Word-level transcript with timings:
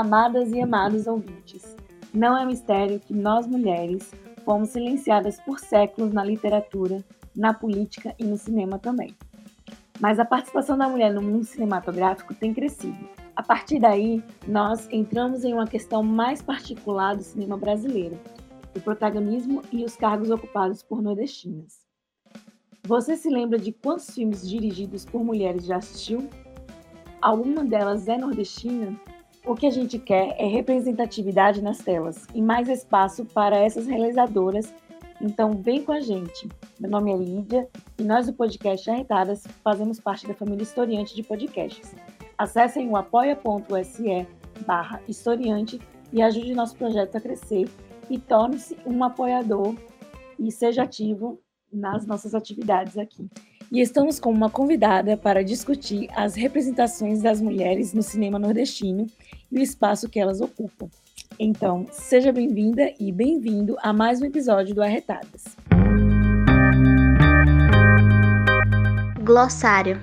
Amadas 0.00 0.52
e 0.52 0.60
amados 0.60 1.06
ouvintes. 1.06 1.74
Não 2.12 2.36
é 2.36 2.44
mistério 2.44 3.00
que 3.00 3.14
nós 3.14 3.46
mulheres 3.46 4.12
fomos 4.44 4.68
silenciadas 4.68 5.40
por 5.40 5.58
séculos 5.58 6.12
na 6.12 6.22
literatura, 6.22 7.02
na 7.34 7.54
política 7.54 8.14
e 8.18 8.24
no 8.24 8.36
cinema 8.36 8.78
também. 8.78 9.16
Mas 9.98 10.18
a 10.18 10.24
participação 10.24 10.76
da 10.76 10.86
mulher 10.86 11.14
no 11.14 11.22
mundo 11.22 11.44
cinematográfico 11.44 12.34
tem 12.34 12.52
crescido. 12.52 13.08
A 13.34 13.42
partir 13.42 13.78
daí, 13.80 14.22
nós 14.46 14.86
entramos 14.90 15.44
em 15.44 15.54
uma 15.54 15.66
questão 15.66 16.02
mais 16.02 16.42
particular 16.42 17.16
do 17.16 17.22
cinema 17.22 17.56
brasileiro, 17.56 18.18
o 18.76 18.80
protagonismo 18.80 19.62
e 19.72 19.82
os 19.82 19.96
cargos 19.96 20.30
ocupados 20.30 20.82
por 20.82 21.00
nordestinas. 21.00 21.86
Você 22.84 23.16
se 23.16 23.30
lembra 23.30 23.58
de 23.58 23.72
quantos 23.72 24.10
filmes 24.10 24.46
dirigidos 24.46 25.06
por 25.06 25.24
mulheres 25.24 25.64
já 25.64 25.78
assistiu? 25.78 26.28
Alguma 27.22 27.64
delas 27.64 28.06
é 28.08 28.18
nordestina? 28.18 28.94
O 29.46 29.54
que 29.54 29.64
a 29.64 29.70
gente 29.70 29.96
quer 29.96 30.34
é 30.38 30.46
representatividade 30.48 31.62
nas 31.62 31.78
telas 31.78 32.26
e 32.34 32.42
mais 32.42 32.68
espaço 32.68 33.24
para 33.24 33.56
essas 33.56 33.86
realizadoras. 33.86 34.74
Então, 35.20 35.52
vem 35.52 35.84
com 35.84 35.92
a 35.92 36.00
gente. 36.00 36.48
Meu 36.80 36.90
nome 36.90 37.12
é 37.12 37.16
Lídia 37.16 37.68
e 37.96 38.02
nós 38.02 38.26
do 38.26 38.32
podcast 38.32 38.90
Arretadas 38.90 39.44
fazemos 39.62 40.00
parte 40.00 40.26
da 40.26 40.34
família 40.34 40.64
historiante 40.64 41.14
de 41.14 41.22
podcasts. 41.22 41.94
Acessem 42.36 42.88
o 42.88 42.96
apoia.se 42.96 44.26
barra 44.66 45.00
historiante 45.06 45.80
e 46.12 46.20
ajude 46.20 46.52
nosso 46.52 46.74
projeto 46.74 47.16
a 47.16 47.20
crescer 47.20 47.68
e 48.10 48.18
torne-se 48.18 48.76
um 48.84 49.04
apoiador 49.04 49.76
e 50.40 50.50
seja 50.50 50.82
ativo 50.82 51.40
nas 51.72 52.04
nossas 52.04 52.34
atividades 52.34 52.98
aqui. 52.98 53.30
E 53.70 53.80
estamos 53.80 54.20
com 54.20 54.30
uma 54.30 54.48
convidada 54.48 55.16
para 55.16 55.42
discutir 55.42 56.08
as 56.14 56.36
representações 56.36 57.20
das 57.20 57.40
mulheres 57.40 57.92
no 57.92 58.00
cinema 58.00 58.38
nordestino 58.38 59.06
e 59.50 59.58
o 59.58 59.62
espaço 59.62 60.08
que 60.08 60.20
elas 60.20 60.40
ocupam. 60.40 60.88
Então, 61.38 61.84
seja 61.90 62.32
bem-vinda 62.32 62.92
e 62.98 63.10
bem-vindo 63.10 63.76
a 63.82 63.92
mais 63.92 64.22
um 64.22 64.24
episódio 64.24 64.72
do 64.72 64.82
Arretadas. 64.82 65.44
Glossário. 69.24 70.00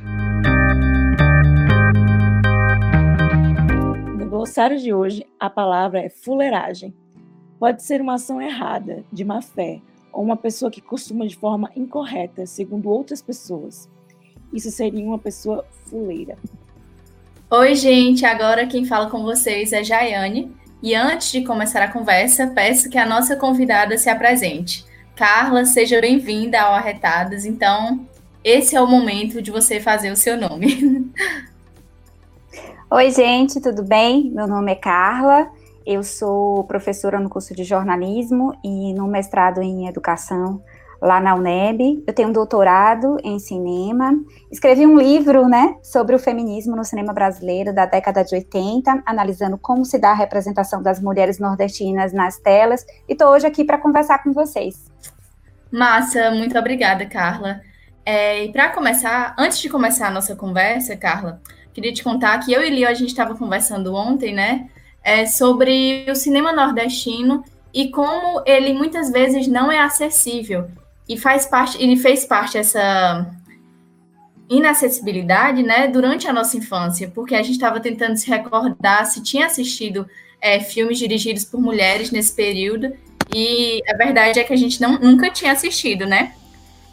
No 4.18 4.26
glossário 4.26 4.78
de 4.78 4.94
hoje, 4.94 5.26
a 5.40 5.50
palavra 5.50 6.02
é 6.02 6.10
fuleiragem. 6.10 6.94
Pode 7.58 7.82
ser 7.82 8.02
uma 8.02 8.16
ação 8.16 8.42
errada, 8.42 9.06
de 9.12 9.24
má 9.24 9.42
fé, 9.42 9.80
ou 10.14 10.24
uma 10.24 10.38
pessoa 10.38 10.72
que 10.72 10.80
costuma 10.80 11.28
de 11.28 11.36
forma 11.36 11.72
incorreta, 11.76 12.46
segundo 12.46 12.90
outras 12.90 13.22
pessoas. 13.22 13.90
Isso 14.54 14.70
seria 14.70 15.04
uma 15.04 15.18
pessoa 15.18 15.66
fuleira. 15.88 16.38
Oi, 17.50 17.76
gente. 17.76 18.26
Agora 18.26 18.68
quem 18.68 18.86
fala 18.86 19.10
com 19.10 19.24
vocês 19.24 19.74
é 19.74 19.84
Jaiane. 19.84 20.56
E 20.82 20.94
antes 20.94 21.32
de 21.32 21.44
começar 21.44 21.82
a 21.82 21.92
conversa, 21.92 22.48
peço 22.48 22.90
que 22.90 22.98
a 22.98 23.06
nossa 23.06 23.36
convidada 23.36 23.98
se 23.98 24.10
apresente. 24.10 24.86
Carla, 25.16 25.66
seja 25.66 26.00
bem-vinda 26.00 26.62
ao 26.62 26.74
Arretadas. 26.74 27.46
Então, 27.46 28.06
esse 28.44 28.76
é 28.76 28.82
o 28.82 28.88
momento 28.88 29.42
de 29.42 29.50
você 29.50 29.80
fazer 29.80 30.12
o 30.12 30.16
seu 30.16 30.36
nome. 30.36 31.12
Oi, 32.92 33.12
gente, 33.12 33.62
tudo 33.62 33.82
bem? 33.84 34.30
Meu 34.32 34.48
nome 34.48 34.72
é 34.72 34.76
Carla. 34.76 35.50
Eu 35.86 36.04
sou 36.04 36.64
professora 36.64 37.20
no 37.20 37.30
curso 37.30 37.54
de 37.54 37.64
jornalismo 37.64 38.58
e 38.64 38.94
no 38.94 39.08
mestrado 39.08 39.62
em 39.62 39.88
educação 39.88 40.64
lá 41.02 41.20
na 41.20 41.36
UNEB. 41.36 42.02
Eu 42.08 42.14
tenho 42.14 42.30
um 42.30 42.32
doutorado 42.32 43.18
em 43.24 43.38
cinema. 43.38 44.14
Escrevi 44.50 44.86
um 44.86 44.98
livro, 44.98 45.50
né, 45.50 45.76
sobre 45.84 46.16
o 46.16 46.20
feminismo 46.20 46.78
no 46.78 46.86
cinema 46.86 47.12
brasileiro 47.12 47.76
da 47.76 47.86
década 47.86 48.24
de 48.24 48.34
80, 48.34 49.04
analisando 49.06 49.58
como 49.58 49.84
se 49.84 50.00
dá 50.00 50.12
a 50.12 50.16
representação 50.16 50.82
das 50.82 51.02
mulheres 51.02 51.40
nordestinas 51.40 52.14
nas 52.14 52.38
telas. 52.38 52.86
E 53.08 53.12
estou 53.12 53.28
hoje 53.28 53.46
aqui 53.46 53.66
para 53.66 53.78
conversar 53.78 54.24
com 54.24 54.32
vocês. 54.32 54.90
Massa, 55.70 56.32
muito 56.32 56.58
obrigada, 56.58 57.06
Carla. 57.06 57.60
É, 58.06 58.46
e 58.46 58.52
para 58.54 58.70
começar, 58.70 59.36
antes 59.38 59.60
de 59.60 59.70
começar 59.70 60.08
a 60.08 60.12
nossa 60.12 60.36
conversa, 60.36 60.96
Carla, 60.96 61.42
queria 61.74 61.92
te 61.92 62.04
contar 62.04 62.38
que 62.40 62.54
eu 62.54 62.64
e 62.64 62.70
Lio 62.70 62.88
a 62.88 62.94
gente 62.94 63.10
estava 63.10 63.36
conversando 63.36 63.94
ontem, 63.94 64.34
né, 64.34 64.70
é, 65.04 65.26
sobre 65.26 66.06
o 66.10 66.16
cinema 66.16 66.54
nordestino 66.54 67.44
e 67.74 67.90
como 67.90 68.42
ele 68.46 68.74
muitas 68.74 69.12
vezes 69.12 69.48
não 69.48 69.72
é 69.72 69.80
acessível 69.80 70.68
e 71.08 71.18
faz 71.18 71.46
parte, 71.46 71.82
ele 71.82 71.98
fez 71.98 72.26
parte 72.26 72.54
dessa 72.54 73.30
inacessibilidade, 74.50 75.64
né, 75.64 75.88
durante 75.88 76.28
a 76.28 76.34
nossa 76.34 76.56
infância, 76.58 77.12
porque 77.14 77.36
a 77.36 77.42
gente 77.42 77.56
estava 77.56 77.80
tentando 77.80 78.16
se 78.16 78.30
recordar 78.30 79.06
se 79.06 79.22
tinha 79.24 79.48
assistido 79.48 80.08
é, 80.40 80.60
filmes 80.60 81.00
dirigidos 81.00 81.44
por 81.46 81.60
mulheres 81.60 82.12
nesse 82.12 82.34
período, 82.34 82.94
e 83.34 83.82
a 83.90 83.98
verdade 83.98 84.40
é 84.40 84.44
que 84.44 84.54
a 84.54 84.58
gente 84.58 84.80
não, 84.82 85.00
nunca 85.00 85.32
tinha 85.32 85.52
assistido, 85.54 86.06
né? 86.06 86.34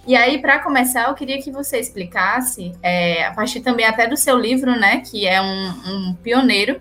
E 0.07 0.17
aí, 0.17 0.39
para 0.39 0.61
começar, 0.61 1.09
eu 1.09 1.15
queria 1.15 1.43
que 1.43 1.51
você 1.51 1.79
explicasse, 1.79 2.73
é, 2.83 3.27
a 3.27 3.33
partir 3.33 3.61
também 3.61 3.85
até 3.85 4.07
do 4.07 4.17
seu 4.17 4.39
livro, 4.39 4.71
né, 4.73 5.03
que 5.03 5.27
é 5.27 5.43
um, 5.43 5.69
um 5.87 6.15
pioneiro 6.15 6.81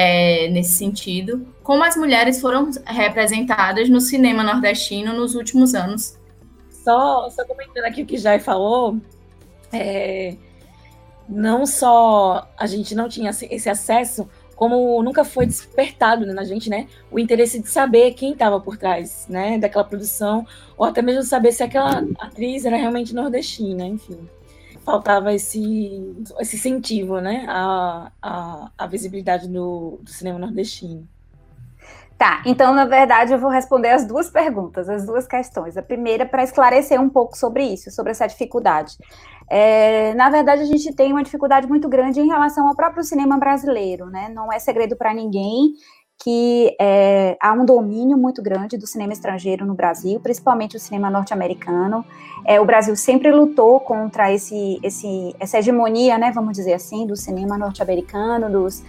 é, 0.00 0.48
nesse 0.50 0.76
sentido, 0.76 1.44
como 1.60 1.82
as 1.82 1.96
mulheres 1.96 2.40
foram 2.40 2.70
representadas 2.86 3.88
no 3.88 4.00
cinema 4.00 4.44
nordestino 4.44 5.12
nos 5.12 5.34
últimos 5.34 5.74
anos 5.74 6.16
só, 6.70 7.28
só 7.30 7.44
comentando 7.44 7.84
aqui 7.84 8.02
o 8.02 8.06
que 8.06 8.16
Jai 8.16 8.38
falou, 8.38 8.96
é, 9.72 10.36
não 11.28 11.66
só 11.66 12.48
a 12.56 12.64
gente 12.68 12.94
não 12.94 13.08
tinha 13.08 13.30
esse 13.30 13.68
acesso, 13.68 14.30
como 14.54 15.02
nunca 15.02 15.24
foi 15.24 15.46
despertado 15.46 16.24
né, 16.24 16.32
na 16.32 16.44
gente, 16.44 16.70
né, 16.70 16.86
o 17.10 17.18
interesse 17.18 17.60
de 17.60 17.68
saber 17.68 18.12
quem 18.12 18.34
estava 18.34 18.60
por 18.60 18.76
trás, 18.76 19.26
né, 19.28 19.58
daquela 19.58 19.82
produção, 19.82 20.46
ou 20.76 20.86
até 20.86 21.02
mesmo 21.02 21.24
saber 21.24 21.50
se 21.50 21.64
aquela 21.64 22.04
atriz 22.20 22.64
era 22.64 22.76
realmente 22.76 23.12
nordestina, 23.12 23.84
enfim. 23.84 24.28
Faltava 24.88 25.34
esse, 25.34 26.16
esse 26.40 26.56
incentivo, 26.56 27.20
né, 27.20 27.44
à, 27.46 28.10
à 28.78 28.86
visibilidade 28.86 29.46
do, 29.46 29.98
do 30.02 30.08
cinema 30.08 30.38
nordestino. 30.38 31.06
Tá, 32.16 32.42
então 32.46 32.74
na 32.74 32.86
verdade 32.86 33.32
eu 33.32 33.38
vou 33.38 33.50
responder 33.50 33.90
as 33.90 34.06
duas 34.06 34.30
perguntas, 34.30 34.88
as 34.88 35.04
duas 35.04 35.26
questões. 35.26 35.76
A 35.76 35.82
primeira 35.82 36.24
para 36.24 36.42
esclarecer 36.42 36.98
um 36.98 37.10
pouco 37.10 37.36
sobre 37.36 37.64
isso, 37.64 37.90
sobre 37.90 38.12
essa 38.12 38.26
dificuldade. 38.26 38.96
É, 39.50 40.14
na 40.14 40.28
verdade, 40.28 40.62
a 40.62 40.66
gente 40.66 40.94
tem 40.94 41.12
uma 41.12 41.22
dificuldade 41.22 41.66
muito 41.66 41.88
grande 41.88 42.20
em 42.20 42.26
relação 42.26 42.66
ao 42.66 42.74
próprio 42.74 43.04
cinema 43.04 43.38
brasileiro, 43.38 44.06
né? 44.06 44.30
Não 44.34 44.52
é 44.52 44.58
segredo 44.58 44.96
para 44.96 45.14
ninguém 45.14 45.74
que 46.18 46.74
é, 46.80 47.36
há 47.40 47.52
um 47.52 47.64
domínio 47.64 48.18
muito 48.18 48.42
grande 48.42 48.76
do 48.76 48.86
cinema 48.86 49.12
estrangeiro 49.12 49.64
no 49.64 49.74
Brasil, 49.74 50.18
principalmente 50.20 50.76
o 50.76 50.80
cinema 50.80 51.08
norte-americano. 51.08 52.04
É, 52.44 52.60
o 52.60 52.64
Brasil 52.64 52.96
sempre 52.96 53.30
lutou 53.30 53.78
contra 53.78 54.32
esse, 54.32 54.80
esse, 54.82 55.34
essa 55.38 55.58
hegemonia, 55.58 56.18
né, 56.18 56.32
vamos 56.34 56.56
dizer 56.56 56.74
assim, 56.74 57.06
do 57.06 57.14
cinema 57.14 57.56
norte-americano, 57.56 58.50
dos, 58.50 58.82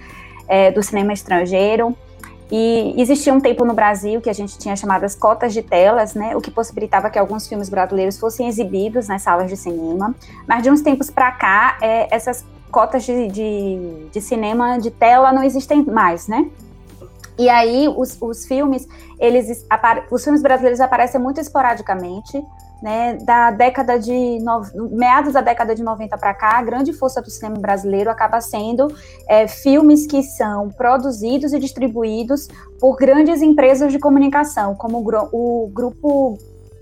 é, 0.48 0.72
do 0.72 0.81
cinema 0.81 1.14
estrangeiro. 1.14 1.96
E 2.52 2.96
existia 3.00 3.32
um 3.32 3.40
tempo 3.40 3.64
no 3.64 3.75
Brasil 3.75 4.20
que 4.22 4.30
a 4.30 4.34
gente 4.34 4.58
tinha 4.58 4.75
chamadas 4.75 5.14
cotas 5.14 5.54
de 5.54 5.62
telas, 5.62 6.16
né, 6.16 6.36
o 6.36 6.42
que 6.42 6.50
possibilitava 6.50 7.12
que 7.12 7.20
alguns 7.20 7.48
filmes 7.48 7.70
brasileiros 7.70 8.18
fossem 8.18 8.48
exibidos 8.48 9.08
nas 9.08 9.22
salas 9.22 9.50
de 9.50 9.56
cinema. 9.56 10.16
Mas 10.48 10.64
de 10.64 10.72
uns 10.72 10.82
tempos 10.82 11.12
para 11.12 11.32
cá, 11.32 11.78
é, 11.80 12.08
essas 12.14 12.44
cotas 12.72 13.04
de, 13.04 13.28
de, 13.28 14.08
de, 14.12 14.22
cinema 14.22 14.80
de 14.80 14.90
tela 14.90 15.32
não 15.32 15.44
existem 15.44 15.84
mais, 15.84 16.28
né? 16.28 16.50
E 17.39 17.50
aí 17.50 17.88
os, 17.88 18.21
os 18.21 18.45
filmes, 18.45 18.86
eles 19.18 19.65
os 20.12 20.24
filmes 20.24 20.41
brasileiros 20.41 20.81
aparecem 20.81 21.21
muito 21.21 21.39
esporadicamente 21.39 22.45
né, 22.81 23.18
da 23.24 23.51
década 23.51 23.97
de 23.97 24.39
no, 24.39 24.62
meados 24.91 25.33
da 25.33 25.41
década 25.41 25.74
de 25.74 25.83
90 25.83 26.18
para 26.18 26.33
cá, 26.33 26.57
a 26.57 26.62
grande 26.62 26.94
força 26.94 27.21
do 27.21 27.30
cinema 27.30 27.57
brasileiro 27.57 28.09
acaba 28.09 28.41
sendo 28.41 28.88
é, 29.27 29.47
filmes 29.47 30.06
que 30.06 30.21
são 30.24 30.69
produzidos 30.69 31.53
e 31.53 31.59
distribuídos 31.59 32.47
por 32.80 32.97
grandes 32.97 33.41
empresas 33.41 33.91
de 33.91 34.00
comunicação, 34.00 34.75
como 34.75 34.97
o, 35.00 35.63
o 35.65 35.68
grupo 35.69 36.38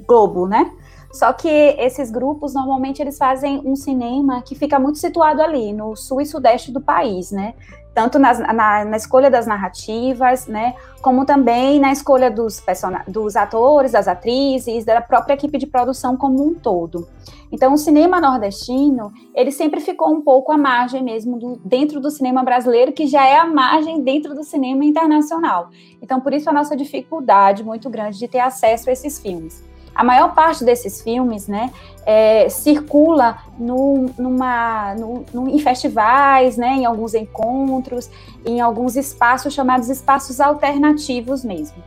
Globo, 0.07 0.47
né? 0.47 0.71
Só 1.11 1.31
que 1.33 1.47
esses 1.47 2.11
grupos 2.11 2.53
normalmente 2.53 3.01
eles 3.01 3.17
fazem 3.17 3.61
um 3.65 3.75
cinema 3.75 4.41
que 4.41 4.55
fica 4.55 4.79
muito 4.79 4.97
situado 4.97 5.41
ali 5.41 5.73
no 5.73 5.95
sul 5.95 6.21
e 6.21 6.25
sudeste 6.25 6.71
do 6.71 6.81
país, 6.81 7.31
né? 7.31 7.53
Tanto 7.93 8.19
nas, 8.19 8.37
na, 8.37 8.85
na, 8.85 8.97
escolha 8.97 9.31
das 9.31 9.47
narrativas, 9.47 10.45
né? 10.45 10.75
Como 11.01 11.25
também 11.25 11.79
na 11.79 11.91
escolha 11.91 12.29
dos, 12.29 12.61
dos 13.07 13.35
atores, 13.35 13.93
das 13.93 14.07
atrizes, 14.07 14.85
da 14.85 15.01
própria 15.01 15.33
equipe 15.33 15.57
de 15.57 15.65
produção 15.65 16.15
como 16.15 16.45
um 16.45 16.53
todo. 16.53 17.07
Então, 17.51 17.73
o 17.73 17.77
cinema 17.77 18.19
nordestino, 18.19 19.11
ele 19.33 19.51
sempre 19.51 19.79
ficou 19.79 20.13
um 20.13 20.21
pouco 20.21 20.51
à 20.51 20.57
margem 20.57 21.01
mesmo 21.01 21.39
do, 21.39 21.59
dentro 21.63 21.99
do 21.99 22.11
cinema 22.11 22.43
brasileiro, 22.43 22.91
que 22.91 23.07
já 23.07 23.25
é 23.25 23.37
a 23.37 23.45
margem 23.45 24.03
dentro 24.03 24.35
do 24.35 24.43
cinema 24.43 24.83
internacional. 24.83 25.69
Então, 25.99 26.19
por 26.19 26.33
isso 26.33 26.49
a 26.49 26.53
nossa 26.53 26.75
dificuldade 26.75 27.63
muito 27.63 27.89
grande 27.89 28.19
de 28.19 28.27
ter 28.27 28.39
acesso 28.39 28.89
a 28.89 28.93
esses 28.93 29.17
filmes. 29.19 29.63
A 29.97 30.03
maior 30.03 30.35
parte 30.35 30.63
desses 30.63 31.01
filmes, 31.01 31.47
né, 31.47 31.71
é, 32.05 32.47
circula 32.49 33.39
no, 33.57 34.11
numa, 34.15 34.93
no, 34.93 35.25
no, 35.33 35.49
em 35.49 35.57
festivais, 35.57 36.55
né, 36.55 36.75
em 36.75 36.85
alguns 36.85 37.15
encontros, 37.15 38.07
em 38.45 38.61
alguns 38.61 38.95
espaços 38.95 39.55
chamados 39.55 39.89
espaços 39.89 40.39
alternativos 40.39 41.43
mesmo. 41.43 41.83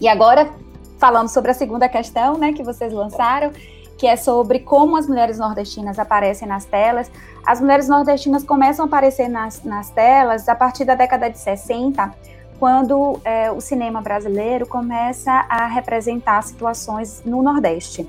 E 0.00 0.08
agora, 0.08 0.50
falando 0.98 1.28
sobre 1.28 1.50
a 1.50 1.54
segunda 1.54 1.86
questão, 1.86 2.38
né, 2.38 2.54
que 2.54 2.62
vocês 2.62 2.90
lançaram, 2.94 3.52
que 3.98 4.06
é 4.06 4.16
sobre 4.16 4.60
como 4.60 4.96
as 4.96 5.06
mulheres 5.06 5.38
nordestinas 5.38 5.98
aparecem 5.98 6.48
nas 6.48 6.64
telas. 6.64 7.10
As 7.46 7.60
mulheres 7.60 7.88
nordestinas 7.88 8.42
começam 8.42 8.86
a 8.86 8.88
aparecer 8.88 9.28
nas, 9.28 9.62
nas 9.62 9.90
telas 9.90 10.48
a 10.48 10.54
partir 10.54 10.86
da 10.86 10.94
década 10.94 11.28
de 11.28 11.38
60, 11.38 12.10
quando 12.58 13.20
é, 13.24 13.50
o 13.50 13.60
cinema 13.60 14.00
brasileiro 14.00 14.66
começa 14.66 15.32
a 15.48 15.66
representar 15.66 16.42
situações 16.42 17.22
no 17.24 17.42
Nordeste. 17.42 18.08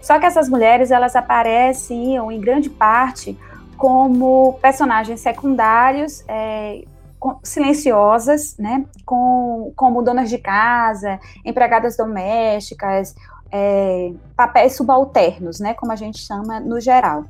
Só 0.00 0.18
que 0.18 0.26
essas 0.26 0.48
mulheres 0.48 0.90
elas 0.90 1.16
apareciam 1.16 2.30
em 2.30 2.40
grande 2.40 2.68
parte 2.68 3.38
como 3.76 4.58
personagens 4.60 5.20
secundários, 5.20 6.24
é, 6.28 6.84
silenciosas, 7.42 8.56
né, 8.58 8.84
com, 9.06 9.72
como 9.74 10.02
donas 10.02 10.28
de 10.28 10.38
casa, 10.38 11.18
empregadas 11.44 11.96
domésticas, 11.96 13.14
é, 13.50 14.12
papéis 14.36 14.76
subalternos, 14.76 15.60
né, 15.60 15.74
como 15.74 15.92
a 15.92 15.96
gente 15.96 16.18
chama 16.18 16.60
no 16.60 16.80
geral. 16.80 17.24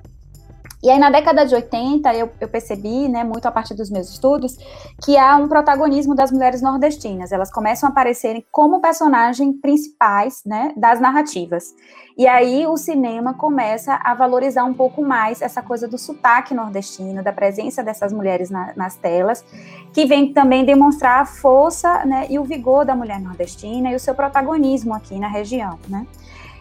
E 0.84 0.90
aí, 0.90 0.98
na 0.98 1.08
década 1.08 1.46
de 1.46 1.54
80, 1.54 2.12
eu, 2.12 2.30
eu, 2.38 2.46
percebi, 2.46 3.08
né, 3.08 3.24
muito 3.24 3.46
a 3.46 3.50
partir 3.50 3.72
dos 3.72 3.88
meus 3.88 4.10
estudos, 4.10 4.58
que 5.02 5.16
há 5.16 5.34
um 5.34 5.48
protagonismo 5.48 6.14
das 6.14 6.30
mulheres 6.30 6.60
nordestinas. 6.60 7.32
Elas 7.32 7.50
começam 7.50 7.88
a 7.88 7.90
aparecerem 7.90 8.44
como 8.52 8.82
personagens 8.82 9.58
principais, 9.62 10.42
né, 10.44 10.74
das 10.76 11.00
narrativas. 11.00 11.74
E 12.18 12.26
aí, 12.26 12.66
o 12.66 12.76
cinema 12.76 13.32
começa 13.32 13.98
a 14.04 14.14
valorizar 14.14 14.64
um 14.64 14.74
pouco 14.74 15.00
mais 15.00 15.40
essa 15.40 15.62
coisa 15.62 15.88
do 15.88 15.96
sotaque 15.96 16.52
nordestino, 16.52 17.24
da 17.24 17.32
presença 17.32 17.82
dessas 17.82 18.12
mulheres 18.12 18.50
na, 18.50 18.74
nas 18.76 18.94
telas, 18.94 19.42
que 19.90 20.04
vem 20.04 20.34
também 20.34 20.66
demonstrar 20.66 21.22
a 21.22 21.24
força, 21.24 22.04
né, 22.04 22.26
e 22.28 22.38
o 22.38 22.44
vigor 22.44 22.84
da 22.84 22.94
mulher 22.94 23.18
nordestina 23.22 23.90
e 23.90 23.94
o 23.94 24.00
seu 24.00 24.14
protagonismo 24.14 24.92
aqui 24.92 25.18
na 25.18 25.28
região, 25.28 25.78
né. 25.88 26.06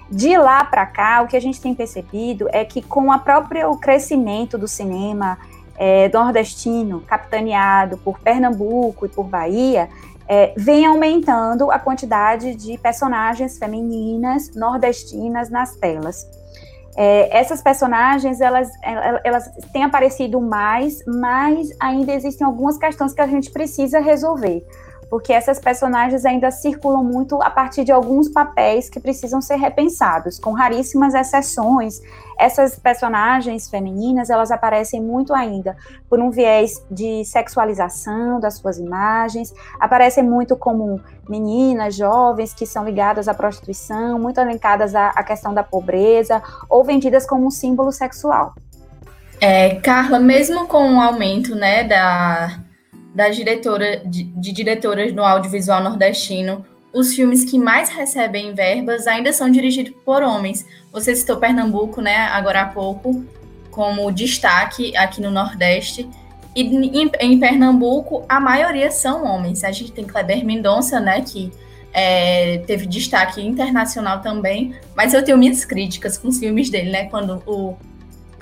De 0.09 0.38
lá 0.38 0.63
para 0.63 0.85
cá, 0.85 1.21
o 1.21 1.27
que 1.27 1.35
a 1.35 1.41
gente 1.41 1.59
tem 1.59 1.73
percebido 1.73 2.47
é 2.51 2.63
que 2.63 2.81
com 2.81 3.09
o 3.09 3.19
próprio 3.19 3.75
crescimento 3.77 4.57
do 4.57 4.67
cinema 4.67 5.38
é, 5.77 6.09
nordestino, 6.09 7.01
capitaneado 7.01 7.97
por 7.97 8.19
Pernambuco 8.19 9.05
e 9.05 9.09
por 9.09 9.25
Bahia, 9.25 9.89
é, 10.27 10.53
vem 10.55 10.85
aumentando 10.85 11.71
a 11.71 11.79
quantidade 11.79 12.55
de 12.55 12.77
personagens 12.77 13.57
femininas 13.57 14.53
nordestinas 14.55 15.50
nas 15.50 15.75
telas. 15.75 16.27
É, 16.95 17.35
essas 17.35 17.61
personagens 17.61 18.39
elas, 18.39 18.69
elas 19.23 19.50
têm 19.71 19.83
aparecido 19.83 20.39
mais, 20.39 21.03
mas 21.07 21.69
ainda 21.79 22.13
existem 22.13 22.45
algumas 22.45 22.77
questões 22.77 23.13
que 23.13 23.21
a 23.21 23.27
gente 23.27 23.50
precisa 23.50 24.00
resolver 24.00 24.63
porque 25.13 25.31
essas 25.31 25.60
personagens 25.60 26.25
ainda 26.25 26.50
circulam 26.50 27.04
muito 27.04 27.39
a 27.44 27.50
partir 27.51 27.83
de 27.83 27.92
alguns 27.92 28.27
papéis 28.30 28.89
que 28.89 29.00
precisam 29.00 29.39
ser 29.42 29.57
repensados, 29.57 30.39
com 30.39 30.54
raríssimas 30.54 31.13
exceções. 31.13 32.01
Essas 32.36 32.80
personagens 32.80 33.69
femininas, 33.69 34.31
elas 34.31 34.50
aparecem 34.50 35.00
muito 35.00 35.31
ainda 35.31 35.77
por 36.10 36.19
um 36.19 36.31
viés 36.31 36.83
de 36.89 37.24
sexualização 37.25 38.39
das 38.39 38.56
suas 38.56 38.80
imagens, 38.80 39.54
aparecem 39.80 40.24
muito 40.24 40.56
como 40.56 41.00
meninas, 41.30 41.94
jovens 41.94 42.51
que 42.51 42.65
são 42.65 42.83
ligadas 42.83 43.27
à 43.27 43.36
prostituição, 43.36 44.18
muito 44.18 44.42
alencadas 44.42 44.95
à, 44.95 45.10
à 45.10 45.21
questão 45.21 45.54
da 45.54 45.62
pobreza, 45.62 46.42
ou 46.68 46.83
vendidas 46.83 47.24
como 47.24 47.45
um 47.45 47.51
símbolo 47.51 47.92
sexual. 47.92 48.56
É, 49.39 49.75
Carla, 49.75 50.19
mesmo 50.19 50.65
com 50.68 50.95
o 50.95 51.00
aumento 51.00 51.54
né, 51.54 51.83
da, 51.83 52.63
das 53.13 53.36
diretora, 53.36 54.01
de, 54.06 54.24
de 54.24 54.51
diretoras 54.51 55.13
no 55.13 55.24
audiovisual 55.24 55.83
nordestino, 55.83 56.65
os 56.94 57.13
filmes 57.13 57.44
que 57.44 57.57
mais 57.57 57.89
recebem 57.89 58.54
verbas 58.54 59.07
ainda 59.07 59.33
são 59.33 59.50
dirigidos 59.50 59.94
por 60.06 60.21
homens. 60.21 60.65
Você 60.92 61.15
citou 61.15 61.38
Pernambuco, 61.38 62.01
né, 62.01 62.18
agora 62.27 62.62
há 62.62 62.65
pouco, 62.65 63.25
como 63.71 64.12
destaque 64.12 64.95
aqui 64.95 65.19
no 65.19 65.31
Nordeste. 65.31 66.07
E 66.56 66.62
em, 66.62 67.12
em 67.19 67.39
Pernambuco, 67.39 68.24
a 68.30 68.39
maioria 68.39 68.92
são 68.92 69.25
homens. 69.25 69.63
A 69.63 69.71
gente 69.71 69.92
tem 69.92 70.06
Kleber 70.06 70.45
Mendonça, 70.45 71.00
né, 71.00 71.21
que 71.21 71.51
é, 71.92 72.60
teve 72.68 72.86
destaque 72.86 73.42
internacional 73.42 74.21
também, 74.21 74.75
mas 74.95 75.13
eu 75.13 75.24
tenho 75.24 75.38
minhas 75.38 75.65
críticas 75.65 76.18
com 76.18 76.27
os 76.27 76.39
filmes 76.39 76.69
dele, 76.69 76.92
né, 76.92 77.06
quando 77.06 77.42
o 77.45 77.75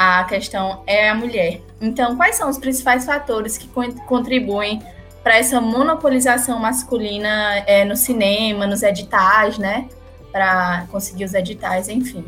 a 0.01 0.23
questão 0.23 0.81
é 0.87 1.09
a 1.09 1.15
mulher. 1.15 1.61
Então, 1.79 2.15
quais 2.15 2.35
são 2.35 2.49
os 2.49 2.57
principais 2.57 3.05
fatores 3.05 3.57
que 3.57 3.69
contribuem 4.07 4.81
para 5.23 5.37
essa 5.37 5.61
monopolização 5.61 6.59
masculina 6.59 7.63
é, 7.67 7.85
no 7.85 7.95
cinema, 7.95 8.65
nos 8.65 8.81
editais, 8.81 9.57
né? 9.57 9.87
Para 10.31 10.87
conseguir 10.91 11.25
os 11.25 11.33
editais, 11.33 11.87
enfim. 11.87 12.25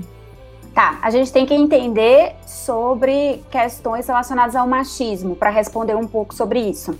Tá, 0.73 0.99
a 1.01 1.09
gente 1.09 1.31
tem 1.31 1.45
que 1.45 1.53
entender 1.53 2.35
sobre 2.45 3.43
questões 3.49 4.07
relacionadas 4.07 4.55
ao 4.55 4.67
machismo 4.67 5.35
para 5.35 5.49
responder 5.49 5.95
um 5.95 6.07
pouco 6.07 6.33
sobre 6.33 6.59
isso. 6.59 6.97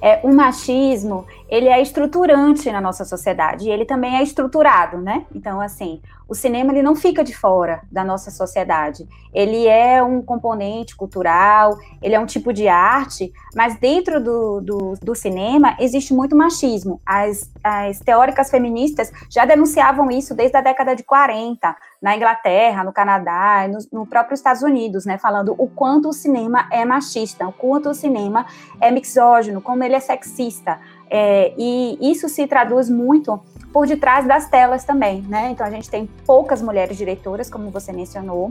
É, 0.00 0.18
o 0.24 0.32
machismo, 0.32 1.24
ele 1.48 1.68
é 1.68 1.80
estruturante 1.80 2.70
na 2.72 2.80
nossa 2.80 3.04
sociedade 3.04 3.68
e 3.68 3.70
ele 3.70 3.84
também 3.84 4.16
é 4.16 4.22
estruturado, 4.22 4.98
né? 4.98 5.24
Então, 5.32 5.60
assim, 5.60 6.00
o 6.32 6.34
cinema 6.34 6.72
ele 6.72 6.80
não 6.82 6.96
fica 6.96 7.22
de 7.22 7.36
fora 7.36 7.82
da 7.92 8.02
nossa 8.02 8.30
sociedade. 8.30 9.06
Ele 9.34 9.66
é 9.66 10.02
um 10.02 10.22
componente 10.22 10.96
cultural, 10.96 11.76
ele 12.00 12.14
é 12.14 12.18
um 12.20 12.24
tipo 12.24 12.54
de 12.54 12.68
arte, 12.68 13.30
mas 13.54 13.78
dentro 13.78 14.18
do, 14.18 14.62
do, 14.62 14.94
do 14.94 15.14
cinema 15.14 15.76
existe 15.78 16.14
muito 16.14 16.34
machismo. 16.34 17.02
As, 17.04 17.50
as 17.62 17.98
teóricas 17.98 18.50
feministas 18.50 19.12
já 19.28 19.44
denunciavam 19.44 20.10
isso 20.10 20.34
desde 20.34 20.56
a 20.56 20.62
década 20.62 20.96
de 20.96 21.02
40, 21.02 21.76
na 22.00 22.16
Inglaterra, 22.16 22.82
no 22.82 22.94
Canadá, 22.94 23.68
no, 23.68 24.00
no 24.00 24.06
próprio 24.06 24.34
Estados 24.34 24.62
Unidos, 24.62 25.04
né? 25.04 25.18
Falando 25.18 25.54
o 25.58 25.68
quanto 25.68 26.08
o 26.08 26.12
cinema 26.14 26.66
é 26.72 26.82
machista, 26.84 27.46
o 27.46 27.52
quanto 27.52 27.90
o 27.90 27.94
cinema 27.94 28.46
é 28.80 28.90
mixógino, 28.90 29.60
como 29.60 29.84
ele 29.84 29.94
é 29.94 30.00
sexista. 30.00 30.80
É, 31.14 31.52
e 31.58 31.98
isso 32.00 32.26
se 32.26 32.46
traduz 32.46 32.88
muito 32.88 33.38
por 33.70 33.86
detrás 33.86 34.26
das 34.26 34.48
telas 34.48 34.82
também, 34.82 35.20
né? 35.20 35.50
Então 35.50 35.66
a 35.66 35.70
gente 35.70 35.90
tem 35.90 36.08
poucas 36.26 36.62
mulheres 36.62 36.96
diretoras, 36.96 37.50
como 37.50 37.70
você 37.70 37.92
mencionou, 37.92 38.50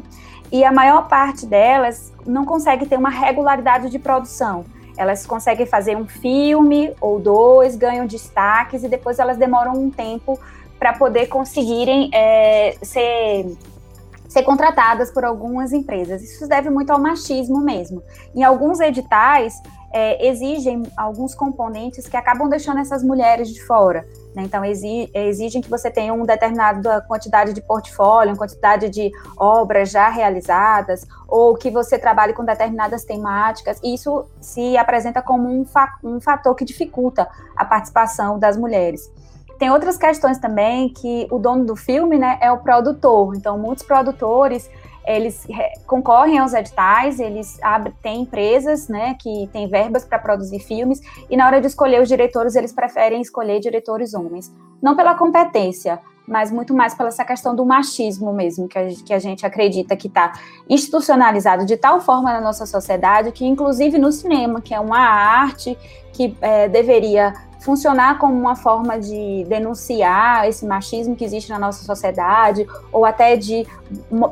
e 0.51 0.63
a 0.63 0.71
maior 0.71 1.07
parte 1.07 1.47
delas 1.47 2.13
não 2.23 2.45
consegue 2.45 2.85
ter 2.85 2.97
uma 2.97 3.09
regularidade 3.09 3.89
de 3.89 3.97
produção. 3.97 4.63
Elas 4.95 5.25
conseguem 5.25 5.65
fazer 5.65 5.97
um 5.97 6.05
filme 6.07 6.93
ou 7.01 7.19
dois, 7.19 7.75
ganham 7.75 8.05
destaques 8.05 8.83
e 8.83 8.87
depois 8.87 9.17
elas 9.17 9.37
demoram 9.37 9.73
um 9.73 9.89
tempo 9.89 10.39
para 10.77 10.93
poder 10.93 11.27
conseguirem 11.27 12.11
é, 12.13 12.75
ser 12.83 13.57
ser 14.29 14.43
contratadas 14.43 15.11
por 15.11 15.25
algumas 15.25 15.73
empresas. 15.73 16.23
Isso 16.23 16.47
deve 16.47 16.69
muito 16.69 16.91
ao 16.91 16.99
machismo 16.99 17.59
mesmo. 17.59 18.01
Em 18.33 18.43
alguns 18.43 18.79
editais, 18.79 19.61
é, 19.93 20.27
exigem 20.27 20.83
alguns 20.95 21.35
componentes 21.35 22.07
que 22.07 22.15
acabam 22.15 22.49
deixando 22.49 22.79
essas 22.79 23.03
mulheres 23.03 23.49
de 23.49 23.63
fora. 23.63 24.05
Né? 24.33 24.43
Então, 24.43 24.63
exigem 24.63 25.61
que 25.61 25.69
você 25.69 25.91
tenha 25.91 26.13
uma 26.13 26.25
determinada 26.25 27.01
quantidade 27.01 27.53
de 27.53 27.61
portfólio, 27.61 28.31
uma 28.31 28.37
quantidade 28.37 28.89
de 28.89 29.11
obras 29.37 29.91
já 29.91 30.09
realizadas, 30.09 31.05
ou 31.27 31.55
que 31.55 31.69
você 31.69 31.99
trabalhe 31.99 32.33
com 32.33 32.45
determinadas 32.45 33.03
temáticas. 33.03 33.79
Isso 33.83 34.25
se 34.39 34.77
apresenta 34.77 35.21
como 35.21 35.49
um, 35.49 35.65
fa 35.65 35.87
um 36.03 36.19
fator 36.19 36.55
que 36.55 36.63
dificulta 36.63 37.27
a 37.55 37.65
participação 37.65 38.39
das 38.39 38.57
mulheres. 38.57 39.11
Tem 39.59 39.69
outras 39.69 39.95
questões 39.95 40.39
também 40.39 40.89
que 40.89 41.27
o 41.29 41.37
dono 41.37 41.63
do 41.63 41.75
filme 41.75 42.17
né, 42.17 42.39
é 42.41 42.51
o 42.51 42.57
produtor. 42.57 43.35
Então, 43.35 43.59
muitos 43.59 43.83
produtores 43.83 44.67
eles 45.05 45.47
concorrem 45.87 46.39
aos 46.39 46.53
editais, 46.53 47.19
eles 47.19 47.61
abrem, 47.61 47.93
têm 48.01 48.21
empresas, 48.21 48.87
né, 48.87 49.15
que 49.19 49.49
têm 49.51 49.67
verbas 49.67 50.05
para 50.05 50.19
produzir 50.19 50.59
filmes, 50.59 51.01
e 51.29 51.35
na 51.35 51.45
hora 51.45 51.59
de 51.59 51.67
escolher 51.67 52.01
os 52.01 52.07
diretores, 52.07 52.55
eles 52.55 52.71
preferem 52.71 53.21
escolher 53.21 53.59
diretores 53.59 54.13
homens. 54.13 54.53
Não 54.81 54.95
pela 54.95 55.15
competência, 55.15 55.99
mas 56.27 56.51
muito 56.51 56.73
mais 56.73 56.93
pela 56.93 57.09
essa 57.09 57.25
questão 57.25 57.55
do 57.55 57.65
machismo 57.65 58.31
mesmo, 58.31 58.67
que 58.67 58.77
a, 58.77 58.87
que 58.87 59.13
a 59.13 59.19
gente 59.19 59.45
acredita 59.45 59.95
que 59.95 60.07
está 60.07 60.33
institucionalizado 60.69 61.65
de 61.65 61.75
tal 61.75 61.99
forma 61.99 62.31
na 62.31 62.39
nossa 62.39 62.65
sociedade, 62.65 63.31
que 63.31 63.45
inclusive 63.45 63.97
no 63.97 64.11
cinema, 64.11 64.61
que 64.61 64.73
é 64.73 64.79
uma 64.79 64.99
arte 64.99 65.77
que 66.13 66.35
é, 66.41 66.69
deveria 66.69 67.33
funcionar 67.61 68.17
como 68.17 68.33
uma 68.33 68.55
forma 68.55 68.99
de 68.99 69.45
denunciar 69.47 70.47
esse 70.47 70.65
machismo 70.65 71.15
que 71.15 71.23
existe 71.23 71.49
na 71.49 71.59
nossa 71.59 71.83
sociedade, 71.83 72.67
ou 72.91 73.05
até 73.05 73.37
de 73.37 73.65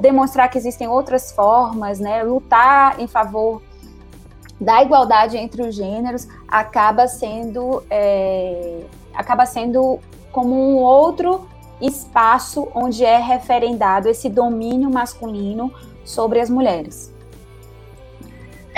demonstrar 0.01 0.49
que 0.49 0.57
existem 0.57 0.87
outras 0.87 1.31
formas, 1.31 1.99
né, 1.99 2.23
lutar 2.23 2.99
em 2.99 3.07
favor 3.07 3.61
da 4.59 4.81
igualdade 4.81 5.37
entre 5.37 5.61
os 5.61 5.73
gêneros, 5.73 6.27
acaba 6.47 7.07
sendo, 7.07 7.83
é, 7.89 8.81
acaba 9.13 9.45
sendo 9.45 9.99
como 10.31 10.55
um 10.55 10.77
outro 10.77 11.47
espaço 11.79 12.67
onde 12.73 13.05
é 13.05 13.17
referendado 13.17 14.09
esse 14.09 14.27
domínio 14.27 14.89
masculino 14.89 15.71
sobre 16.03 16.41
as 16.41 16.49
mulheres. 16.49 17.13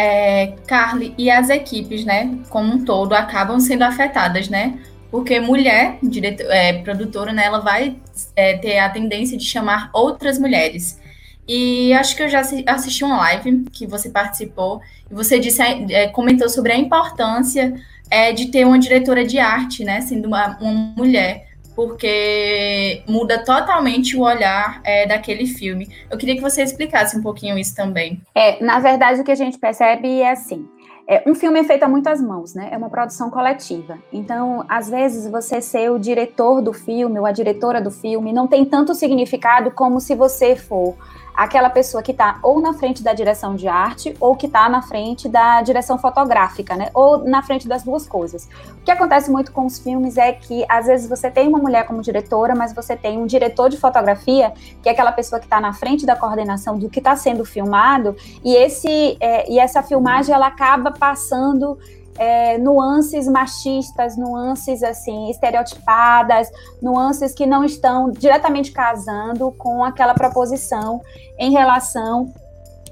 É, 0.03 0.55
Carly, 0.65 1.13
e 1.15 1.29
as 1.29 1.51
equipes, 1.51 2.03
né, 2.03 2.39
como 2.49 2.73
um 2.73 2.83
todo, 2.83 3.13
acabam 3.13 3.59
sendo 3.59 3.83
afetadas, 3.83 4.49
né? 4.49 4.79
Porque 5.11 5.39
mulher, 5.39 5.99
diretor, 6.01 6.49
é, 6.49 6.73
produtora, 6.81 7.31
né, 7.31 7.45
ela 7.45 7.59
vai 7.59 7.97
é, 8.35 8.57
ter 8.57 8.79
a 8.79 8.89
tendência 8.89 9.37
de 9.37 9.45
chamar 9.45 9.91
outras 9.93 10.39
mulheres. 10.39 10.99
E 11.47 11.93
acho 11.93 12.15
que 12.15 12.23
eu 12.23 12.29
já 12.29 12.39
assisti 12.39 13.03
uma 13.03 13.17
live 13.17 13.65
que 13.71 13.85
você 13.85 14.09
participou 14.09 14.81
e 15.09 15.13
você 15.13 15.37
disse, 15.37 15.61
é, 15.61 16.07
comentou 16.07 16.49
sobre 16.49 16.71
a 16.71 16.77
importância 16.77 17.71
é, 18.09 18.31
de 18.31 18.47
ter 18.47 18.65
uma 18.65 18.79
diretora 18.79 19.23
de 19.23 19.37
arte, 19.37 19.83
né, 19.83 20.01
sendo 20.01 20.27
uma, 20.27 20.57
uma 20.59 20.93
mulher 20.97 21.50
porque 21.81 23.01
muda 23.09 23.43
totalmente 23.43 24.15
o 24.15 24.21
olhar 24.21 24.79
é, 24.83 25.07
daquele 25.07 25.47
filme. 25.47 25.89
Eu 26.11 26.17
queria 26.17 26.35
que 26.35 26.41
você 26.41 26.61
explicasse 26.61 27.17
um 27.17 27.23
pouquinho 27.23 27.57
isso 27.57 27.75
também. 27.75 28.21
É, 28.35 28.63
na 28.63 28.79
verdade, 28.79 29.19
o 29.19 29.23
que 29.23 29.31
a 29.31 29.35
gente 29.35 29.57
percebe 29.57 30.21
é 30.21 30.29
assim. 30.29 30.69
É, 31.07 31.23
um 31.25 31.33
filme 31.33 31.59
é 31.59 31.63
feito 31.63 31.81
a 31.81 31.87
muitas 31.87 32.21
mãos, 32.21 32.53
né? 32.53 32.69
É 32.71 32.77
uma 32.77 32.87
produção 32.87 33.31
coletiva. 33.31 33.97
Então, 34.13 34.63
às 34.69 34.91
vezes, 34.91 35.29
você 35.29 35.59
ser 35.59 35.89
o 35.89 35.97
diretor 35.97 36.61
do 36.61 36.71
filme 36.71 37.17
ou 37.17 37.25
a 37.25 37.31
diretora 37.31 37.81
do 37.81 37.89
filme 37.89 38.31
não 38.31 38.45
tem 38.45 38.63
tanto 38.63 38.93
significado 38.93 39.71
como 39.71 39.99
se 39.99 40.13
você 40.13 40.55
for 40.55 40.95
aquela 41.33 41.69
pessoa 41.69 42.03
que 42.03 42.11
está 42.11 42.39
ou 42.43 42.61
na 42.61 42.73
frente 42.73 43.03
da 43.03 43.13
direção 43.13 43.55
de 43.55 43.67
arte 43.67 44.15
ou 44.19 44.35
que 44.35 44.45
está 44.45 44.67
na 44.69 44.81
frente 44.81 45.27
da 45.29 45.61
direção 45.61 45.97
fotográfica, 45.97 46.75
né? 46.75 46.89
Ou 46.93 47.19
na 47.19 47.41
frente 47.41 47.67
das 47.67 47.83
duas 47.83 48.07
coisas. 48.07 48.49
O 48.79 48.83
que 48.83 48.91
acontece 48.91 49.31
muito 49.31 49.51
com 49.51 49.65
os 49.65 49.79
filmes 49.79 50.17
é 50.17 50.31
que 50.33 50.65
às 50.67 50.87
vezes 50.87 51.09
você 51.09 51.29
tem 51.29 51.47
uma 51.47 51.59
mulher 51.59 51.85
como 51.85 52.01
diretora, 52.01 52.55
mas 52.55 52.73
você 52.73 52.95
tem 52.95 53.17
um 53.17 53.25
diretor 53.25 53.69
de 53.69 53.77
fotografia 53.77 54.53
que 54.81 54.89
é 54.89 54.91
aquela 54.91 55.11
pessoa 55.11 55.39
que 55.39 55.45
está 55.45 55.59
na 55.59 55.73
frente 55.73 56.05
da 56.05 56.15
coordenação 56.15 56.77
do 56.77 56.89
que 56.89 56.99
está 56.99 57.15
sendo 57.15 57.45
filmado 57.45 58.15
e 58.43 58.55
esse 58.55 59.17
é, 59.19 59.49
e 59.51 59.59
essa 59.59 59.81
filmagem 59.83 60.33
ela 60.33 60.47
acaba 60.47 60.91
passando 60.91 61.77
é, 62.17 62.57
nuances 62.57 63.27
machistas, 63.27 64.17
nuances 64.17 64.83
assim 64.83 65.29
estereotipadas, 65.29 66.49
nuances 66.81 67.33
que 67.33 67.45
não 67.45 67.63
estão 67.63 68.11
diretamente 68.11 68.71
casando 68.71 69.51
com 69.53 69.83
aquela 69.83 70.13
proposição 70.13 71.01
em 71.37 71.51
relação 71.51 72.33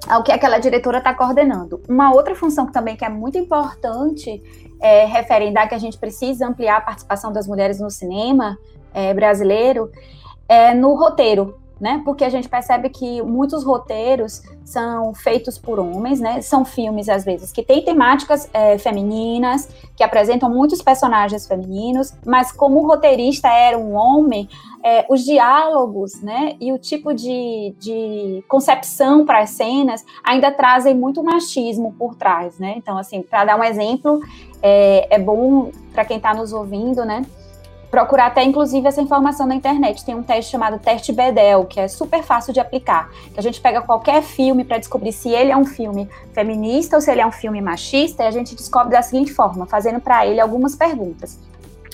ao 0.07 0.23
que 0.23 0.31
aquela 0.31 0.59
diretora 0.59 0.99
está 0.99 1.13
coordenando. 1.13 1.81
Uma 1.87 2.13
outra 2.13 2.33
função 2.35 2.65
que 2.65 2.73
também 2.73 2.95
que 2.95 3.03
é 3.03 3.09
muito 3.09 3.37
importante 3.37 4.41
é, 4.81 5.05
referendar 5.05 5.67
que 5.67 5.75
a 5.75 5.79
gente 5.79 5.97
precisa 5.97 6.47
ampliar 6.47 6.77
a 6.77 6.81
participação 6.81 7.31
das 7.33 7.47
mulheres 7.47 7.79
no 7.79 7.89
cinema 7.89 8.57
é, 8.93 9.13
brasileiro 9.13 9.91
é 10.47 10.73
no 10.73 10.95
roteiro, 10.95 11.59
né? 11.79 12.01
Porque 12.03 12.23
a 12.25 12.29
gente 12.29 12.49
percebe 12.49 12.89
que 12.89 13.21
muitos 13.21 13.63
roteiros 13.63 14.41
são 14.65 15.13
feitos 15.13 15.57
por 15.57 15.79
homens, 15.79 16.19
né? 16.19 16.41
São 16.41 16.65
filmes, 16.65 17.07
às 17.07 17.23
vezes, 17.23 17.51
que 17.51 17.63
têm 17.63 17.83
temáticas 17.83 18.49
é, 18.53 18.77
femininas, 18.77 19.69
que 19.95 20.03
apresentam 20.03 20.49
muitos 20.49 20.81
personagens 20.81 21.47
femininos, 21.47 22.13
mas 22.25 22.51
como 22.51 22.79
o 22.79 22.87
roteirista 22.87 23.47
era 23.47 23.77
um 23.77 23.95
homem, 23.95 24.49
é, 24.83 25.05
os 25.09 25.23
diálogos, 25.23 26.21
né? 26.21 26.55
E 26.59 26.71
o 26.71 26.77
tipo 26.77 27.13
de, 27.13 27.73
de 27.79 28.43
concepção 28.47 29.25
para 29.25 29.39
as 29.39 29.51
cenas 29.51 30.05
ainda 30.23 30.51
trazem 30.51 30.93
muito 30.93 31.23
machismo 31.23 31.93
por 31.97 32.15
trás, 32.15 32.59
né? 32.59 32.75
Então, 32.77 32.97
assim, 32.97 33.21
para 33.21 33.45
dar 33.45 33.59
um 33.59 33.63
exemplo, 33.63 34.19
é, 34.61 35.15
é 35.15 35.19
bom 35.19 35.71
para 35.93 36.05
quem 36.05 36.17
está 36.17 36.33
nos 36.33 36.53
ouvindo, 36.53 37.05
né? 37.05 37.25
Procurar 37.89 38.27
até 38.27 38.43
inclusive 38.43 38.87
essa 38.87 39.01
informação 39.01 39.47
na 39.47 39.55
internet. 39.55 40.05
Tem 40.05 40.15
um 40.15 40.23
teste 40.23 40.51
chamado 40.51 40.79
teste 40.79 41.11
Bedel, 41.11 41.65
que 41.65 41.79
é 41.79 41.87
super 41.87 42.23
fácil 42.23 42.53
de 42.53 42.59
aplicar. 42.59 43.09
Que 43.33 43.39
a 43.39 43.43
gente 43.43 43.59
pega 43.59 43.81
qualquer 43.81 44.21
filme 44.21 44.63
para 44.63 44.77
descobrir 44.77 45.11
se 45.11 45.29
ele 45.29 45.51
é 45.51 45.57
um 45.57 45.65
filme 45.65 46.09
feminista 46.33 46.95
ou 46.95 47.01
se 47.01 47.11
ele 47.11 47.21
é 47.21 47.25
um 47.25 47.31
filme 47.31 47.61
machista, 47.61 48.23
e 48.23 48.27
a 48.27 48.31
gente 48.31 48.55
descobre 48.55 48.91
da 48.91 49.01
seguinte 49.01 49.33
forma, 49.33 49.65
fazendo 49.65 49.99
para 49.99 50.25
ele 50.25 50.39
algumas 50.39 50.75
perguntas. 50.75 51.39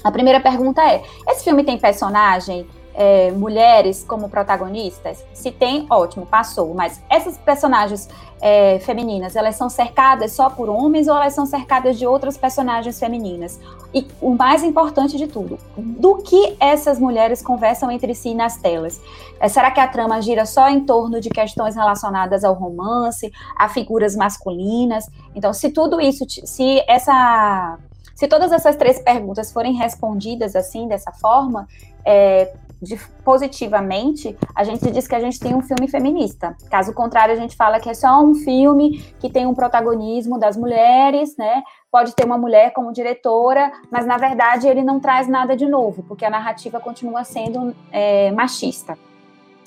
A 0.04 0.12
primeira 0.12 0.40
pergunta 0.40 0.82
é: 0.82 1.04
esse 1.28 1.44
filme 1.44 1.64
tem 1.64 1.78
personagem 1.78 2.68
é, 2.96 3.32
mulheres 3.32 4.04
como 4.08 4.30
protagonistas? 4.30 5.24
Se 5.34 5.52
tem, 5.52 5.86
ótimo, 5.90 6.26
passou. 6.26 6.74
Mas 6.74 7.02
essas 7.10 7.38
personagens 7.38 8.08
é, 8.42 8.80
femininas, 8.80 9.36
elas 9.36 9.56
são 9.56 9.70
cercadas 9.70 10.32
só 10.32 10.50
por 10.50 10.70
homens 10.70 11.08
ou 11.08 11.16
elas 11.16 11.34
são 11.34 11.46
cercadas 11.46 11.98
de 11.98 12.06
outras 12.08 12.38
personagens 12.38 13.00
femininas? 13.00 13.60
E 13.94 14.08
o 14.22 14.32
mais 14.32 14.64
importante 14.64 15.18
de 15.18 15.28
tudo, 15.28 15.58
do 15.78 16.18
que 16.18 16.56
essas 16.60 17.00
mulheres 17.00 17.42
conversam 17.42 17.92
entre 17.92 18.14
si 18.14 18.34
nas 18.34 18.58
telas? 18.58 19.02
É, 19.40 19.48
será 19.48 19.72
que 19.72 19.80
a 19.80 19.88
trama 19.88 20.22
gira 20.22 20.46
só 20.46 20.70
em 20.70 20.82
torno 20.82 21.20
de 21.20 21.30
questões 21.30 21.76
relacionadas 21.76 22.44
ao 22.44 22.54
romance, 22.54 23.32
a 23.58 23.70
figuras 23.70 24.16
masculinas? 24.16 25.10
Então, 25.34 25.54
se 25.54 25.70
tudo 25.70 26.00
isso, 26.00 26.26
se 26.46 26.84
essa 26.88 27.78
se 28.16 28.30
todas 28.30 28.54
essas 28.54 28.78
três 28.78 28.98
perguntas 29.00 29.52
forem 29.52 29.74
respondidas 29.74 30.56
assim, 30.56 30.88
dessa 30.88 31.12
forma, 31.12 31.68
é, 32.06 32.54
de, 32.86 32.98
positivamente, 33.24 34.38
a 34.56 34.64
gente 34.64 34.90
diz 34.92 35.08
que 35.08 35.16
a 35.16 35.20
gente 35.20 35.40
tem 35.40 35.54
um 35.54 35.62
filme 35.62 35.88
feminista. 35.88 36.56
Caso 36.70 36.94
contrário, 36.94 37.34
a 37.34 37.38
gente 37.38 37.56
fala 37.56 37.80
que 37.80 37.90
é 37.90 37.94
só 37.94 38.24
um 38.24 38.36
filme 38.36 39.04
que 39.20 39.30
tem 39.30 39.46
um 39.46 39.54
protagonismo 39.54 40.40
das 40.40 40.56
mulheres, 40.56 41.36
né? 41.38 41.64
Pode 41.92 42.14
ter 42.16 42.26
uma 42.26 42.38
mulher 42.38 42.72
como 42.74 42.94
diretora, 42.94 43.72
mas 43.92 44.06
na 44.06 44.18
verdade 44.18 44.68
ele 44.68 44.84
não 44.84 45.00
traz 45.00 45.28
nada 45.28 45.56
de 45.56 45.66
novo, 45.66 46.04
porque 46.04 46.24
a 46.24 46.30
narrativa 46.30 46.80
continua 46.80 47.24
sendo 47.24 47.76
é, 47.92 48.32
machista. 48.32 48.98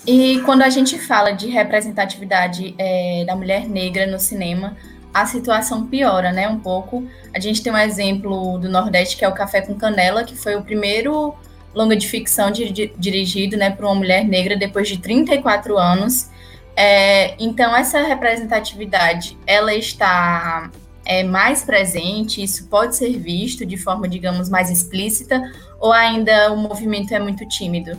E 0.07 0.41
quando 0.43 0.63
a 0.63 0.71
gente 0.71 0.99
fala 0.99 1.33
de 1.33 1.49
representatividade 1.49 2.75
é, 2.79 3.25
da 3.27 3.35
mulher 3.35 3.69
negra 3.69 4.07
no 4.07 4.19
cinema, 4.19 4.77
a 5.13 5.27
situação 5.27 5.87
piora, 5.87 6.33
né? 6.33 6.49
Um 6.49 6.61
pouco. 6.61 7.05
A 7.35 7.41
gente 7.41 7.63
tem 7.63 7.73
um 7.73 7.77
exemplo 7.77 8.59
do 8.59 8.69
Nordeste 8.69 9.17
que 9.17 9.25
é 9.25 9.29
o 9.29 9.35
Café 9.35 9.61
com 9.61 9.75
Canela, 9.75 10.23
que 10.23 10.37
foi 10.37 10.55
o 10.55 10.63
primeiro 10.63 11.35
longa 11.75 11.97
de 11.97 12.09
ficção 12.09 12.51
dirigido 12.51 13.57
né, 13.57 13.71
por 13.71 13.85
uma 13.85 13.95
mulher 13.95 14.25
negra 14.25 14.57
depois 14.57 14.89
de 14.89 14.99
34 14.99 15.77
anos. 15.77 16.29
É, 16.77 17.35
então, 17.43 17.77
essa 17.77 18.01
representatividade, 18.03 19.37
ela 19.47 19.75
está 19.75 20.71
é, 21.05 21.25
mais 21.25 21.65
presente, 21.65 22.43
isso 22.43 22.69
pode 22.69 22.95
ser 22.95 23.19
visto 23.19 23.67
de 23.67 23.77
forma, 23.77 24.07
digamos, 24.09 24.49
mais 24.49 24.71
explícita, 24.71 25.43
ou 25.81 25.93
ainda 25.93 26.53
o 26.53 26.57
movimento 26.57 27.13
é 27.13 27.19
muito 27.19 27.47
tímido? 27.49 27.99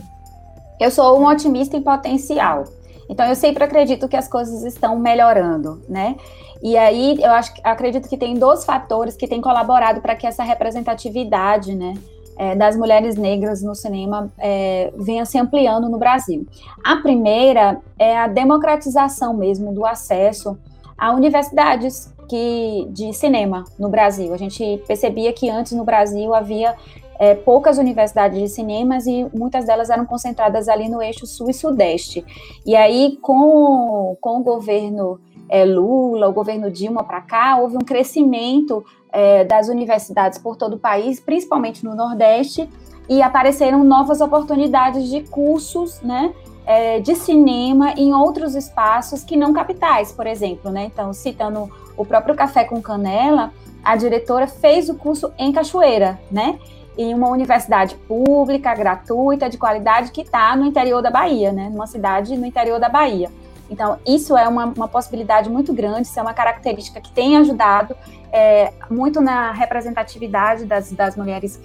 Eu 0.80 0.90
sou 0.90 1.20
um 1.20 1.26
otimista 1.26 1.76
em 1.76 1.82
potencial. 1.82 2.64
Então, 3.08 3.26
eu 3.26 3.34
sempre 3.34 3.64
acredito 3.64 4.08
que 4.08 4.16
as 4.16 4.28
coisas 4.28 4.62
estão 4.64 4.98
melhorando, 4.98 5.82
né? 5.88 6.16
E 6.62 6.76
aí, 6.76 7.18
eu 7.20 7.32
acho, 7.32 7.52
acredito 7.64 8.08
que 8.08 8.16
tem 8.16 8.34
dois 8.34 8.64
fatores 8.64 9.16
que 9.16 9.26
têm 9.26 9.40
colaborado 9.40 10.00
para 10.00 10.14
que 10.14 10.26
essa 10.26 10.42
representatividade, 10.42 11.74
né, 11.74 11.94
é, 12.40 12.56
das 12.56 12.74
mulheres 12.74 13.16
negras 13.16 13.62
no 13.62 13.74
cinema 13.74 14.32
é, 14.38 14.90
venha 14.96 15.26
se 15.26 15.38
ampliando 15.38 15.90
no 15.90 15.98
Brasil. 15.98 16.46
A 16.82 16.96
primeira 16.96 17.82
é 17.98 18.16
a 18.16 18.26
democratização 18.26 19.34
mesmo 19.34 19.74
do 19.74 19.84
acesso 19.84 20.58
a 20.96 21.12
universidades 21.12 22.10
que, 22.26 22.88
de 22.92 23.12
cinema 23.12 23.64
no 23.78 23.90
Brasil. 23.90 24.32
A 24.32 24.38
gente 24.38 24.82
percebia 24.86 25.34
que 25.34 25.50
antes 25.50 25.72
no 25.72 25.84
Brasil 25.84 26.34
havia 26.34 26.74
é, 27.18 27.34
poucas 27.34 27.76
universidades 27.76 28.40
de 28.40 28.48
cinemas 28.48 29.06
e 29.06 29.26
muitas 29.34 29.66
delas 29.66 29.90
eram 29.90 30.06
concentradas 30.06 30.66
ali 30.66 30.88
no 30.88 31.02
eixo 31.02 31.26
sul 31.26 31.50
e 31.50 31.52
sudeste. 31.52 32.24
E 32.64 32.74
aí, 32.74 33.18
com, 33.20 34.16
com 34.18 34.40
o 34.40 34.42
governo 34.42 35.20
é, 35.46 35.66
Lula, 35.66 36.26
o 36.26 36.32
governo 36.32 36.70
Dilma 36.70 37.04
para 37.04 37.20
cá, 37.20 37.58
houve 37.60 37.76
um 37.76 37.84
crescimento 37.84 38.82
é, 39.12 39.44
das 39.44 39.68
universidades 39.68 40.38
por 40.38 40.56
todo 40.56 40.74
o 40.74 40.78
país, 40.78 41.20
principalmente 41.20 41.84
no 41.84 41.94
Nordeste, 41.94 42.68
e 43.08 43.22
apareceram 43.22 43.82
novas 43.82 44.20
oportunidades 44.20 45.08
de 45.08 45.22
cursos, 45.22 46.00
né? 46.00 46.32
é, 46.70 47.00
de 47.00 47.16
cinema 47.16 47.92
em 47.96 48.14
outros 48.14 48.54
espaços 48.54 49.24
que 49.24 49.36
não 49.36 49.52
capitais, 49.52 50.12
por 50.12 50.24
exemplo, 50.24 50.70
né? 50.70 50.84
Então, 50.84 51.12
citando 51.12 51.68
o 51.96 52.04
próprio 52.04 52.36
Café 52.36 52.62
com 52.62 52.80
Canela, 52.80 53.52
a 53.82 53.96
diretora 53.96 54.46
fez 54.46 54.88
o 54.88 54.94
curso 54.94 55.32
em 55.36 55.50
Cachoeira, 55.50 56.20
né? 56.30 56.60
Em 56.96 57.12
uma 57.12 57.28
universidade 57.28 57.96
pública, 57.96 58.72
gratuita, 58.72 59.50
de 59.50 59.58
qualidade, 59.58 60.12
que 60.12 60.20
está 60.20 60.54
no 60.54 60.64
interior 60.64 61.02
da 61.02 61.10
Bahia, 61.10 61.50
né? 61.50 61.68
Numa 61.70 61.88
cidade 61.88 62.36
no 62.36 62.46
interior 62.46 62.78
da 62.78 62.88
Bahia. 62.88 63.30
Então, 63.68 63.98
isso 64.06 64.36
é 64.36 64.46
uma, 64.46 64.66
uma 64.66 64.86
possibilidade 64.86 65.50
muito 65.50 65.72
grande, 65.72 66.02
isso 66.02 66.18
é 66.18 66.22
uma 66.22 66.34
característica 66.34 67.00
que 67.00 67.10
tem 67.12 67.36
ajudado 67.36 67.96
é, 68.32 68.72
muito 68.90 69.20
na 69.20 69.52
representatividade 69.52 70.64
das, 70.64 70.92
das 70.92 71.16
mulheres 71.16 71.60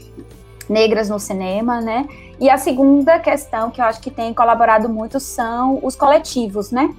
negras 0.69 1.09
no 1.09 1.19
cinema, 1.19 1.79
né? 1.79 2.07
E 2.39 2.49
a 2.49 2.57
segunda 2.57 3.19
questão 3.19 3.69
que 3.69 3.79
eu 3.79 3.85
acho 3.85 4.01
que 4.01 4.11
tem 4.11 4.33
colaborado 4.33 4.89
muito 4.89 5.19
são 5.19 5.79
os 5.83 5.95
coletivos, 5.95 6.71
né? 6.71 6.93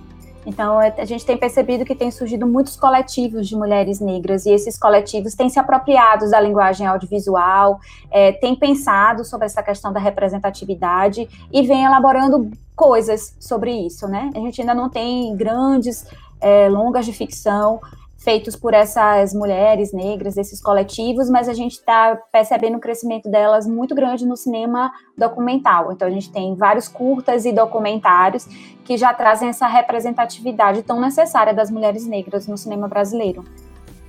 Então, 0.46 0.80
é, 0.80 0.94
a 0.96 1.04
gente 1.04 1.26
tem 1.26 1.36
percebido 1.36 1.84
que 1.84 1.94
tem 1.94 2.08
surgido 2.10 2.46
muitos 2.46 2.76
coletivos 2.76 3.48
de 3.48 3.56
mulheres 3.56 3.98
negras, 3.98 4.46
e 4.46 4.50
esses 4.50 4.78
coletivos 4.78 5.34
têm 5.34 5.50
se 5.50 5.58
apropriado 5.58 6.30
da 6.30 6.40
linguagem 6.40 6.86
audiovisual, 6.86 7.80
é, 8.12 8.30
têm 8.30 8.54
pensado 8.54 9.24
sobre 9.24 9.46
essa 9.46 9.60
questão 9.60 9.92
da 9.92 9.98
representatividade 9.98 11.28
e 11.52 11.62
vem 11.62 11.84
elaborando 11.84 12.48
coisas 12.76 13.34
sobre 13.40 13.72
isso, 13.72 14.06
né? 14.06 14.30
A 14.34 14.38
gente 14.38 14.60
ainda 14.60 14.74
não 14.74 14.88
tem 14.88 15.34
grandes 15.36 16.06
é, 16.40 16.68
longas 16.68 17.04
de 17.04 17.12
ficção 17.12 17.80
feitos 18.26 18.56
por 18.56 18.74
essas 18.74 19.32
mulheres 19.32 19.92
negras, 19.92 20.36
esses 20.36 20.60
coletivos, 20.60 21.30
mas 21.30 21.48
a 21.48 21.54
gente 21.54 21.74
está 21.74 22.18
percebendo 22.32 22.76
um 22.76 22.80
crescimento 22.80 23.30
delas 23.30 23.68
muito 23.68 23.94
grande 23.94 24.26
no 24.26 24.36
cinema 24.36 24.90
documental. 25.16 25.92
Então 25.92 26.08
a 26.08 26.10
gente 26.10 26.32
tem 26.32 26.56
vários 26.56 26.88
curtas 26.88 27.44
e 27.44 27.52
documentários 27.52 28.44
que 28.84 28.96
já 28.96 29.14
trazem 29.14 29.48
essa 29.48 29.68
representatividade 29.68 30.82
tão 30.82 31.00
necessária 31.00 31.54
das 31.54 31.70
mulheres 31.70 32.04
negras 32.04 32.48
no 32.48 32.58
cinema 32.58 32.88
brasileiro. 32.88 33.44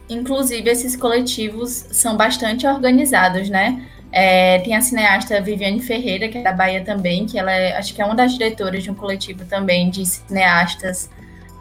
Inclusive 0.09 0.67
esses 0.67 0.95
coletivos 0.95 1.85
são 1.91 2.17
bastante 2.17 2.65
organizados, 2.65 3.51
né? 3.51 3.87
É, 4.11 4.57
tem 4.61 4.75
a 4.75 4.81
cineasta 4.81 5.39
Viviane 5.41 5.79
Ferreira, 5.79 6.27
que 6.27 6.39
é 6.39 6.41
da 6.41 6.53
Bahia 6.53 6.83
também, 6.83 7.27
que 7.27 7.37
ela 7.37 7.51
é, 7.51 7.77
acho 7.77 7.93
que 7.93 8.01
é 8.01 8.05
uma 8.05 8.15
das 8.15 8.31
diretoras 8.31 8.81
de 8.83 8.89
um 8.89 8.95
coletivo 8.95 9.45
também 9.45 9.91
de 9.91 10.03
cineastas 10.03 11.07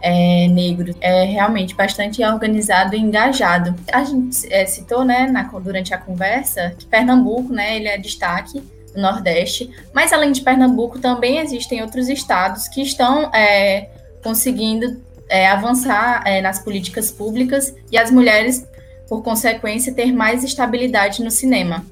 é, 0.00 0.48
negro. 0.48 0.94
É 1.00 1.24
realmente 1.24 1.74
bastante 1.74 2.22
organizado 2.24 2.94
e 2.94 2.98
engajado. 2.98 3.74
A 3.92 4.04
gente 4.04 4.52
é, 4.52 4.64
citou, 4.66 5.04
né, 5.04 5.26
na, 5.26 5.42
durante 5.42 5.94
a 5.94 5.98
conversa, 5.98 6.74
que 6.78 6.86
Pernambuco, 6.86 7.52
né, 7.52 7.76
ele 7.76 7.88
é 7.88 7.98
destaque 7.98 8.62
no 8.94 9.02
Nordeste, 9.02 9.70
mas 9.92 10.12
além 10.12 10.32
de 10.32 10.40
Pernambuco, 10.40 10.98
também 10.98 11.38
existem 11.38 11.82
outros 11.82 12.08
estados 12.08 12.68
que 12.68 12.82
estão 12.82 13.30
é, 13.34 13.90
conseguindo 14.22 15.00
é, 15.28 15.48
avançar 15.48 16.22
é, 16.24 16.40
nas 16.40 16.58
políticas 16.58 17.10
públicas 17.10 17.74
e 17.90 17.98
as 17.98 18.10
mulheres, 18.10 18.66
por 19.08 19.22
consequência, 19.22 19.92
ter 19.92 20.12
mais 20.12 20.42
estabilidade 20.42 21.22
no 21.22 21.30
cinema. 21.30 21.84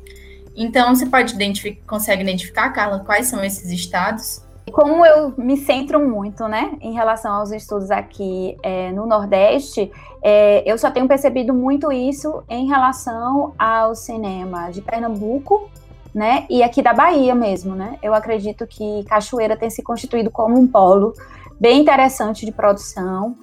Então, 0.57 0.95
você 0.95 1.07
pode 1.07 1.35
identificar, 1.35 1.81
consegue 1.87 2.23
identificar, 2.23 2.71
Carla, 2.71 3.01
quais 3.01 3.27
são 3.27 3.45
esses 3.45 3.71
estados? 3.71 4.41
Como 4.73 5.05
eu 5.05 5.35
me 5.37 5.57
centro 5.57 6.01
muito, 6.01 6.49
né, 6.49 6.77
em 6.81 6.93
relação 6.93 7.33
aos 7.35 7.53
estudos 7.53 7.91
aqui 7.91 8.57
é, 8.63 8.91
no 8.93 9.07
Nordeste, 9.07 9.93
é, 10.23 10.63
eu 10.65 10.79
só 10.79 10.91
tenho 10.91 11.07
percebido 11.07 11.53
muito 11.53 11.93
isso 11.93 12.43
em 12.49 12.67
relação 12.67 13.55
ao 13.59 13.95
cinema 13.95 14.71
de 14.71 14.81
Pernambuco, 14.81 15.69
né, 16.15 16.47
e 16.49 16.63
aqui 16.63 16.81
da 16.81 16.95
Bahia 16.95 17.35
mesmo, 17.35 17.75
né. 17.75 17.99
Eu 18.03 18.15
acredito 18.15 18.67
que 18.67 19.05
Cachoeira 19.05 19.57
tem 19.57 19.69
se 19.69 19.83
constituído 19.83 20.31
como 20.31 20.59
um 20.59 20.67
polo 20.67 21.13
bem 21.61 21.81
interessante 21.81 22.47
de 22.47 22.53
produção. 22.53 23.37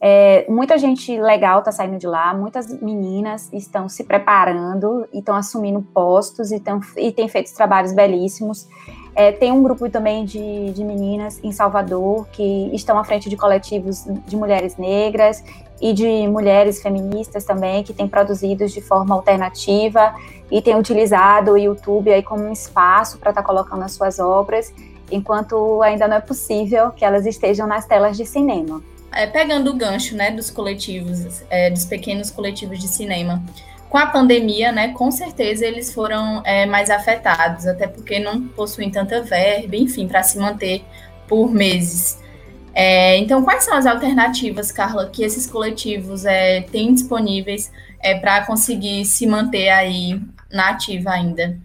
É, 0.00 0.44
muita 0.48 0.76
gente 0.76 1.18
legal 1.18 1.60
está 1.60 1.72
saindo 1.72 1.96
de 1.96 2.06
lá, 2.06 2.34
muitas 2.34 2.68
meninas 2.82 3.50
estão 3.52 3.88
se 3.88 4.04
preparando 4.04 5.08
estão 5.12 5.34
assumindo 5.34 5.80
postos 5.80 6.52
e, 6.52 6.62
e 6.98 7.12
têm 7.12 7.28
feito 7.28 7.54
trabalhos 7.54 7.92
belíssimos. 7.92 8.68
É, 9.16 9.32
tem 9.32 9.50
um 9.50 9.62
grupo 9.62 9.88
também 9.88 10.26
de, 10.26 10.72
de 10.72 10.84
meninas 10.84 11.40
em 11.42 11.50
Salvador 11.50 12.28
que 12.30 12.70
estão 12.74 12.98
à 12.98 13.04
frente 13.04 13.30
de 13.30 13.36
coletivos 13.36 14.04
de 14.26 14.36
mulheres 14.36 14.76
negras 14.76 15.42
e 15.80 15.94
de 15.94 16.28
mulheres 16.28 16.82
feministas 16.82 17.42
também, 17.42 17.82
que 17.82 17.94
têm 17.94 18.06
produzido 18.06 18.66
de 18.66 18.80
forma 18.82 19.14
alternativa 19.14 20.14
e 20.50 20.60
têm 20.60 20.76
utilizado 20.76 21.52
o 21.52 21.58
YouTube 21.58 22.12
aí 22.12 22.22
como 22.22 22.44
um 22.44 22.52
espaço 22.52 23.16
para 23.16 23.30
estar 23.30 23.40
tá 23.40 23.46
colocando 23.46 23.82
as 23.82 23.92
suas 23.92 24.18
obras, 24.18 24.72
enquanto 25.10 25.82
ainda 25.82 26.06
não 26.06 26.18
é 26.18 26.20
possível 26.20 26.90
que 26.90 27.02
elas 27.02 27.24
estejam 27.24 27.66
nas 27.66 27.86
telas 27.86 28.18
de 28.18 28.26
cinema. 28.26 28.82
É, 29.12 29.26
pegando 29.26 29.70
o 29.70 29.74
gancho 29.74 30.14
né, 30.14 30.30
dos 30.30 30.50
coletivos, 30.50 31.42
é, 31.48 31.70
dos 31.70 31.86
pequenos 31.86 32.30
coletivos 32.30 32.78
de 32.78 32.88
cinema, 32.88 33.42
com 33.88 33.98
a 33.98 34.06
pandemia, 34.06 34.72
né, 34.72 34.88
com 34.88 35.10
certeza 35.10 35.64
eles 35.64 35.92
foram 35.92 36.42
é, 36.44 36.66
mais 36.66 36.90
afetados, 36.90 37.66
até 37.66 37.86
porque 37.86 38.18
não 38.18 38.48
possuem 38.48 38.90
tanta 38.90 39.22
verba, 39.22 39.76
enfim, 39.76 40.08
para 40.08 40.22
se 40.22 40.38
manter 40.38 40.84
por 41.28 41.50
meses. 41.50 42.20
É, 42.74 43.16
então, 43.16 43.42
quais 43.42 43.64
são 43.64 43.74
as 43.74 43.86
alternativas, 43.86 44.70
Carla, 44.70 45.08
que 45.08 45.24
esses 45.24 45.46
coletivos 45.46 46.26
é, 46.26 46.60
têm 46.60 46.92
disponíveis 46.92 47.72
é, 48.00 48.14
para 48.18 48.44
conseguir 48.44 49.04
se 49.06 49.26
manter 49.26 49.70
aí 49.70 50.20
na 50.52 50.70
ativa 50.70 51.10
ainda, 51.10 51.58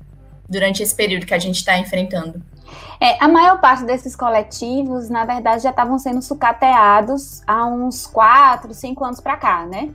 durante 0.48 0.82
esse 0.82 0.96
período 0.96 1.26
que 1.26 1.34
a 1.34 1.40
gente 1.40 1.58
está 1.58 1.78
enfrentando? 1.78 2.42
É, 3.00 3.18
a 3.22 3.28
maior 3.28 3.60
parte 3.60 3.84
desses 3.84 4.16
coletivos, 4.16 5.10
na 5.10 5.26
verdade, 5.26 5.64
já 5.64 5.72
estavam 5.72 5.98
sendo 5.98 6.22
sucateados 6.22 7.42
há 7.48 7.66
uns 7.66 8.06
quatro, 8.06 8.74
cinco 8.74 9.04
anos 9.04 9.20
para 9.20 9.36
cá, 9.36 9.66
né? 9.66 9.90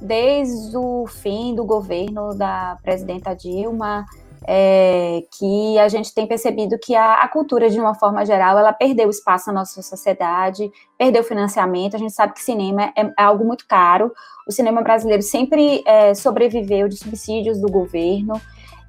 Desde 0.00 0.76
o 0.76 1.06
fim 1.06 1.54
do 1.54 1.64
governo 1.64 2.34
da 2.34 2.78
presidenta 2.82 3.34
Dilma, 3.34 4.06
é, 4.46 5.22
que 5.38 5.78
a 5.78 5.88
gente 5.88 6.14
tem 6.14 6.26
percebido 6.26 6.78
que 6.78 6.94
a, 6.94 7.22
a, 7.22 7.28
cultura, 7.28 7.68
de 7.68 7.78
uma 7.78 7.94
forma 7.94 8.24
geral, 8.24 8.58
ela 8.58 8.72
perdeu 8.72 9.10
espaço 9.10 9.48
na 9.48 9.60
nossa 9.60 9.82
sociedade, 9.82 10.70
perdeu 10.96 11.22
financiamento. 11.22 11.94
A 11.94 11.98
gente 11.98 12.12
sabe 12.12 12.32
que 12.32 12.40
cinema 12.40 12.92
é, 12.96 13.02
é 13.02 13.22
algo 13.22 13.44
muito 13.44 13.66
caro. 13.66 14.10
O 14.48 14.52
cinema 14.52 14.82
brasileiro 14.82 15.22
sempre 15.22 15.82
é, 15.86 16.14
sobreviveu 16.14 16.88
de 16.88 16.96
subsídios 16.96 17.60
do 17.60 17.70
governo. 17.70 18.40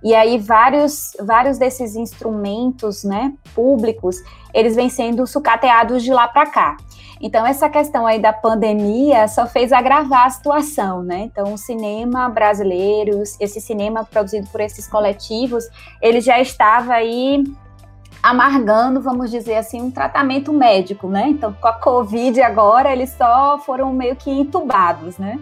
E 0.03 0.15
aí 0.15 0.37
vários, 0.37 1.15
vários 1.19 1.57
desses 1.57 1.95
instrumentos, 1.95 3.03
né, 3.03 3.33
públicos, 3.53 4.17
eles 4.53 4.75
vêm 4.75 4.89
sendo 4.89 5.25
sucateados 5.27 6.03
de 6.03 6.11
lá 6.11 6.27
para 6.27 6.47
cá. 6.47 6.77
Então, 7.21 7.45
essa 7.45 7.69
questão 7.69 8.07
aí 8.07 8.19
da 8.19 8.33
pandemia 8.33 9.27
só 9.27 9.45
fez 9.45 9.71
agravar 9.71 10.25
a 10.25 10.29
situação, 10.31 11.03
né? 11.03 11.29
Então, 11.31 11.53
o 11.53 11.57
cinema 11.57 12.27
brasileiro, 12.27 13.21
esse 13.39 13.61
cinema 13.61 14.03
produzido 14.03 14.47
por 14.47 14.59
esses 14.59 14.87
coletivos, 14.87 15.65
ele 16.01 16.19
já 16.19 16.39
estava 16.39 16.93
aí 16.93 17.43
amargando, 18.23 19.01
vamos 19.01 19.29
dizer 19.29 19.55
assim, 19.55 19.81
um 19.81 19.91
tratamento 19.91 20.51
médico, 20.51 21.07
né? 21.07 21.27
Então, 21.29 21.53
com 21.53 21.67
a 21.67 21.73
Covid 21.73 22.41
agora, 22.41 22.91
eles 22.91 23.11
só 23.11 23.59
foram 23.59 23.93
meio 23.93 24.15
que 24.15 24.31
entubados, 24.31 25.19
né? 25.19 25.39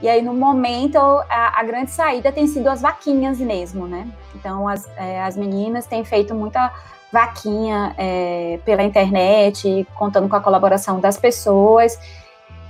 E 0.00 0.08
aí, 0.08 0.20
no 0.20 0.34
momento, 0.34 0.98
a, 0.98 1.60
a 1.60 1.62
grande 1.64 1.90
saída 1.90 2.30
tem 2.30 2.46
sido 2.46 2.68
as 2.68 2.82
vaquinhas 2.82 3.38
mesmo, 3.38 3.86
né? 3.86 4.06
Então, 4.34 4.68
as, 4.68 4.88
é, 4.96 5.22
as 5.22 5.36
meninas 5.36 5.86
têm 5.86 6.04
feito 6.04 6.34
muita 6.34 6.72
vaquinha 7.10 7.94
é, 7.96 8.58
pela 8.64 8.82
internet, 8.82 9.86
contando 9.94 10.28
com 10.28 10.36
a 10.36 10.40
colaboração 10.40 11.00
das 11.00 11.16
pessoas. 11.16 11.98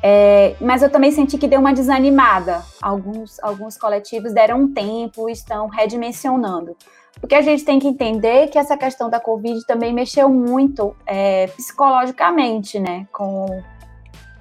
É, 0.03 0.55
mas 0.61 0.83
eu 0.83 0.91
também 0.91 1.11
senti 1.11 1.37
que 1.37 1.49
deu 1.49 1.59
uma 1.59 1.75
desanimada. 1.75 2.63
Alguns, 2.81 3.43
alguns 3.43 3.77
coletivos 3.77 4.33
deram 4.33 4.61
um 4.61 4.73
tempo, 4.73 5.29
estão 5.29 5.67
redimensionando. 5.67 6.77
Porque 7.21 7.35
a 7.35 7.43
gente 7.43 7.65
tem 7.65 7.79
que 7.79 7.89
entender 7.89 8.49
que 8.49 8.59
essa 8.59 8.77
questão 8.77 9.09
da 9.09 9.19
Covid 9.19 9.67
também 9.67 9.93
mexeu 9.93 10.29
muito 10.29 10.95
é, 11.07 11.47
psicologicamente, 11.49 12.79
né? 12.79 13.07
Com, 13.13 13.47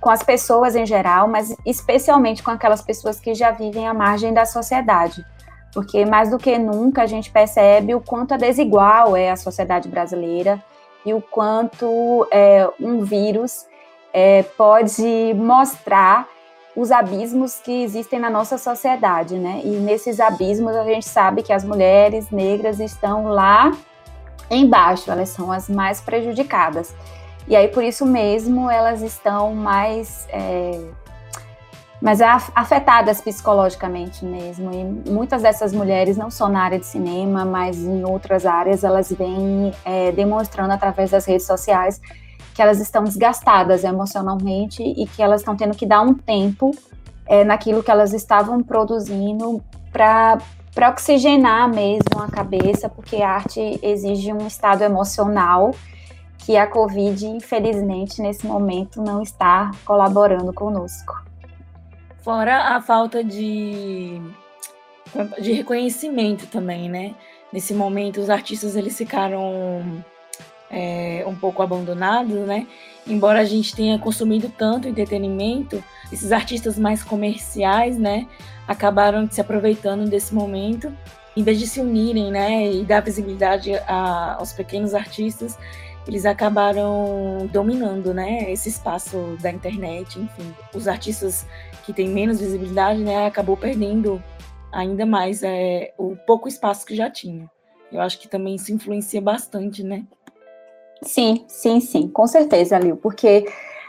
com 0.05 0.11
as 0.11 0.21
pessoas 0.21 0.75
em 0.75 0.85
geral, 0.85 1.27
mas 1.27 1.57
especialmente 1.65 2.43
com 2.43 2.51
aquelas 2.51 2.83
pessoas 2.83 3.19
que 3.19 3.33
já 3.33 3.49
vivem 3.49 3.87
à 3.87 3.93
margem 3.93 4.31
da 4.31 4.45
sociedade 4.45 5.25
porque 5.75 6.05
mais 6.05 6.29
do 6.29 6.37
que 6.37 6.57
nunca 6.57 7.03
a 7.03 7.05
gente 7.05 7.29
percebe 7.29 7.93
o 7.93 7.99
quanto 7.99 8.33
é 8.33 8.37
desigual 8.37 9.17
é 9.17 9.29
a 9.29 9.35
sociedade 9.35 9.89
brasileira 9.89 10.63
e 11.05 11.13
o 11.13 11.21
quanto 11.21 12.25
é, 12.31 12.67
um 12.79 13.03
vírus 13.03 13.65
é, 14.13 14.41
pode 14.41 15.33
mostrar 15.35 16.27
os 16.73 16.91
abismos 16.91 17.59
que 17.59 17.83
existem 17.83 18.19
na 18.19 18.29
nossa 18.29 18.57
sociedade, 18.57 19.35
né? 19.35 19.61
E 19.63 19.69
nesses 19.77 20.19
abismos 20.19 20.75
a 20.75 20.83
gente 20.85 21.07
sabe 21.07 21.43
que 21.43 21.51
as 21.51 21.63
mulheres 21.63 22.31
negras 22.31 22.79
estão 22.79 23.27
lá 23.27 23.71
embaixo, 24.49 25.11
elas 25.11 25.29
são 25.29 25.51
as 25.51 25.69
mais 25.69 25.99
prejudicadas. 25.99 26.95
E 27.47 27.55
aí 27.55 27.67
por 27.67 27.83
isso 27.83 28.05
mesmo 28.05 28.69
elas 28.69 29.01
estão 29.01 29.53
mais 29.53 30.27
é, 30.29 30.79
mas 32.01 32.21
é 32.21 32.27
afetadas 32.53 33.21
psicologicamente 33.21 34.23
mesmo. 34.23 34.71
E 34.71 35.09
muitas 35.09 35.41
dessas 35.41 35.73
mulheres, 35.73 36.17
não 36.17 36.29
só 36.29 36.47
na 36.47 36.61
área 36.61 36.77
de 36.77 36.85
cinema, 36.85 37.45
mas 37.45 37.77
em 37.77 38.03
outras 38.03 38.45
áreas, 38.45 38.83
elas 38.83 39.11
vêm 39.11 39.73
é, 39.83 40.11
demonstrando 40.11 40.73
através 40.73 41.11
das 41.11 41.25
redes 41.25 41.47
sociais 41.47 41.99
que 42.53 42.61
elas 42.61 42.79
estão 42.79 43.03
desgastadas 43.03 43.83
emocionalmente 43.83 44.81
e 44.81 45.07
que 45.07 45.21
elas 45.21 45.41
estão 45.41 45.55
tendo 45.55 45.75
que 45.75 45.85
dar 45.85 46.01
um 46.01 46.13
tempo 46.13 46.71
é, 47.25 47.43
naquilo 47.43 47.81
que 47.81 47.91
elas 47.91 48.13
estavam 48.13 48.61
produzindo 48.61 49.61
para 49.91 50.37
para 50.75 50.89
oxigenar 50.89 51.69
mesmo 51.69 52.21
a 52.21 52.27
cabeça, 52.27 52.89
porque 52.89 53.21
a 53.21 53.29
arte 53.29 53.79
exige 53.81 54.33
um 54.33 54.45
estado 54.45 54.83
emocional 54.83 55.71
que 56.45 56.55
a 56.55 56.67
Covid, 56.67 57.25
infelizmente, 57.25 58.21
nesse 58.21 58.45
momento 58.45 59.01
não 59.01 59.19
está 59.19 59.71
colaborando 59.83 60.53
conosco. 60.53 61.25
Fora 62.23 62.75
a 62.75 62.81
falta 62.81 63.23
de, 63.23 64.21
de 65.41 65.53
reconhecimento 65.53 66.45
também, 66.45 66.87
né? 66.87 67.15
Nesse 67.51 67.73
momento, 67.73 68.21
os 68.21 68.29
artistas 68.29 68.75
eles 68.75 68.95
ficaram 68.95 70.03
é, 70.69 71.23
um 71.27 71.35
pouco 71.35 71.63
abandonados, 71.63 72.35
né? 72.45 72.67
Embora 73.07 73.39
a 73.39 73.45
gente 73.45 73.75
tenha 73.75 73.97
consumido 73.97 74.47
tanto 74.55 74.87
entretenimento, 74.87 75.83
esses 76.11 76.31
artistas 76.31 76.77
mais 76.77 77.03
comerciais, 77.03 77.97
né, 77.97 78.27
acabaram 78.67 79.29
se 79.29 79.39
aproveitando 79.39 80.09
desse 80.09 80.33
momento, 80.33 80.91
em 81.37 81.43
vez 81.43 81.59
de 81.59 81.67
se 81.67 81.79
unirem, 81.79 82.31
né, 82.31 82.71
e 82.71 82.83
dar 82.83 83.01
visibilidade 83.01 83.75
a, 83.87 84.35
aos 84.39 84.53
pequenos 84.53 84.95
artistas, 84.95 85.57
eles 86.07 86.25
acabaram 86.25 87.49
dominando, 87.51 88.13
né, 88.13 88.51
esse 88.51 88.69
espaço 88.69 89.37
da 89.41 89.49
internet, 89.49 90.19
enfim. 90.19 90.53
Os 90.73 90.87
artistas 90.87 91.45
que 91.83 91.93
têm 91.93 92.09
menos 92.09 92.39
visibilidade, 92.39 93.03
né, 93.03 93.25
acabou 93.25 93.57
perdendo 93.57 94.21
ainda 94.71 95.05
mais 95.05 95.41
é, 95.41 95.93
o 95.97 96.15
pouco 96.15 96.47
espaço 96.47 96.85
que 96.85 96.95
já 96.95 97.09
tinha. 97.09 97.49
Eu 97.91 98.01
acho 98.01 98.19
que 98.19 98.27
também 98.27 98.55
isso 98.55 98.73
influencia 98.73 99.21
bastante, 99.21 99.83
né? 99.83 100.03
Sim, 101.01 101.45
sim, 101.47 101.79
sim, 101.79 102.07
com 102.07 102.27
certeza, 102.27 102.77
Lil, 102.77 102.97
porque 102.97 103.45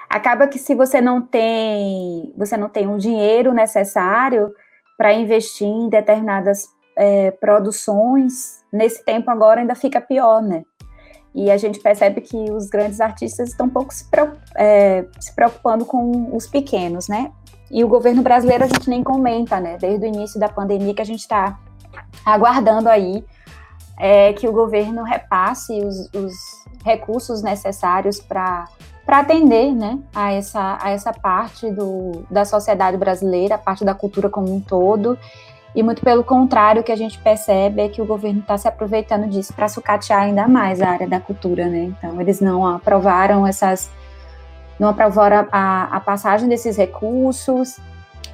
acaba 0.09 0.47
que 0.47 0.59
se 0.59 0.75
você 0.75 1.01
não 1.01 1.21
tem, 1.21 2.33
você 2.37 2.57
não 2.57 2.69
tem 2.69 2.87
o 2.87 2.99
dinheiro 2.99 3.53
necessário 3.53 4.55
para 4.97 5.13
investir 5.13 5.67
em 5.67 5.89
determinadas 5.89 6.69
é, 6.97 7.31
produções, 7.31 8.65
nesse 8.73 9.05
tempo 9.05 9.31
agora 9.31 9.61
ainda 9.61 9.75
fica 9.75 10.01
pior, 10.01 10.43
né? 10.43 10.63
E 11.37 11.51
a 11.51 11.59
gente 11.59 11.79
percebe 11.79 12.23
que 12.23 12.51
os 12.51 12.67
grandes 12.67 12.99
artistas 12.99 13.51
estão 13.51 13.69
pouco 13.69 13.93
se, 13.93 14.07
é, 14.57 15.05
se 15.21 15.35
preocupando 15.35 15.85
com 15.85 16.35
os 16.35 16.47
pequenos, 16.47 17.09
né? 17.09 17.31
E 17.71 17.85
o 17.85 17.89
governo 17.89 18.23
brasileiro 18.23 18.65
a 18.65 18.67
gente 18.67 18.89
nem 18.89 19.03
comenta, 19.03 19.61
né? 19.61 19.77
Desde 19.79 20.07
o 20.07 20.09
início 20.09 20.41
da 20.41 20.49
pandemia 20.49 20.95
que 20.95 21.03
a 21.03 21.07
gente 21.07 21.21
está 21.21 21.61
aguardando 22.25 22.89
aí 22.89 23.23
é, 23.99 24.33
que 24.33 24.49
o 24.49 24.53
governo 24.53 25.03
repasse 25.03 25.79
os, 25.81 26.09
os 26.15 26.33
recursos 26.83 27.43
necessários 27.43 28.19
para 28.19 28.67
para 29.05 29.21
atender 29.21 29.73
né, 29.73 30.01
a, 30.13 30.33
essa, 30.33 30.79
a 30.83 30.91
essa 30.91 31.13
parte 31.13 31.71
do, 31.71 32.27
da 32.29 32.45
sociedade 32.45 32.97
brasileira, 32.97 33.55
a 33.55 33.59
parte 33.59 33.85
da 33.85 33.95
cultura 33.95 34.29
como 34.29 34.53
um 34.53 34.61
todo. 34.61 35.17
E 35.77 35.83
muito 35.83 36.01
pelo 36.01 36.25
contrário, 36.25 36.81
o 36.81 36.85
que 36.85 36.91
a 36.91 36.97
gente 36.97 37.19
percebe 37.19 37.83
é 37.83 37.89
que 37.91 38.01
o 38.01 38.07
governo 38.07 38.41
está 38.41 38.57
se 38.57 38.67
aproveitando 38.67 39.29
disso 39.29 39.53
para 39.53 39.69
sucatear 39.69 40.23
ainda 40.23 40.49
mais 40.49 40.81
a 40.81 40.89
área 40.89 41.07
da 41.07 41.21
cultura, 41.21 41.67
né? 41.67 41.93
Então, 41.99 42.19
eles 42.19 42.41
não 42.41 42.67
aprovaram 42.67 43.47
essas. 43.47 43.91
não 44.81 44.89
aprovaram 44.89 45.47
a, 45.53 45.85
a 45.95 46.01
passagem 46.01 46.49
desses 46.49 46.79
recursos, 46.79 47.79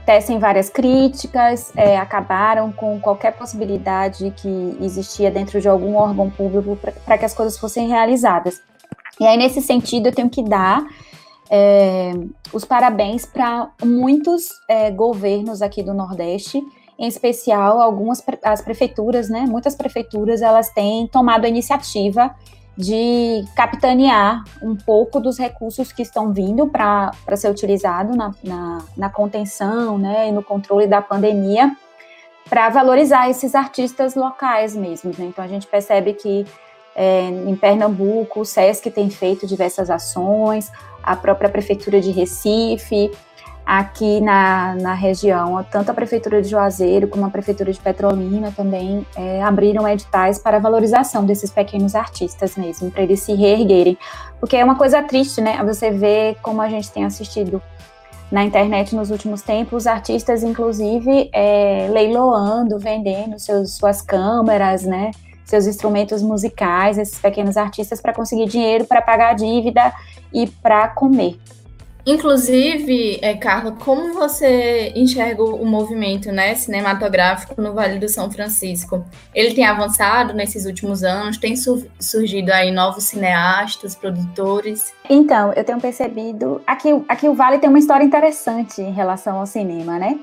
tecem 0.06 0.38
várias 0.38 0.70
críticas, 0.70 1.72
é, 1.76 1.98
acabaram 1.98 2.70
com 2.70 3.00
qualquer 3.00 3.32
possibilidade 3.32 4.32
que 4.36 4.78
existia 4.80 5.28
dentro 5.28 5.60
de 5.60 5.68
algum 5.68 5.96
órgão 5.96 6.30
público 6.30 6.78
para 7.04 7.18
que 7.18 7.24
as 7.24 7.34
coisas 7.34 7.58
fossem 7.58 7.88
realizadas. 7.88 8.62
E 9.18 9.26
aí, 9.26 9.36
nesse 9.36 9.60
sentido, 9.60 10.06
eu 10.06 10.14
tenho 10.14 10.30
que 10.30 10.44
dar 10.44 10.86
é, 11.50 12.12
os 12.52 12.64
parabéns 12.64 13.26
para 13.26 13.68
muitos 13.84 14.48
é, 14.68 14.92
governos 14.92 15.60
aqui 15.60 15.82
do 15.82 15.92
Nordeste, 15.92 16.62
em 17.02 17.08
especial 17.08 17.80
algumas 17.80 18.22
as 18.44 18.62
prefeituras, 18.62 19.28
né? 19.28 19.44
Muitas 19.48 19.74
prefeituras 19.74 20.40
elas 20.40 20.68
têm 20.68 21.08
tomado 21.08 21.44
a 21.44 21.48
iniciativa 21.48 22.32
de 22.78 23.44
capitanear 23.56 24.44
um 24.62 24.76
pouco 24.76 25.18
dos 25.18 25.36
recursos 25.36 25.92
que 25.92 26.00
estão 26.02 26.32
vindo 26.32 26.68
para 26.68 27.12
ser 27.34 27.50
utilizado 27.50 28.16
na, 28.16 28.32
na, 28.42 28.78
na, 28.96 29.10
contenção 29.10 29.98
né, 29.98 30.28
e 30.28 30.32
no 30.32 30.42
controle 30.42 30.86
da 30.86 31.02
pandemia 31.02 31.76
para 32.48 32.70
valorizar 32.70 33.28
esses 33.28 33.54
artistas 33.54 34.14
locais 34.14 34.74
mesmo. 34.74 35.10
Né? 35.18 35.26
Então 35.26 35.44
a 35.44 35.48
gente 35.48 35.66
percebe 35.66 36.14
que 36.14 36.46
é, 36.94 37.28
em 37.28 37.56
Pernambuco, 37.56 38.40
o 38.40 38.44
SESC 38.44 38.90
tem 38.90 39.10
feito 39.10 39.46
diversas 39.46 39.90
ações, 39.90 40.70
a 41.02 41.16
própria 41.16 41.50
Prefeitura 41.50 42.00
de 42.00 42.10
Recife, 42.10 43.10
aqui 43.64 44.20
na, 44.20 44.74
na 44.74 44.94
região, 44.94 45.64
tanto 45.70 45.90
a 45.90 45.94
Prefeitura 45.94 46.42
de 46.42 46.48
Juazeiro 46.48 47.08
como 47.08 47.24
a 47.24 47.30
Prefeitura 47.30 47.72
de 47.72 47.80
Petrolina 47.80 48.52
também 48.56 49.06
é, 49.16 49.42
abriram 49.42 49.88
editais 49.88 50.38
para 50.38 50.58
valorização 50.58 51.24
desses 51.24 51.50
pequenos 51.50 51.94
artistas 51.94 52.56
mesmo, 52.56 52.90
para 52.90 53.02
eles 53.02 53.20
se 53.20 53.34
reerguerem. 53.34 53.96
Porque 54.40 54.56
é 54.56 54.64
uma 54.64 54.76
coisa 54.76 55.02
triste, 55.02 55.40
né? 55.40 55.62
Você 55.64 55.90
vê 55.90 56.36
como 56.42 56.60
a 56.60 56.68
gente 56.68 56.90
tem 56.90 57.04
assistido 57.04 57.62
na 58.30 58.44
internet 58.44 58.96
nos 58.96 59.10
últimos 59.10 59.42
tempos, 59.42 59.86
artistas, 59.86 60.42
inclusive, 60.42 61.30
é, 61.32 61.88
leiloando, 61.90 62.78
vendendo 62.78 63.38
seus, 63.38 63.76
suas 63.76 64.00
câmeras, 64.00 64.82
né? 64.84 65.10
seus 65.44 65.66
instrumentos 65.66 66.22
musicais, 66.22 66.96
esses 66.96 67.18
pequenos 67.18 67.58
artistas, 67.58 68.00
para 68.00 68.14
conseguir 68.14 68.46
dinheiro 68.46 68.86
para 68.86 69.02
pagar 69.02 69.30
a 69.30 69.34
dívida 69.34 69.92
e 70.32 70.46
para 70.46 70.88
comer. 70.88 71.38
Inclusive, 72.04 73.18
é, 73.22 73.34
Carla, 73.36 73.72
como 73.72 74.12
você 74.12 74.92
enxerga 74.96 75.42
o 75.42 75.64
movimento 75.64 76.32
né, 76.32 76.54
cinematográfico 76.54 77.60
no 77.60 77.72
Vale 77.72 77.98
do 77.98 78.08
São 78.08 78.30
Francisco? 78.30 79.04
Ele 79.32 79.54
tem 79.54 79.64
avançado 79.64 80.34
nesses 80.34 80.66
últimos 80.66 81.04
anos? 81.04 81.38
Tem 81.38 81.54
surgido 81.56 82.52
aí 82.52 82.72
novos 82.72 83.04
cineastas, 83.04 83.94
produtores? 83.94 84.92
Então, 85.08 85.52
eu 85.52 85.62
tenho 85.62 85.80
percebido. 85.80 86.60
Aqui, 86.66 86.88
aqui 87.08 87.28
o 87.28 87.34
Vale 87.34 87.58
tem 87.58 87.68
uma 87.68 87.78
história 87.78 88.04
interessante 88.04 88.80
em 88.80 88.92
relação 88.92 89.38
ao 89.38 89.46
cinema, 89.46 89.98
né? 89.98 90.18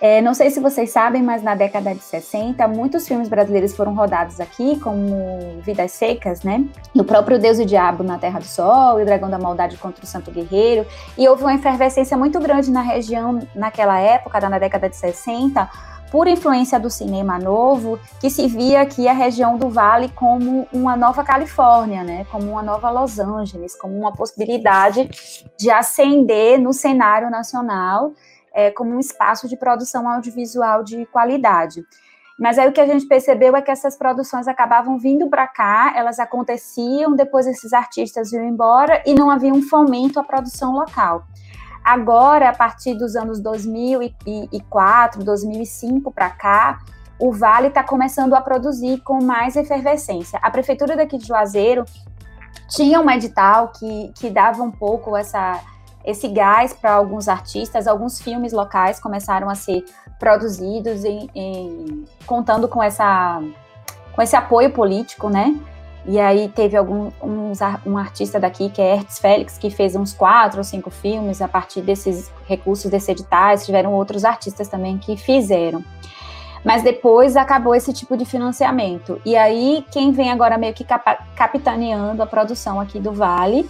É, 0.00 0.22
não 0.22 0.32
sei 0.32 0.50
se 0.50 0.60
vocês 0.60 0.90
sabem, 0.90 1.22
mas 1.22 1.42
na 1.42 1.54
década 1.54 1.94
de 1.94 2.00
60, 2.00 2.66
muitos 2.68 3.06
filmes 3.06 3.28
brasileiros 3.28 3.76
foram 3.76 3.94
rodados 3.94 4.40
aqui, 4.40 4.80
como 4.80 5.60
Vidas 5.60 5.92
Secas, 5.92 6.42
né? 6.42 6.64
O 6.94 7.04
próprio 7.04 7.38
Deus 7.38 7.58
e 7.58 7.62
o 7.62 7.66
Diabo 7.66 8.02
na 8.02 8.16
Terra 8.16 8.38
do 8.38 8.46
Sol, 8.46 8.98
e 8.98 9.02
o 9.02 9.06
Dragão 9.06 9.28
da 9.28 9.38
Maldade 9.38 9.76
contra 9.76 10.02
o 10.02 10.06
Santo 10.06 10.30
Guerreiro. 10.30 10.86
E 11.18 11.28
houve 11.28 11.42
uma 11.42 11.54
efervescência 11.54 12.16
muito 12.16 12.40
grande 12.40 12.70
na 12.70 12.80
região 12.80 13.40
naquela 13.54 13.98
época, 14.00 14.40
na 14.48 14.58
década 14.58 14.88
de 14.88 14.96
60, 14.96 15.68
por 16.10 16.26
influência 16.26 16.80
do 16.80 16.88
cinema 16.88 17.38
novo, 17.38 17.98
que 18.20 18.30
se 18.30 18.46
via 18.48 18.80
aqui 18.80 19.06
a 19.06 19.12
região 19.12 19.58
do 19.58 19.68
Vale 19.68 20.08
como 20.08 20.66
uma 20.72 20.96
nova 20.96 21.22
Califórnia, 21.22 22.02
né? 22.02 22.26
Como 22.30 22.52
uma 22.52 22.62
nova 22.62 22.90
Los 22.90 23.18
Angeles, 23.18 23.76
como 23.76 23.96
uma 23.96 24.12
possibilidade 24.12 25.08
de 25.58 25.70
ascender 25.70 26.58
no 26.58 26.72
cenário 26.72 27.30
nacional 27.30 28.12
é, 28.54 28.70
como 28.70 28.94
um 28.94 29.00
espaço 29.00 29.48
de 29.48 29.56
produção 29.56 30.08
audiovisual 30.08 30.82
de 30.82 31.06
qualidade. 31.06 31.84
Mas 32.38 32.58
aí 32.58 32.66
o 32.68 32.72
que 32.72 32.80
a 32.80 32.86
gente 32.86 33.06
percebeu 33.06 33.54
é 33.54 33.60
que 33.60 33.70
essas 33.70 33.98
produções 33.98 34.48
acabavam 34.48 34.98
vindo 34.98 35.28
para 35.28 35.46
cá, 35.46 35.92
elas 35.94 36.18
aconteciam, 36.18 37.14
depois 37.14 37.46
esses 37.46 37.74
artistas 37.74 38.32
iam 38.32 38.42
embora 38.42 39.02
e 39.04 39.12
não 39.12 39.30
havia 39.30 39.52
um 39.52 39.60
fomento 39.60 40.18
à 40.18 40.24
produção 40.24 40.72
local. 40.72 41.26
Agora, 41.84 42.48
a 42.48 42.54
partir 42.54 42.94
dos 42.94 43.14
anos 43.14 43.40
2004, 43.40 45.22
2005 45.22 46.10
para 46.10 46.30
cá, 46.30 46.78
o 47.18 47.30
Vale 47.30 47.68
está 47.68 47.84
começando 47.84 48.34
a 48.34 48.40
produzir 48.40 49.02
com 49.02 49.22
mais 49.22 49.54
efervescência. 49.54 50.38
A 50.42 50.50
prefeitura 50.50 50.96
daqui 50.96 51.18
de 51.18 51.26
Juazeiro 51.26 51.84
tinha 52.68 53.00
um 53.00 53.10
edital 53.10 53.72
que, 53.72 54.12
que 54.14 54.30
dava 54.30 54.62
um 54.62 54.70
pouco 54.70 55.14
essa 55.14 55.60
esse 56.04 56.28
gás 56.28 56.72
para 56.72 56.92
alguns 56.92 57.28
artistas, 57.28 57.86
alguns 57.86 58.20
filmes 58.20 58.52
locais 58.52 58.98
começaram 58.98 59.48
a 59.50 59.54
ser 59.54 59.84
produzidos 60.18 61.04
em, 61.04 61.28
em, 61.34 62.04
contando 62.26 62.68
com 62.68 62.82
essa 62.82 63.42
com 64.12 64.20
esse 64.20 64.34
apoio 64.34 64.70
político, 64.70 65.28
né? 65.28 65.56
E 66.06 66.18
aí 66.18 66.48
teve 66.48 66.76
algum 66.76 67.10
um, 67.22 67.52
um 67.86 67.98
artista 67.98 68.40
daqui 68.40 68.70
que 68.70 68.80
é 68.80 68.94
Hertz 68.94 69.18
Félix 69.18 69.58
que 69.58 69.70
fez 69.70 69.94
uns 69.94 70.12
quatro 70.12 70.58
ou 70.58 70.64
cinco 70.64 70.90
filmes 70.90 71.42
a 71.42 71.48
partir 71.48 71.82
desses 71.82 72.30
recursos 72.46 72.90
desse 72.90 73.12
editais. 73.12 73.64
Tiveram 73.64 73.92
outros 73.92 74.24
artistas 74.24 74.68
também 74.68 74.98
que 74.98 75.16
fizeram. 75.16 75.84
Mas 76.64 76.82
depois 76.82 77.36
acabou 77.36 77.74
esse 77.74 77.92
tipo 77.92 78.16
de 78.16 78.24
financiamento. 78.24 79.20
E 79.24 79.36
aí 79.36 79.84
quem 79.90 80.10
vem 80.12 80.30
agora 80.30 80.58
meio 80.58 80.74
que 80.74 80.84
capitaneando 81.34 82.22
a 82.22 82.26
produção 82.26 82.80
aqui 82.80 82.98
do 82.98 83.12
Vale 83.12 83.68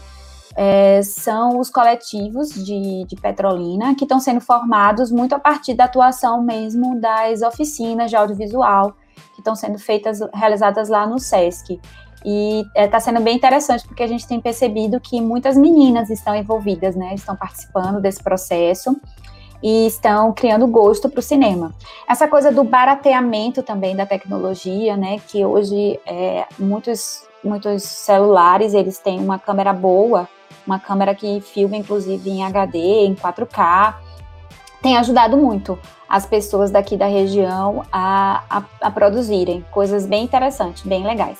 é, 0.57 1.01
são 1.03 1.59
os 1.59 1.71
coletivos 1.71 2.51
de, 2.51 3.05
de 3.05 3.17
Petrolina, 3.17 3.95
que 3.95 4.05
estão 4.05 4.19
sendo 4.19 4.41
formados 4.41 5.11
muito 5.11 5.35
a 5.35 5.39
partir 5.39 5.75
da 5.75 5.85
atuação 5.85 6.43
mesmo 6.43 7.01
das 7.01 7.43
oficinas 7.43 8.11
de 8.11 8.17
audiovisual, 8.17 8.95
que 9.35 9.41
estão 9.41 9.55
sendo 9.55 9.79
feitas, 9.79 10.21
realizadas 10.35 10.89
lá 10.89 11.07
no 11.07 11.19
SESC. 11.19 11.81
E 12.25 12.67
está 12.77 12.99
é, 12.99 13.01
sendo 13.01 13.21
bem 13.21 13.37
interessante 13.37 13.87
porque 13.87 14.03
a 14.03 14.07
gente 14.07 14.27
tem 14.27 14.41
percebido 14.41 15.01
que 15.01 15.21
muitas 15.21 15.57
meninas 15.57 16.11
estão 16.11 16.35
envolvidas, 16.35 16.95
né? 16.95 17.15
Estão 17.15 17.35
participando 17.35 17.99
desse 18.01 18.23
processo 18.23 19.01
e 19.63 19.87
estão 19.87 20.33
criando 20.33 20.67
gosto 20.67 21.09
para 21.09 21.21
o 21.21 21.23
cinema. 21.23 21.75
Essa 22.07 22.29
coisa 22.29 22.53
do 22.53 22.63
barateamento 22.63 23.63
também 23.63 23.97
da 23.97 24.05
tecnologia, 24.05 24.99
né? 24.99 25.19
Que 25.29 25.45
hoje 25.47 25.99
é, 26.07 26.45
muitos 26.59 27.23
muitos 27.43 27.83
celulares 27.83 28.75
eles 28.75 28.99
têm 28.99 29.19
uma 29.19 29.39
câmera 29.39 29.73
boa, 29.73 30.29
uma 30.71 30.79
câmera 30.79 31.15
que 31.15 31.41
filma 31.41 31.77
inclusive 31.77 32.31
em 32.31 32.45
HD, 32.45 32.79
em 32.79 33.15
4K, 33.15 33.95
tem 34.81 34.97
ajudado 34.97 35.37
muito 35.37 35.79
as 36.09 36.25
pessoas 36.25 36.71
daqui 36.71 36.97
da 36.97 37.07
região 37.07 37.85
a, 37.93 38.43
a, 38.49 38.63
a 38.81 38.91
produzirem 38.91 39.65
coisas 39.71 40.07
bem 40.07 40.25
interessantes, 40.25 40.83
bem 40.85 41.05
legais. 41.05 41.39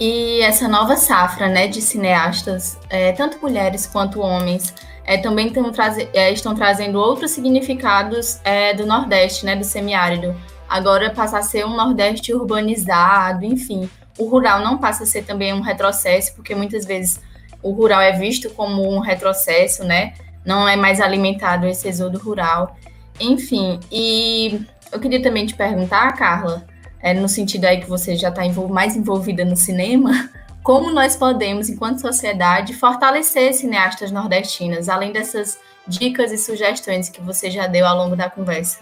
E 0.00 0.40
essa 0.42 0.68
nova 0.68 0.96
safra 0.96 1.48
né, 1.48 1.66
de 1.66 1.82
cineastas, 1.82 2.78
é, 2.88 3.10
tanto 3.12 3.40
mulheres 3.40 3.86
quanto 3.86 4.20
homens, 4.20 4.72
é, 5.04 5.18
também 5.18 5.50
traze 5.72 6.08
é, 6.12 6.30
estão 6.30 6.54
trazendo 6.54 7.00
outros 7.00 7.32
significados 7.32 8.40
é, 8.44 8.74
do 8.74 8.86
Nordeste, 8.86 9.44
né, 9.44 9.56
do 9.56 9.64
semiárido. 9.64 10.36
Agora 10.68 11.10
passa 11.10 11.38
a 11.38 11.42
ser 11.42 11.66
um 11.66 11.74
Nordeste 11.74 12.32
urbanizado, 12.32 13.44
enfim. 13.44 13.90
O 14.18 14.26
rural 14.26 14.60
não 14.60 14.78
passa 14.78 15.02
a 15.02 15.06
ser 15.06 15.24
também 15.24 15.52
um 15.52 15.60
retrocesso, 15.60 16.34
porque 16.34 16.54
muitas 16.54 16.84
vezes 16.84 17.20
o 17.62 17.70
rural 17.72 18.00
é 18.00 18.12
visto 18.12 18.50
como 18.50 18.88
um 18.88 18.98
retrocesso, 18.98 19.84
né? 19.84 20.14
Não 20.44 20.68
é 20.68 20.76
mais 20.76 21.00
alimentado 21.00 21.66
esse 21.66 21.88
êxodo 21.88 22.18
rural. 22.18 22.76
Enfim, 23.20 23.80
e 23.90 24.60
eu 24.92 25.00
queria 25.00 25.22
também 25.22 25.46
te 25.46 25.54
perguntar, 25.54 26.12
Carla, 26.16 26.66
é, 27.00 27.12
no 27.12 27.28
sentido 27.28 27.64
aí 27.64 27.80
que 27.80 27.88
você 27.88 28.16
já 28.16 28.28
está 28.28 28.44
envol 28.44 28.68
mais 28.68 28.96
envolvida 28.96 29.44
no 29.44 29.56
cinema, 29.56 30.30
como 30.62 30.90
nós 30.90 31.16
podemos, 31.16 31.68
enquanto 31.68 32.00
sociedade, 32.00 32.74
fortalecer 32.74 33.52
cineastas 33.54 34.10
nordestinas, 34.10 34.88
além 34.88 35.12
dessas 35.12 35.58
dicas 35.86 36.30
e 36.32 36.38
sugestões 36.38 37.08
que 37.08 37.20
você 37.20 37.50
já 37.50 37.66
deu 37.66 37.86
ao 37.86 37.96
longo 37.96 38.14
da 38.14 38.28
conversa? 38.28 38.78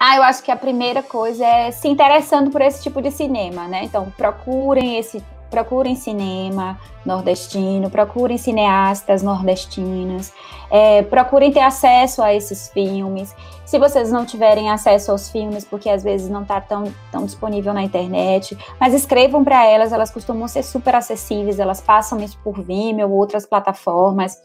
Ah, 0.00 0.16
eu 0.16 0.22
acho 0.22 0.42
que 0.42 0.50
a 0.50 0.56
primeira 0.56 1.02
coisa 1.02 1.44
é 1.44 1.70
se 1.72 1.88
interessando 1.88 2.50
por 2.50 2.60
esse 2.60 2.82
tipo 2.82 3.02
de 3.02 3.10
cinema, 3.10 3.66
né? 3.66 3.84
Então, 3.84 4.12
procurem 4.16 4.96
esse 4.96 5.22
procurem 5.50 5.96
cinema 5.96 6.78
nordestino, 7.04 7.88
procurem 7.88 8.36
cineastas 8.36 9.22
nordestinas, 9.22 10.32
é, 10.70 11.02
procurem 11.02 11.50
ter 11.50 11.60
acesso 11.60 12.22
a 12.22 12.34
esses 12.34 12.68
filmes. 12.68 13.34
Se 13.64 13.78
vocês 13.78 14.12
não 14.12 14.26
tiverem 14.26 14.70
acesso 14.70 15.10
aos 15.10 15.30
filmes, 15.30 15.64
porque 15.64 15.88
às 15.88 16.02
vezes 16.02 16.28
não 16.28 16.42
está 16.42 16.60
tão, 16.60 16.92
tão 17.10 17.24
disponível 17.24 17.72
na 17.72 17.82
internet, 17.82 18.56
mas 18.78 18.92
escrevam 18.92 19.42
para 19.42 19.64
elas, 19.66 19.92
elas 19.92 20.10
costumam 20.10 20.46
ser 20.48 20.62
super 20.62 20.94
acessíveis, 20.94 21.58
elas 21.58 21.80
passam 21.80 22.20
isso 22.20 22.38
por 22.44 22.60
Vimeo 22.60 23.08
ou 23.08 23.16
outras 23.16 23.46
plataformas. 23.46 24.36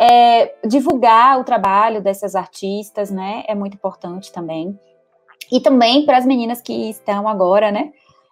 É, 0.00 0.54
divulgar 0.66 1.40
o 1.40 1.44
trabalho 1.44 2.00
dessas 2.00 2.36
artistas, 2.36 3.10
né, 3.10 3.42
é 3.48 3.54
muito 3.54 3.74
importante 3.74 4.30
também. 4.32 4.78
E 5.50 5.60
também 5.60 6.06
para 6.06 6.18
as 6.18 6.26
meninas 6.26 6.60
que 6.60 6.90
estão 6.90 7.26
agora, 7.26 7.72
né, 7.72 7.90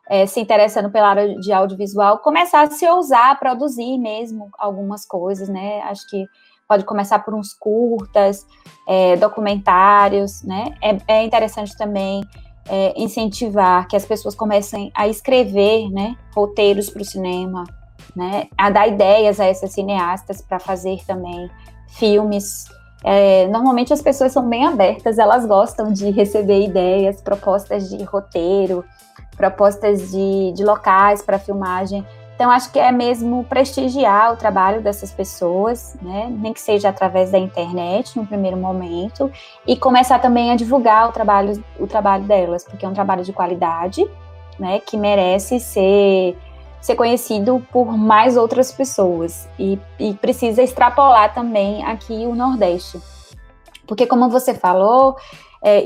é, 0.08 0.24
se 0.26 0.40
interessando 0.40 0.90
pela 0.90 1.08
área 1.08 1.34
de 1.38 1.52
audiovisual, 1.52 2.18
começar 2.18 2.62
a 2.62 2.70
se 2.70 2.88
ousar 2.88 3.32
a 3.32 3.34
produzir 3.34 3.98
mesmo 3.98 4.48
algumas 4.58 5.04
coisas, 5.04 5.48
né? 5.48 5.80
Acho 5.82 6.08
que 6.08 6.24
pode 6.68 6.84
começar 6.84 7.18
por 7.20 7.34
uns 7.34 7.52
curtas, 7.52 8.46
é, 8.86 9.16
documentários, 9.16 10.42
né? 10.42 10.74
É, 10.80 11.18
é 11.18 11.24
interessante 11.24 11.76
também 11.76 12.22
é, 12.68 12.94
incentivar 12.96 13.86
que 13.88 13.96
as 13.96 14.04
pessoas 14.04 14.34
comecem 14.34 14.92
a 14.94 15.08
escrever, 15.08 15.90
né? 15.90 16.16
Roteiros 16.34 16.88
para 16.88 17.02
o 17.02 17.04
cinema, 17.04 17.64
né? 18.16 18.48
A 18.56 18.70
dar 18.70 18.88
ideias 18.88 19.38
a 19.38 19.44
essas 19.44 19.72
cineastas 19.72 20.40
para 20.40 20.58
fazer 20.58 21.04
também 21.06 21.50
filmes. 21.88 22.64
É, 23.04 23.46
normalmente 23.48 23.92
as 23.92 24.00
pessoas 24.02 24.32
são 24.32 24.48
bem 24.48 24.66
abertas, 24.66 25.18
elas 25.18 25.46
gostam 25.46 25.92
de 25.92 26.10
receber 26.10 26.64
ideias, 26.64 27.20
propostas 27.20 27.88
de 27.88 28.02
roteiro, 28.02 28.84
propostas 29.36 30.10
de, 30.10 30.52
de 30.52 30.64
locais 30.64 31.22
para 31.22 31.38
filmagem. 31.38 32.04
Então, 32.36 32.50
acho 32.50 32.70
que 32.70 32.78
é 32.78 32.92
mesmo 32.92 33.44
prestigiar 33.44 34.32
o 34.32 34.36
trabalho 34.36 34.82
dessas 34.82 35.10
pessoas, 35.10 35.96
né? 36.02 36.28
nem 36.30 36.52
que 36.52 36.60
seja 36.60 36.90
através 36.90 37.30
da 37.30 37.38
internet, 37.38 38.14
no 38.18 38.26
primeiro 38.26 38.58
momento, 38.58 39.32
e 39.66 39.74
começar 39.74 40.18
também 40.18 40.50
a 40.50 40.56
divulgar 40.56 41.08
o 41.08 41.12
trabalho, 41.12 41.64
o 41.80 41.86
trabalho 41.86 42.24
delas, 42.24 42.62
porque 42.62 42.84
é 42.84 42.88
um 42.88 42.92
trabalho 42.92 43.24
de 43.24 43.32
qualidade, 43.32 44.06
né? 44.58 44.80
que 44.80 44.98
merece 44.98 45.58
ser, 45.58 46.36
ser 46.80 46.94
conhecido 46.94 47.64
por 47.72 47.96
mais 47.96 48.36
outras 48.36 48.72
pessoas, 48.72 49.48
e, 49.58 49.78
e 49.98 50.14
precisa 50.14 50.62
extrapolar 50.62 51.34
também 51.34 51.84
aqui 51.84 52.26
o 52.26 52.34
Nordeste. 52.34 53.00
Porque, 53.86 54.06
como 54.06 54.28
você 54.28 54.54
falou, 54.54 55.16
é, 55.62 55.82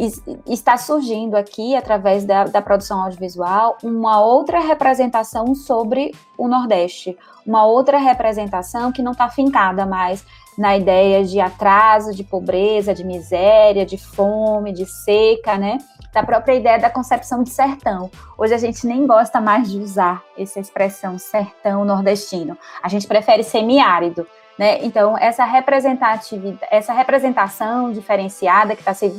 está 0.47 0.77
surgindo 0.77 1.37
aqui, 1.37 1.75
através 1.75 2.25
da, 2.25 2.45
da, 2.45 2.61
produção 2.61 3.01
audiovisual, 3.03 3.79
uma 3.83 4.21
outra 4.21 4.61
representação 4.61 5.55
sobre 5.55 6.15
o 6.37 6.49
Nordeste, 6.49 7.17
uma 7.47 7.65
outra 7.65 7.99
representação 7.99 8.93
que 8.93 9.03
não 9.03 9.13
está 9.13 9.29
fincada 9.29 9.87
mais 9.87 10.25
na 10.59 10.77
ideia 10.77 11.25
de 11.25 11.41
atraso, 11.41 12.15
de 12.15 12.25
pobreza, 12.25 12.93
de 12.93 13.05
miséria, 13.05 13.87
de 13.87 13.97
fome, 13.97 14.73
de 14.73 14.85
seca, 14.85 15.57
né? 15.57 15.79
Da 16.13 16.25
própria 16.25 16.55
ideia 16.55 16.79
da 16.79 16.91
concepção 16.91 17.43
de 17.43 17.51
sertão. 17.51 18.11
Hoje 18.37 18.53
a 18.53 18.59
gente 18.59 18.87
nem 18.87 19.07
gosta 19.07 19.41
mais 19.41 19.71
de 19.71 19.79
usar 19.79 20.23
essa 20.37 20.59
expressão 20.59 21.19
sertão 21.19 21.85
nordestino. 21.85 22.59
A 22.83 22.89
gente 22.89 23.07
prefere 23.07 23.45
semiárido. 23.45 24.27
Né? 24.59 24.85
Então, 24.85 25.17
essa 25.17 25.45
representatividade, 25.45 26.69
essa 26.71 26.93
representação 26.93 27.93
diferenciada 27.93 28.75
que 28.75 28.83
está 28.83 28.93
se 28.93 29.19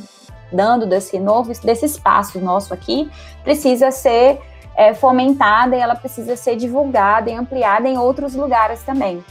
dando 0.52 0.86
desse 0.86 1.18
novo, 1.18 1.50
desse 1.64 1.86
espaço 1.86 2.38
nosso 2.38 2.74
aqui, 2.74 3.10
precisa 3.42 3.90
ser 3.90 4.40
é, 4.76 4.94
fomentada 4.94 5.74
e 5.74 5.80
ela 5.80 5.96
precisa 5.96 6.36
ser 6.36 6.56
divulgada 6.56 7.30
e 7.30 7.34
ampliada 7.34 7.88
em 7.88 7.98
outros 7.98 8.34
lugares 8.34 8.82
também. 8.82 9.24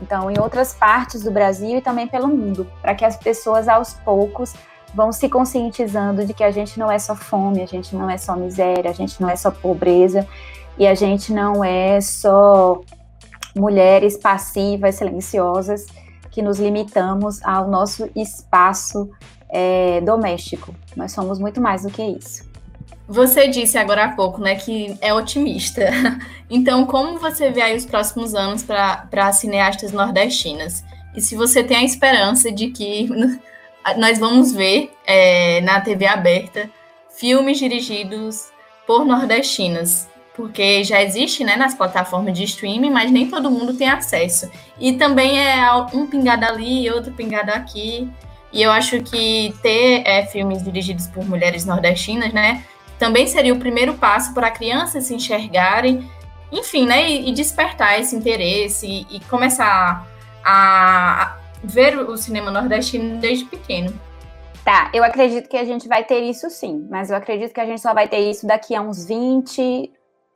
Então, 0.00 0.30
em 0.30 0.38
outras 0.38 0.72
partes 0.72 1.24
do 1.24 1.30
Brasil 1.30 1.78
e 1.78 1.80
também 1.80 2.06
pelo 2.06 2.28
mundo, 2.28 2.70
para 2.80 2.94
que 2.94 3.04
as 3.04 3.16
pessoas 3.16 3.68
aos 3.68 3.94
poucos 3.94 4.54
vão 4.94 5.12
se 5.12 5.28
conscientizando 5.28 6.24
de 6.24 6.32
que 6.32 6.42
a 6.42 6.50
gente 6.50 6.78
não 6.78 6.90
é 6.90 6.98
só 6.98 7.14
fome, 7.14 7.62
a 7.62 7.66
gente 7.66 7.94
não 7.94 8.08
é 8.08 8.16
só 8.16 8.36
miséria, 8.36 8.90
a 8.90 8.94
gente 8.94 9.20
não 9.20 9.28
é 9.28 9.36
só 9.36 9.50
pobreza 9.50 10.26
e 10.78 10.86
a 10.86 10.94
gente 10.94 11.32
não 11.32 11.64
é 11.64 12.00
só 12.00 12.80
mulheres 13.54 14.16
passivas, 14.16 14.96
silenciosas, 14.96 15.86
que 16.30 16.40
nos 16.40 16.58
limitamos 16.58 17.42
ao 17.42 17.68
nosso 17.68 18.08
espaço 18.14 19.10
é, 19.48 20.00
doméstico. 20.00 20.74
Nós 20.96 21.12
somos 21.12 21.38
muito 21.38 21.60
mais 21.60 21.82
do 21.82 21.90
que 21.90 22.02
isso. 22.02 22.48
Você 23.08 23.48
disse 23.48 23.78
agora 23.78 24.04
há 24.04 24.08
pouco, 24.14 24.40
né, 24.40 24.54
que 24.54 24.96
é 25.00 25.12
otimista. 25.12 25.82
Então, 26.50 26.86
como 26.86 27.18
você 27.18 27.50
vê 27.50 27.60
aí 27.60 27.76
os 27.76 27.84
próximos 27.84 28.34
anos 28.34 28.62
para 28.62 29.32
cineastas 29.34 29.92
nordestinas? 29.92 30.82
E 31.14 31.20
se 31.20 31.36
você 31.36 31.62
tem 31.62 31.76
a 31.76 31.84
esperança 31.84 32.50
de 32.50 32.68
que 32.68 33.06
nós 33.96 34.18
vamos 34.18 34.52
ver 34.52 34.92
é, 35.06 35.60
na 35.62 35.80
TV 35.80 36.06
aberta 36.06 36.68
filmes 37.18 37.58
dirigidos 37.58 38.48
por 38.86 39.04
nordestinas, 39.04 40.08
porque 40.34 40.84
já 40.84 41.02
existe 41.02 41.42
né, 41.42 41.56
nas 41.56 41.74
plataformas 41.74 42.32
de 42.32 42.44
streaming, 42.44 42.90
mas 42.90 43.10
nem 43.10 43.28
todo 43.28 43.50
mundo 43.50 43.74
tem 43.74 43.88
acesso. 43.88 44.48
E 44.78 44.92
também 44.92 45.38
é 45.38 45.72
um 45.92 46.06
pingado 46.06 46.44
ali, 46.44 46.88
outro 46.90 47.12
pingado 47.12 47.50
aqui. 47.50 48.08
E 48.52 48.62
eu 48.62 48.70
acho 48.70 49.02
que 49.02 49.52
ter 49.60 50.02
é, 50.06 50.24
filmes 50.26 50.62
dirigidos 50.62 51.08
por 51.08 51.24
mulheres 51.24 51.66
nordestinas, 51.66 52.32
né, 52.32 52.64
também 52.98 53.26
seria 53.26 53.52
o 53.52 53.58
primeiro 53.58 53.94
passo 53.94 54.32
para 54.32 54.50
crianças 54.50 55.04
se 55.04 55.14
enxergarem, 55.14 56.08
enfim, 56.50 56.86
né, 56.86 57.10
e, 57.10 57.28
e 57.28 57.32
despertar 57.32 58.00
esse 58.00 58.16
interesse 58.16 58.86
e, 58.86 59.16
e 59.16 59.20
começar 59.20 60.06
a, 60.44 61.22
a 61.22 61.37
ver 61.62 61.98
o 61.98 62.16
cinema 62.16 62.50
nordestino 62.50 63.18
desde 63.18 63.44
pequeno. 63.44 63.92
Tá, 64.64 64.90
eu 64.92 65.02
acredito 65.02 65.48
que 65.48 65.56
a 65.56 65.64
gente 65.64 65.88
vai 65.88 66.04
ter 66.04 66.20
isso 66.20 66.50
sim, 66.50 66.86
mas 66.90 67.10
eu 67.10 67.16
acredito 67.16 67.54
que 67.54 67.60
a 67.60 67.66
gente 67.66 67.80
só 67.80 67.94
vai 67.94 68.06
ter 68.06 68.18
isso 68.18 68.46
daqui 68.46 68.74
a 68.74 68.82
uns 68.82 69.06
20, 69.06 69.90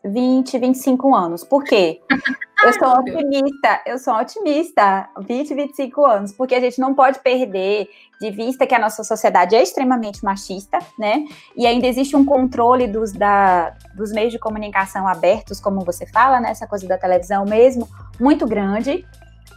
20, 0.04 0.58
25 0.58 1.14
anos. 1.14 1.44
Por 1.44 1.64
quê? 1.64 2.00
Eu 2.64 2.72
sou 2.74 2.88
otimista, 2.96 3.82
eu 3.84 3.98
sou 3.98 4.14
otimista, 4.14 5.08
20, 5.18 5.52
25 5.52 6.06
anos, 6.06 6.32
porque 6.32 6.54
a 6.54 6.60
gente 6.60 6.78
não 6.80 6.94
pode 6.94 7.18
perder 7.18 7.88
de 8.20 8.30
vista 8.30 8.64
que 8.64 8.74
a 8.74 8.78
nossa 8.78 9.02
sociedade 9.02 9.56
é 9.56 9.62
extremamente 9.64 10.24
machista, 10.24 10.78
né? 10.96 11.24
E 11.56 11.66
ainda 11.66 11.88
existe 11.88 12.14
um 12.14 12.24
controle 12.24 12.86
dos, 12.86 13.12
da, 13.12 13.70
dos 13.96 14.12
meios 14.12 14.30
de 14.30 14.38
comunicação 14.38 15.08
abertos, 15.08 15.58
como 15.58 15.80
você 15.80 16.06
fala, 16.06 16.38
né? 16.38 16.52
Essa 16.52 16.68
coisa 16.68 16.86
da 16.86 16.96
televisão 16.96 17.44
mesmo, 17.44 17.88
muito 18.20 18.46
grande. 18.46 19.04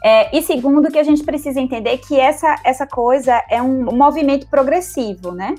É, 0.08 0.38
e 0.38 0.40
segundo, 0.44 0.92
que 0.92 1.00
a 1.00 1.04
gente 1.04 1.24
precisa 1.24 1.60
entender 1.60 1.98
que 1.98 2.20
essa, 2.20 2.60
essa 2.64 2.86
coisa 2.86 3.44
é 3.50 3.60
um 3.60 3.92
movimento 3.92 4.46
progressivo, 4.48 5.32
né? 5.32 5.56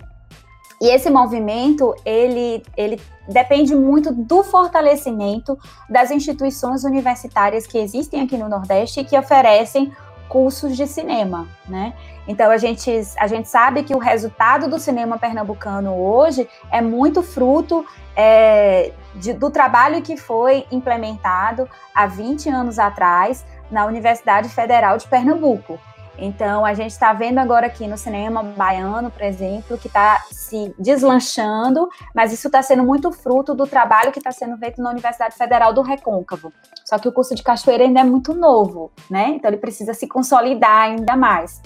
E 0.80 0.88
esse 0.88 1.10
movimento, 1.10 1.92
ele, 2.04 2.62
ele 2.76 3.00
depende 3.28 3.74
muito 3.74 4.12
do 4.12 4.44
fortalecimento 4.44 5.58
das 5.90 6.12
instituições 6.12 6.84
universitárias 6.84 7.66
que 7.66 7.76
existem 7.76 8.20
aqui 8.20 8.38
no 8.38 8.48
Nordeste 8.48 9.00
e 9.00 9.04
que 9.04 9.18
oferecem 9.18 9.90
cursos 10.28 10.76
de 10.76 10.86
cinema, 10.86 11.48
né? 11.68 11.92
Então 12.28 12.48
a 12.48 12.56
gente, 12.56 12.88
a 13.18 13.26
gente 13.26 13.48
sabe 13.48 13.82
que 13.82 13.96
o 13.96 13.98
resultado 13.98 14.68
do 14.68 14.78
cinema 14.78 15.18
pernambucano 15.18 15.92
hoje 15.92 16.48
é 16.70 16.80
muito 16.80 17.20
fruto 17.20 17.84
é, 18.14 18.92
de, 19.16 19.32
do 19.32 19.50
trabalho 19.50 20.02
que 20.02 20.16
foi 20.16 20.66
implementado 20.70 21.68
há 21.92 22.06
20 22.06 22.48
anos 22.48 22.78
atrás 22.78 23.44
na 23.70 23.86
Universidade 23.86 24.48
Federal 24.48 24.96
de 24.96 25.06
Pernambuco. 25.06 25.78
Então, 26.18 26.64
a 26.64 26.72
gente 26.72 26.92
está 26.92 27.12
vendo 27.12 27.38
agora 27.38 27.66
aqui 27.66 27.86
no 27.86 27.98
cinema 27.98 28.42
baiano, 28.42 29.10
por 29.10 29.22
exemplo, 29.22 29.76
que 29.76 29.86
está 29.86 30.24
se 30.30 30.74
deslanchando, 30.78 31.88
mas 32.14 32.32
isso 32.32 32.48
está 32.48 32.62
sendo 32.62 32.82
muito 32.82 33.12
fruto 33.12 33.54
do 33.54 33.66
trabalho 33.66 34.10
que 34.10 34.18
está 34.18 34.32
sendo 34.32 34.56
feito 34.56 34.80
na 34.80 34.90
Universidade 34.90 35.36
Federal 35.36 35.74
do 35.74 35.82
Recôncavo. 35.82 36.52
Só 36.84 36.98
que 36.98 37.06
o 37.06 37.12
curso 37.12 37.34
de 37.34 37.42
Cachoeira 37.42 37.84
ainda 37.84 38.00
é 38.00 38.04
muito 38.04 38.32
novo, 38.32 38.90
né? 39.10 39.28
Então, 39.28 39.50
ele 39.50 39.58
precisa 39.58 39.92
se 39.92 40.08
consolidar 40.08 40.82
ainda 40.82 41.16
mais. 41.16 41.60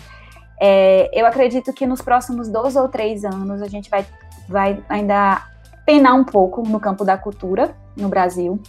É, 0.61 1.09
eu 1.13 1.25
acredito 1.27 1.73
que 1.73 1.87
nos 1.87 2.03
próximos 2.03 2.49
dois 2.49 2.75
ou 2.75 2.89
três 2.89 3.25
anos 3.25 3.63
a 3.63 3.69
gente 3.69 3.89
vai, 3.89 4.05
vai 4.49 4.83
ainda 4.89 5.47
penar 5.87 6.15
um 6.15 6.25
pouco 6.25 6.63
no 6.63 6.81
campo 6.81 7.05
da 7.05 7.17
cultura 7.17 7.75
no 7.97 8.09
Brasil. 8.09 8.61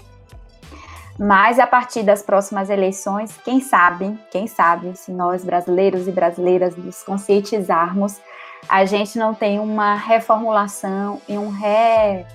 Mas 1.18 1.60
a 1.60 1.68
partir 1.68 2.04
das 2.04 2.24
próximas 2.24 2.70
eleições, 2.70 3.38
quem 3.44 3.60
sabe, 3.60 4.18
quem 4.32 4.48
sabe, 4.48 4.96
se 4.96 5.12
nós 5.12 5.44
brasileiros 5.44 6.08
e 6.08 6.12
brasileiras 6.12 6.76
nos 6.76 7.04
conscientizarmos, 7.04 8.20
a 8.68 8.86
gente 8.86 9.18
não 9.18 9.34
tem 9.34 9.60
uma 9.60 9.96
reformulação 9.96 11.22
e 11.28 11.38
um, 11.38 11.50
re, 11.50 12.26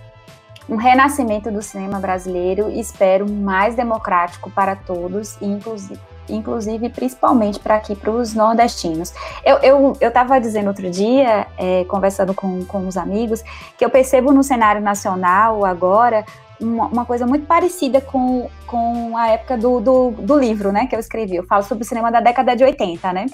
um 0.68 0.76
renascimento 0.76 1.50
do 1.50 1.62
cinema 1.62 1.98
brasileiro, 1.98 2.70
espero 2.70 3.30
mais 3.30 3.74
democrático 3.74 4.50
para 4.50 4.76
todos, 4.76 5.40
inclusive 5.40 5.98
inclusive 6.28 6.88
principalmente 6.88 7.60
para 7.60 7.76
aqui, 7.76 7.94
para 7.94 8.10
os 8.10 8.34
nordestinos. 8.34 9.12
Eu 9.44 9.92
estava 10.00 10.34
eu, 10.34 10.36
eu 10.36 10.40
dizendo 10.40 10.66
outro 10.66 10.90
dia, 10.90 11.46
é, 11.56 11.84
conversando 11.84 12.34
com, 12.34 12.64
com 12.64 12.86
os 12.86 12.96
amigos, 12.96 13.42
que 13.78 13.84
eu 13.84 13.90
percebo 13.90 14.32
no 14.32 14.42
cenário 14.42 14.80
nacional 14.80 15.64
agora 15.64 16.24
uma, 16.60 16.86
uma, 16.86 17.04
coisa 17.04 17.26
muito 17.26 17.46
parecida 17.46 18.00
com, 18.00 18.48
com 18.66 19.16
a 19.16 19.28
época 19.28 19.56
do, 19.56 19.80
do, 19.80 20.10
do, 20.10 20.38
livro, 20.38 20.72
né, 20.72 20.86
que 20.86 20.94
eu 20.94 21.00
escrevi. 21.00 21.36
Eu 21.36 21.44
falo 21.44 21.62
sobre 21.62 21.84
o 21.84 21.86
cinema 21.86 22.10
da 22.10 22.20
década 22.20 22.54
de 22.54 22.64
80, 22.64 23.12
né? 23.12 23.26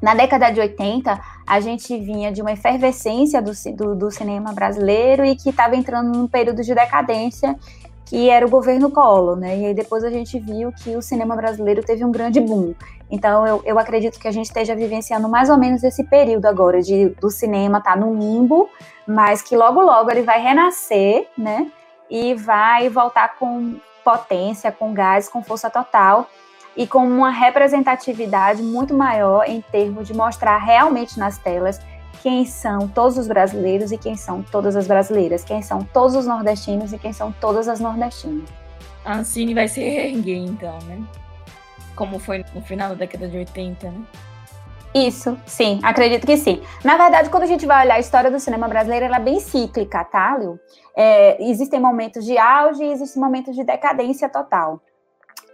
Na 0.00 0.14
década 0.14 0.50
de 0.50 0.60
80, 0.60 1.20
a 1.46 1.60
gente 1.60 1.96
vinha 1.96 2.32
de 2.32 2.42
uma 2.42 2.52
efervescência 2.52 3.40
do, 3.40 3.52
do, 3.76 3.94
do 3.94 4.10
cinema 4.10 4.52
brasileiro 4.52 5.24
e 5.24 5.36
que 5.36 5.50
estava 5.50 5.76
entrando 5.76 6.16
num 6.16 6.26
período 6.26 6.62
de 6.62 6.74
decadência 6.74 7.56
que 8.12 8.28
era 8.28 8.44
o 8.44 8.50
governo 8.50 8.90
Collor, 8.90 9.36
né? 9.36 9.56
E 9.56 9.66
aí 9.66 9.74
depois 9.74 10.04
a 10.04 10.10
gente 10.10 10.38
viu 10.38 10.70
que 10.70 10.94
o 10.94 11.00
cinema 11.00 11.34
brasileiro 11.34 11.82
teve 11.82 12.04
um 12.04 12.12
grande 12.12 12.40
boom. 12.40 12.74
Então 13.10 13.46
eu, 13.46 13.62
eu 13.64 13.78
acredito 13.78 14.18
que 14.18 14.28
a 14.28 14.30
gente 14.30 14.44
esteja 14.44 14.74
vivenciando 14.74 15.30
mais 15.30 15.48
ou 15.48 15.56
menos 15.56 15.82
esse 15.82 16.04
período 16.04 16.44
agora 16.44 16.82
de 16.82 17.08
do 17.20 17.30
cinema 17.30 17.78
estar 17.78 17.94
tá 17.94 17.96
no 17.96 18.14
limbo, 18.14 18.68
mas 19.06 19.40
que 19.40 19.56
logo 19.56 19.80
logo 19.80 20.10
ele 20.10 20.20
vai 20.20 20.42
renascer, 20.42 21.26
né? 21.38 21.70
E 22.12 22.34
vai 22.34 22.90
voltar 22.90 23.38
com 23.38 23.76
potência, 24.04 24.70
com 24.70 24.92
gás, 24.92 25.30
com 25.30 25.42
força 25.42 25.70
total 25.70 26.28
e 26.76 26.86
com 26.86 27.06
uma 27.06 27.30
representatividade 27.30 28.62
muito 28.62 28.92
maior 28.92 29.48
em 29.48 29.62
termos 29.62 30.06
de 30.06 30.14
mostrar 30.14 30.58
realmente 30.58 31.18
nas 31.18 31.38
telas 31.38 31.80
quem 32.22 32.44
são 32.44 32.86
todos 32.86 33.16
os 33.16 33.26
brasileiros 33.26 33.92
e 33.92 33.98
quem 33.98 34.14
são 34.14 34.42
todas 34.42 34.76
as 34.76 34.86
brasileiras, 34.86 35.42
quem 35.42 35.62
são 35.62 35.82
todos 35.82 36.14
os 36.14 36.26
nordestinos 36.26 36.92
e 36.92 36.98
quem 36.98 37.14
são 37.14 37.32
todas 37.32 37.66
as 37.66 37.80
nordestinas. 37.80 38.48
A 39.06 39.14
Ancine 39.14 39.54
vai 39.54 39.66
se 39.66 39.80
reerguer, 39.80 40.36
então, 40.36 40.78
né? 40.82 41.02
Como 41.96 42.18
foi 42.18 42.44
no 42.54 42.60
final 42.60 42.90
da 42.90 42.94
década 42.94 43.26
de 43.26 43.38
80, 43.38 43.90
né? 43.90 44.02
Isso, 44.94 45.38
sim, 45.46 45.80
acredito 45.82 46.26
que 46.26 46.36
sim. 46.36 46.62
Na 46.84 46.98
verdade, 46.98 47.30
quando 47.30 47.44
a 47.44 47.46
gente 47.46 47.64
vai 47.64 47.84
olhar 47.84 47.94
a 47.94 48.00
história 48.00 48.30
do 48.30 48.38
cinema 48.38 48.68
brasileiro, 48.68 49.06
ela 49.06 49.16
é 49.16 49.20
bem 49.20 49.40
cíclica, 49.40 50.04
tá, 50.04 50.36
Liu? 50.36 50.60
É, 50.94 51.42
existem 51.42 51.80
momentos 51.80 52.24
de 52.26 52.36
auge 52.36 52.84
e 52.84 52.92
existem 52.92 53.22
momentos 53.22 53.56
de 53.56 53.64
decadência 53.64 54.28
total. 54.28 54.82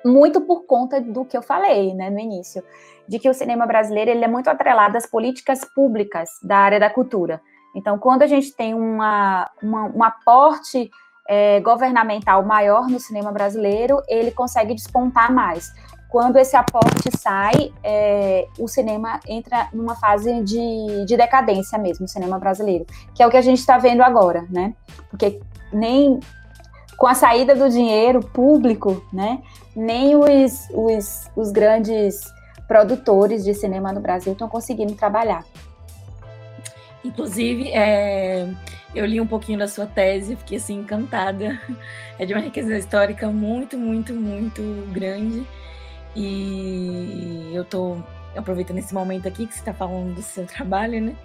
Muito 0.05 0.41
por 0.41 0.65
conta 0.65 1.01
do 1.01 1.25
que 1.25 1.37
eu 1.37 1.43
falei, 1.43 1.95
né, 1.95 2.11
no 2.11 2.19
início, 2.19 2.65
de 3.07 3.19
que 3.21 3.29
o 3.29 3.35
cinema 3.35 3.65
brasileiro 3.65 4.11
ele 4.11 4.25
é 4.25 4.29
muito 4.29 4.51
atrelado 4.51 4.97
às 4.97 5.07
políticas 5.07 5.61
públicas 5.73 6.31
da 6.43 6.57
área 6.57 6.81
da 6.81 6.91
cultura. 6.91 7.41
Então, 7.77 7.97
quando 7.97 8.23
a 8.23 8.27
gente 8.27 8.53
tem 8.53 8.75
uma, 8.75 9.49
uma 9.63 9.85
um 9.87 10.03
aporte 10.03 10.91
é, 11.29 11.61
governamental 11.61 12.43
maior 12.45 12.89
no 12.89 12.99
cinema 12.99 13.31
brasileiro, 13.31 14.03
ele 14.09 14.33
consegue 14.33 14.75
despontar 14.75 15.33
mais 15.33 15.73
quando 16.09 16.37
esse 16.37 16.57
aporte 16.57 17.17
sai, 17.17 17.73
é, 17.85 18.47
o 18.59 18.67
cinema 18.67 19.21
entra 19.29 19.69
numa 19.73 19.95
fase 19.95 20.43
de, 20.43 21.05
de 21.05 21.17
decadência 21.17 21.79
mesmo, 21.79 22.07
o 22.07 22.09
cinema 22.09 22.39
brasileiro, 22.39 22.87
que 23.15 23.23
é 23.23 23.27
o 23.27 23.31
que 23.31 23.37
a 23.37 23.43
gente 23.43 23.59
está 23.59 23.77
vendo 23.77 24.03
agora, 24.03 24.47
né? 24.51 24.75
Porque 25.11 25.41
nem 25.73 26.19
com 26.97 27.07
a 27.07 27.15
saída 27.15 27.55
do 27.55 27.69
dinheiro 27.69 28.21
público, 28.21 29.05
né? 29.13 29.43
Nem 29.77 30.17
os, 30.17 30.69
os, 30.73 31.31
os 31.37 31.53
grandes 31.53 32.21
produtores 32.67 33.45
de 33.45 33.55
cinema 33.55 33.93
no 33.93 34.01
Brasil 34.01 34.33
estão 34.33 34.49
conseguindo 34.49 34.95
trabalhar. 34.95 35.45
Inclusive, 37.05 37.71
é, 37.71 38.49
eu 38.95 39.07
li 39.07 39.21
um 39.21 39.27
pouquinho 39.27 39.59
da 39.59 39.69
sua 39.69 39.87
tese, 39.87 40.37
fiquei 40.37 40.59
assim 40.59 40.81
encantada. 40.81 41.61
É 42.21 42.27
de 42.27 42.35
uma 42.35 42.43
riqueza 42.43 42.77
histórica 42.77 43.29
muito, 43.29 43.79
muito, 43.79 44.13
muito 44.13 44.61
grande. 44.91 45.47
E 46.15 47.51
eu 47.53 47.63
estou 47.63 48.03
aproveitando 48.37 48.79
esse 48.79 48.95
momento 48.95 49.27
aqui 49.29 49.47
que 49.47 49.55
você 49.55 49.61
está 49.61 49.73
falando 49.73 50.15
do 50.15 50.23
seu 50.23 50.47
trabalho, 50.47 51.01
né? 51.01 51.17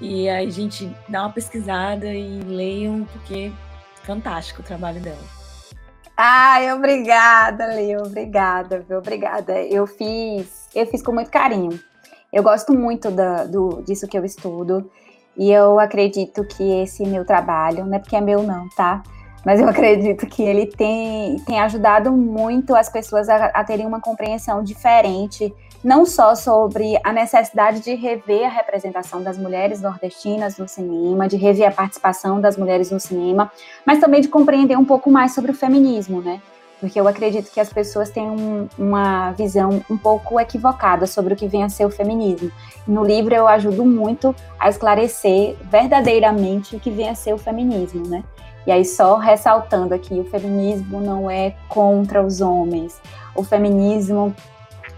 E 0.00 0.28
a 0.28 0.48
gente 0.50 0.94
dá 1.08 1.22
uma 1.22 1.32
pesquisada 1.32 2.06
e 2.06 2.40
leiam, 2.40 3.04
porque 3.12 3.52
fantástico 4.02 4.60
o 4.60 4.64
trabalho 4.64 5.00
dela. 5.00 5.22
Ai, 6.16 6.72
obrigada, 6.72 7.66
Leo, 7.66 8.02
obrigada, 8.06 8.84
viu? 8.88 8.98
Obrigada. 8.98 9.60
Eu 9.62 9.86
fiz, 9.86 10.68
eu 10.74 10.86
fiz 10.86 11.02
com 11.02 11.12
muito 11.12 11.30
carinho. 11.30 11.80
Eu 12.32 12.42
gosto 12.42 12.72
muito 12.72 13.10
da, 13.10 13.44
do, 13.44 13.82
disso 13.82 14.06
que 14.06 14.16
eu 14.16 14.24
estudo 14.24 14.90
e 15.36 15.50
eu 15.50 15.80
acredito 15.80 16.44
que 16.44 16.82
esse 16.82 17.04
meu 17.04 17.24
trabalho, 17.24 17.84
não 17.84 17.96
é 17.96 17.98
porque 17.98 18.16
é 18.16 18.20
meu 18.20 18.42
não, 18.42 18.68
tá? 18.70 19.02
Mas 19.44 19.60
eu 19.60 19.68
acredito 19.68 20.26
que 20.26 20.42
ele 20.42 20.66
tem, 20.66 21.38
tem 21.40 21.60
ajudado 21.60 22.10
muito 22.10 22.74
as 22.74 22.88
pessoas 22.88 23.28
a, 23.28 23.46
a 23.46 23.62
terem 23.62 23.86
uma 23.86 24.00
compreensão 24.00 24.62
diferente, 24.62 25.54
não 25.82 26.06
só 26.06 26.34
sobre 26.34 26.98
a 27.04 27.12
necessidade 27.12 27.80
de 27.80 27.94
rever 27.94 28.46
a 28.46 28.48
representação 28.48 29.22
das 29.22 29.36
mulheres 29.36 29.82
nordestinas 29.82 30.56
no 30.56 30.66
cinema, 30.66 31.28
de 31.28 31.36
rever 31.36 31.68
a 31.68 31.72
participação 31.72 32.40
das 32.40 32.56
mulheres 32.56 32.90
no 32.90 32.98
cinema, 32.98 33.52
mas 33.84 33.98
também 33.98 34.22
de 34.22 34.28
compreender 34.28 34.78
um 34.78 34.84
pouco 34.84 35.10
mais 35.10 35.34
sobre 35.34 35.50
o 35.50 35.54
feminismo, 35.54 36.22
né? 36.22 36.40
Porque 36.80 36.98
eu 36.98 37.06
acredito 37.06 37.50
que 37.50 37.60
as 37.60 37.72
pessoas 37.72 38.10
têm 38.10 38.28
um, 38.28 38.68
uma 38.78 39.32
visão 39.32 39.82
um 39.90 39.96
pouco 39.96 40.40
equivocada 40.40 41.06
sobre 41.06 41.34
o 41.34 41.36
que 41.36 41.46
vem 41.46 41.62
a 41.62 41.68
ser 41.68 41.84
o 41.84 41.90
feminismo. 41.90 42.50
No 42.86 43.04
livro 43.04 43.34
eu 43.34 43.46
ajudo 43.46 43.84
muito 43.84 44.34
a 44.58 44.68
esclarecer 44.68 45.56
verdadeiramente 45.70 46.76
o 46.76 46.80
que 46.80 46.90
vem 46.90 47.08
a 47.08 47.14
ser 47.14 47.32
o 47.32 47.38
feminismo, 47.38 48.06
né? 48.06 48.24
E 48.66 48.72
aí, 48.72 48.84
só 48.84 49.16
ressaltando 49.16 49.94
aqui, 49.94 50.18
o 50.18 50.24
feminismo 50.24 51.00
não 51.00 51.30
é 51.30 51.54
contra 51.68 52.22
os 52.22 52.40
homens. 52.40 53.00
O 53.34 53.42
feminismo 53.42 54.34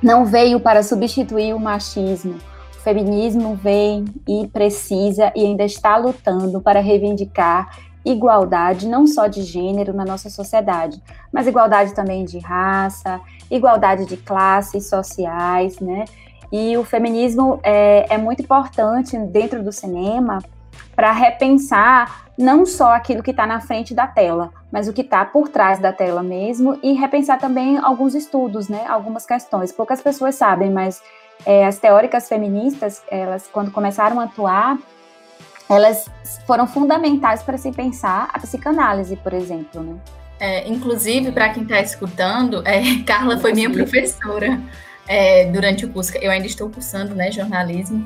não 0.02 0.24
veio 0.24 0.61
para 0.61 0.83
substituir 0.83 1.52
o 1.55 1.59
machismo. 1.59 2.35
O 2.76 2.81
feminismo 2.81 3.57
vem 3.57 4.05
e 4.29 4.46
precisa 4.48 5.33
e 5.35 5.44
ainda 5.44 5.64
está 5.64 5.96
lutando 5.96 6.61
para 6.61 6.81
reivindicar 6.81 7.68
igualdade, 8.05 8.87
não 8.87 9.05
só 9.05 9.26
de 9.26 9.42
gênero 9.42 9.92
na 9.92 10.05
nossa 10.05 10.31
sociedade, 10.31 11.02
mas 11.33 11.48
igualdade 11.48 11.92
também 11.92 12.24
de 12.24 12.38
raça, 12.38 13.20
igualdade 13.50 14.07
de 14.07 14.16
classes 14.16 14.88
sociais, 14.88 15.81
né? 15.81 16.05
E 16.52 16.76
o 16.76 16.85
feminismo 16.85 17.58
é, 17.64 18.06
é 18.14 18.17
muito 18.17 18.42
importante 18.42 19.19
dentro 19.19 19.64
do 19.64 19.73
cinema 19.73 20.38
para 20.94 21.10
repensar 21.10 22.25
não 22.37 22.67
só 22.67 22.95
aquilo 22.95 23.23
que 23.23 23.31
está 23.31 23.47
na 23.47 23.61
frente 23.61 23.95
da 23.95 24.07
tela, 24.07 24.51
mas 24.71 24.89
o 24.89 24.93
que 24.93 25.01
está 25.01 25.25
por 25.25 25.49
trás 25.49 25.79
da 25.79 25.93
tela 25.93 26.23
mesmo, 26.23 26.79
e 26.83 26.93
repensar 26.93 27.39
também 27.39 27.79
alguns 27.79 28.15
estudos, 28.15 28.69
né, 28.69 28.85
algumas 28.87 29.25
questões. 29.25 29.73
Poucas 29.73 30.03
pessoas 30.03 30.35
sabem, 30.35 30.71
mas 30.71 31.03
é, 31.45 31.67
as 31.67 31.79
teóricas 31.79 32.29
feministas, 32.29 33.03
elas 33.11 33.49
quando 33.51 33.71
começaram 33.71 34.21
a 34.21 34.25
atuar, 34.25 34.79
elas 35.69 36.09
foram 36.47 36.67
fundamentais 36.67 37.43
para 37.43 37.59
se 37.59 37.73
pensar 37.73 38.29
a 38.33 38.39
psicanálise, 38.39 39.17
por 39.17 39.33
exemplo, 39.33 39.83
né? 39.83 39.97
É, 40.39 40.69
inclusive, 40.69 41.33
para 41.33 41.49
quem 41.49 41.63
está 41.63 41.81
escutando, 41.81 42.63
é, 42.67 43.03
Carla 43.05 43.39
foi 43.39 43.53
minha 43.53 43.71
professora 43.71 44.61
é, 45.09 45.47
durante 45.47 45.87
o 45.87 45.89
curso. 45.89 46.17
Eu 46.19 46.31
ainda 46.31 46.47
estou 46.47 46.69
cursando 46.69 47.15
né, 47.15 47.31
jornalismo. 47.33 48.05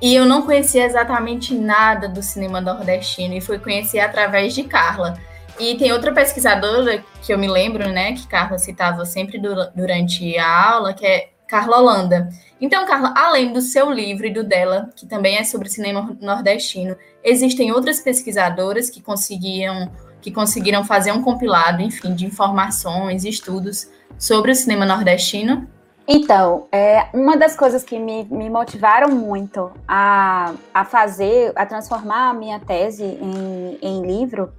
E 0.00 0.14
eu 0.14 0.24
não 0.24 0.42
conhecia 0.42 0.84
exatamente 0.84 1.54
nada 1.54 2.08
do 2.08 2.22
cinema 2.22 2.60
nordestino 2.60 3.34
e 3.34 3.40
fui 3.40 3.58
conhecer 3.58 3.98
através 3.98 4.54
de 4.54 4.62
Carla. 4.62 5.18
E 5.58 5.76
tem 5.76 5.92
outra 5.92 6.12
pesquisadora 6.12 7.02
que 7.20 7.32
eu 7.32 7.38
me 7.38 7.48
lembro, 7.48 7.88
né, 7.88 8.12
que 8.12 8.28
Carla 8.28 8.58
citava 8.58 9.04
sempre 9.04 9.40
durante 9.74 10.38
a 10.38 10.70
aula, 10.72 10.94
que 10.94 11.04
é 11.04 11.30
Carla 11.48 11.78
Holanda. 11.78 12.28
Então, 12.60 12.86
Carla, 12.86 13.12
além 13.16 13.52
do 13.52 13.60
seu 13.60 13.90
livro 13.90 14.26
e 14.26 14.32
do 14.32 14.44
dela, 14.44 14.90
que 14.94 15.06
também 15.06 15.36
é 15.36 15.44
sobre 15.44 15.68
cinema 15.68 16.16
nordestino, 16.20 16.96
existem 17.24 17.72
outras 17.72 18.00
pesquisadoras 18.00 18.88
que 18.90 19.00
conseguiam 19.00 19.90
que 20.20 20.32
conseguiram 20.32 20.84
fazer 20.84 21.12
um 21.12 21.22
compilado, 21.22 21.80
enfim, 21.80 22.12
de 22.12 22.26
informações, 22.26 23.24
estudos 23.24 23.88
sobre 24.18 24.50
o 24.50 24.54
cinema 24.54 24.84
nordestino? 24.84 25.68
Então, 26.10 26.66
é, 26.72 27.08
uma 27.12 27.36
das 27.36 27.54
coisas 27.54 27.84
que 27.84 27.98
me, 27.98 28.24
me 28.30 28.48
motivaram 28.48 29.10
muito 29.10 29.70
a, 29.86 30.54
a 30.72 30.82
fazer, 30.82 31.52
a 31.54 31.66
transformar 31.66 32.30
a 32.30 32.32
minha 32.32 32.58
tese 32.58 33.04
em, 33.04 33.78
em 33.82 34.06
livro, 34.06 34.50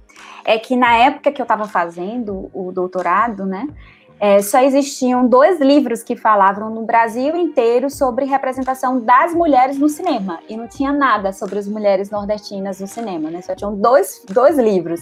é 0.44 0.56
que 0.60 0.76
na 0.76 0.94
época 0.94 1.32
que 1.32 1.42
eu 1.42 1.44
estava 1.44 1.66
fazendo 1.66 2.48
o 2.54 2.70
doutorado, 2.70 3.44
né, 3.44 3.66
é, 4.20 4.40
só 4.40 4.60
existiam 4.60 5.26
dois 5.26 5.60
livros 5.60 6.04
que 6.04 6.14
falavam 6.14 6.70
no 6.70 6.82
Brasil 6.82 7.36
inteiro 7.36 7.90
sobre 7.90 8.24
representação 8.26 9.00
das 9.00 9.34
mulheres 9.34 9.76
no 9.76 9.88
cinema, 9.88 10.38
e 10.48 10.56
não 10.56 10.68
tinha 10.68 10.92
nada 10.92 11.32
sobre 11.32 11.58
as 11.58 11.66
mulheres 11.66 12.10
nordestinas 12.10 12.78
no 12.78 12.86
cinema, 12.86 13.28
né, 13.28 13.42
só 13.42 13.56
tinham 13.56 13.74
dois, 13.74 14.24
dois 14.28 14.56
livros. 14.56 15.00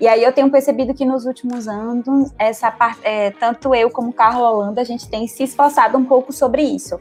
E 0.00 0.08
aí 0.08 0.24
eu 0.24 0.32
tenho 0.32 0.50
percebido 0.50 0.94
que 0.94 1.04
nos 1.04 1.26
últimos 1.26 1.68
anos, 1.68 2.32
essa 2.38 2.70
parte, 2.70 3.00
é, 3.04 3.30
tanto 3.32 3.74
eu 3.74 3.90
como 3.90 4.12
Carla 4.12 4.50
Holanda, 4.50 4.80
a 4.80 4.84
gente 4.84 5.06
tem 5.08 5.28
se 5.28 5.42
esforçado 5.42 5.98
um 5.98 6.06
pouco 6.06 6.32
sobre 6.32 6.62
isso. 6.62 6.98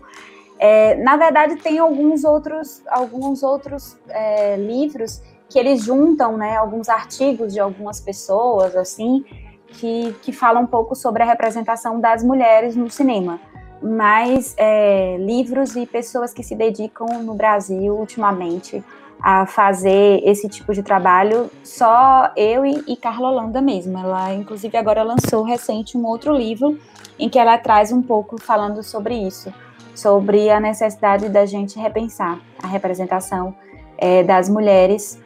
É, 0.59 0.95
na 0.95 1.15
verdade, 1.15 1.55
tem 1.55 1.79
alguns 1.79 2.25
outros, 2.25 2.83
alguns 2.89 3.41
outros 3.41 3.97
é, 4.09 4.57
livros 4.57 5.21
que 5.47 5.57
eles 5.57 5.85
juntam, 5.85 6.37
né, 6.37 6.57
alguns 6.57 6.89
artigos 6.89 7.53
de 7.53 7.59
algumas 7.61 8.01
pessoas, 8.01 8.75
assim, 8.75 9.23
que, 9.69 10.13
que 10.21 10.33
falam 10.33 10.63
um 10.63 10.67
pouco 10.67 10.93
sobre 10.93 11.23
a 11.23 11.25
representação 11.25 12.01
das 12.01 12.21
mulheres 12.21 12.75
no 12.75 12.89
cinema. 12.89 13.39
Mas 13.81 14.53
é, 14.57 15.15
livros 15.17 15.77
e 15.77 15.85
pessoas 15.85 16.33
que 16.33 16.43
se 16.43 16.53
dedicam 16.53 17.07
no 17.23 17.33
Brasil 17.33 17.95
ultimamente 17.95 18.83
a 19.22 19.45
fazer 19.45 20.22
esse 20.24 20.47
tipo 20.47 20.74
de 20.74 20.82
trabalho, 20.82 21.49
só 21.63 22.32
eu 22.36 22.65
e, 22.65 22.84
e 22.88 22.95
Carla 22.95 23.30
Holanda 23.30 23.61
mesmo. 23.61 23.97
Ela, 23.97 24.34
inclusive, 24.34 24.78
agora 24.78 25.03
lançou 25.03 25.43
recente 25.43 25.97
um 25.97 26.05
outro 26.05 26.34
livro 26.34 26.80
em 27.17 27.28
que 27.28 27.38
ela 27.38 27.57
traz 27.57 27.91
um 27.91 28.01
pouco 28.01 28.39
falando 28.39 28.82
sobre 28.82 29.15
isso, 29.15 29.53
sobre 29.93 30.49
a 30.49 30.59
necessidade 30.59 31.28
da 31.30 31.45
gente 31.45 31.78
repensar 31.78 32.39
a 32.63 32.67
representação 32.67 33.53
é, 33.97 34.24
das 34.24 34.47
mulheres 34.49 35.20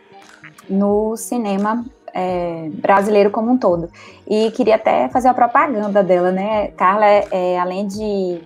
no 0.67 1.15
cinema 1.15 1.85
é, 2.13 2.69
brasileiro 2.73 3.29
como 3.29 3.51
um 3.51 3.57
todo. 3.57 3.89
E 4.27 4.51
queria 4.51 4.75
até 4.75 5.07
fazer 5.09 5.27
a 5.27 5.33
propaganda 5.33 6.03
dela, 6.03 6.31
né? 6.31 6.67
Carla, 6.69 7.05
é, 7.05 7.27
é 7.31 7.59
além 7.59 7.87
de 7.87 8.41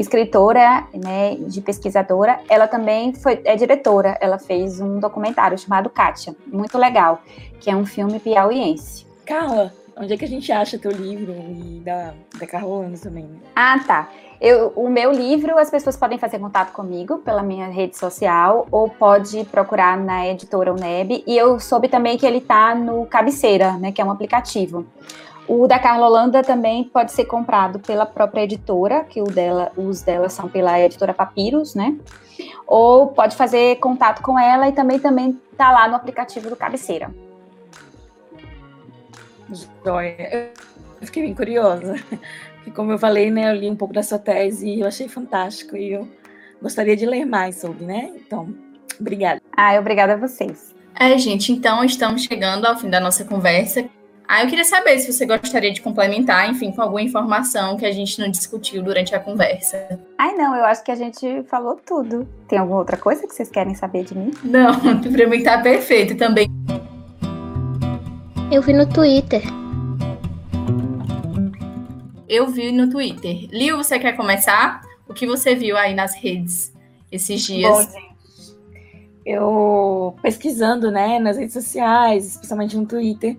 escritora, 0.00 0.86
né, 0.94 1.36
de 1.36 1.60
pesquisadora, 1.60 2.40
ela 2.48 2.66
também 2.66 3.12
foi, 3.12 3.40
é 3.44 3.54
diretora. 3.54 4.16
Ela 4.20 4.38
fez 4.38 4.80
um 4.80 4.98
documentário 4.98 5.58
chamado 5.58 5.90
Kátia, 5.90 6.34
muito 6.46 6.78
legal, 6.78 7.22
que 7.60 7.70
é 7.70 7.76
um 7.76 7.84
filme 7.84 8.18
piauiense. 8.18 9.06
Carla, 9.26 9.72
onde 9.96 10.14
é 10.14 10.16
que 10.16 10.24
a 10.24 10.28
gente 10.28 10.50
acha 10.50 10.78
teu 10.78 10.90
livro 10.90 11.32
e 11.32 11.80
da, 11.84 12.14
da 12.38 12.46
Carolina 12.46 12.96
também? 12.96 13.24
Né? 13.24 13.38
Ah, 13.54 13.78
tá. 13.86 14.08
Eu, 14.40 14.72
o 14.74 14.88
meu 14.88 15.12
livro, 15.12 15.58
as 15.58 15.70
pessoas 15.70 15.98
podem 15.98 16.16
fazer 16.16 16.38
contato 16.38 16.72
comigo 16.72 17.18
pela 17.18 17.42
minha 17.42 17.66
rede 17.66 17.98
social 17.98 18.66
ou 18.70 18.88
pode 18.88 19.44
procurar 19.44 19.98
na 19.98 20.26
editora 20.26 20.72
UNEB. 20.72 21.22
E 21.26 21.36
eu 21.36 21.60
soube 21.60 21.88
também 21.88 22.16
que 22.16 22.24
ele 22.24 22.38
está 22.38 22.74
no 22.74 23.04
Cabeceira, 23.04 23.72
né, 23.72 23.92
que 23.92 24.00
é 24.00 24.04
um 24.04 24.10
aplicativo. 24.10 24.86
O 25.52 25.66
da 25.66 25.80
Carla 25.80 26.06
Holanda 26.06 26.44
também 26.44 26.84
pode 26.84 27.10
ser 27.10 27.24
comprado 27.24 27.80
pela 27.80 28.06
própria 28.06 28.42
editora, 28.42 29.02
que 29.02 29.20
o 29.20 29.24
dela, 29.24 29.72
os 29.76 30.00
dela 30.00 30.28
são 30.28 30.48
pela 30.48 30.78
editora 30.78 31.12
Papyrus, 31.12 31.74
né? 31.74 31.98
Ou 32.68 33.08
pode 33.08 33.34
fazer 33.34 33.74
contato 33.80 34.22
com 34.22 34.38
ela 34.38 34.68
e 34.68 34.72
também 34.72 35.00
também 35.00 35.36
tá 35.56 35.72
lá 35.72 35.88
no 35.88 35.96
aplicativo 35.96 36.48
do 36.48 36.54
Cabeceira. 36.54 37.12
Joia. 39.84 40.52
Eu 41.00 41.06
fiquei 41.06 41.24
bem 41.24 41.34
curiosa. 41.34 41.96
Porque, 42.54 42.70
como 42.70 42.92
eu 42.92 42.98
falei, 42.98 43.28
né, 43.28 43.50
eu 43.50 43.56
li 43.56 43.68
um 43.68 43.74
pouco 43.74 43.92
da 43.92 44.04
sua 44.04 44.20
tese 44.20 44.68
e 44.68 44.82
eu 44.82 44.86
achei 44.86 45.08
fantástico 45.08 45.76
e 45.76 45.94
eu 45.94 46.06
gostaria 46.62 46.96
de 46.96 47.04
ler 47.04 47.24
mais 47.24 47.56
sobre, 47.56 47.84
né? 47.84 48.12
Então, 48.24 48.54
obrigada. 49.00 49.42
Ah, 49.56 49.76
obrigada 49.80 50.12
a 50.12 50.16
vocês. 50.16 50.72
É, 50.94 51.18
gente, 51.18 51.50
então 51.50 51.82
estamos 51.82 52.22
chegando 52.22 52.66
ao 52.66 52.78
fim 52.78 52.88
da 52.88 53.00
nossa 53.00 53.24
conversa. 53.24 53.90
Ah, 54.32 54.44
eu 54.44 54.48
queria 54.48 54.64
saber 54.64 54.96
se 55.00 55.12
você 55.12 55.26
gostaria 55.26 55.72
de 55.72 55.82
complementar, 55.82 56.48
enfim, 56.48 56.70
com 56.70 56.80
alguma 56.80 57.02
informação 57.02 57.76
que 57.76 57.84
a 57.84 57.90
gente 57.90 58.16
não 58.20 58.30
discutiu 58.30 58.80
durante 58.80 59.12
a 59.12 59.18
conversa. 59.18 59.98
Ai, 60.16 60.36
não, 60.36 60.54
eu 60.54 60.64
acho 60.66 60.84
que 60.84 60.92
a 60.92 60.94
gente 60.94 61.42
falou 61.48 61.80
tudo. 61.84 62.28
Tem 62.46 62.56
alguma 62.56 62.78
outra 62.78 62.96
coisa 62.96 63.26
que 63.26 63.34
vocês 63.34 63.50
querem 63.50 63.74
saber 63.74 64.04
de 64.04 64.16
mim? 64.16 64.30
Não, 64.44 64.78
pra 65.02 65.26
mim 65.26 65.42
tá 65.42 65.58
perfeito 65.58 66.16
também. 66.16 66.46
Eu 68.52 68.62
vi 68.62 68.72
no 68.72 68.86
Twitter. 68.88 69.42
Eu 72.28 72.46
vi 72.46 72.70
no 72.70 72.88
Twitter. 72.88 73.48
Liu, 73.50 73.78
você 73.78 73.98
quer 73.98 74.16
começar? 74.16 74.82
O 75.08 75.12
que 75.12 75.26
você 75.26 75.56
viu 75.56 75.76
aí 75.76 75.92
nas 75.92 76.14
redes 76.14 76.72
esses 77.10 77.42
dias? 77.42 77.68
Bom, 77.68 77.82
gente, 77.82 78.56
eu 79.26 80.14
pesquisando, 80.22 80.88
né, 80.88 81.18
nas 81.18 81.36
redes 81.36 81.52
sociais, 81.52 82.26
especialmente 82.26 82.76
no 82.76 82.86
Twitter, 82.86 83.36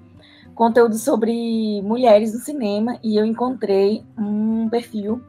conteúdo 0.61 0.95
sobre 0.95 1.81
mulheres 1.81 2.35
no 2.35 2.39
cinema 2.39 2.99
e 3.03 3.17
eu 3.17 3.25
encontrei 3.25 4.05
um 4.15 4.69
perfil 4.69 5.19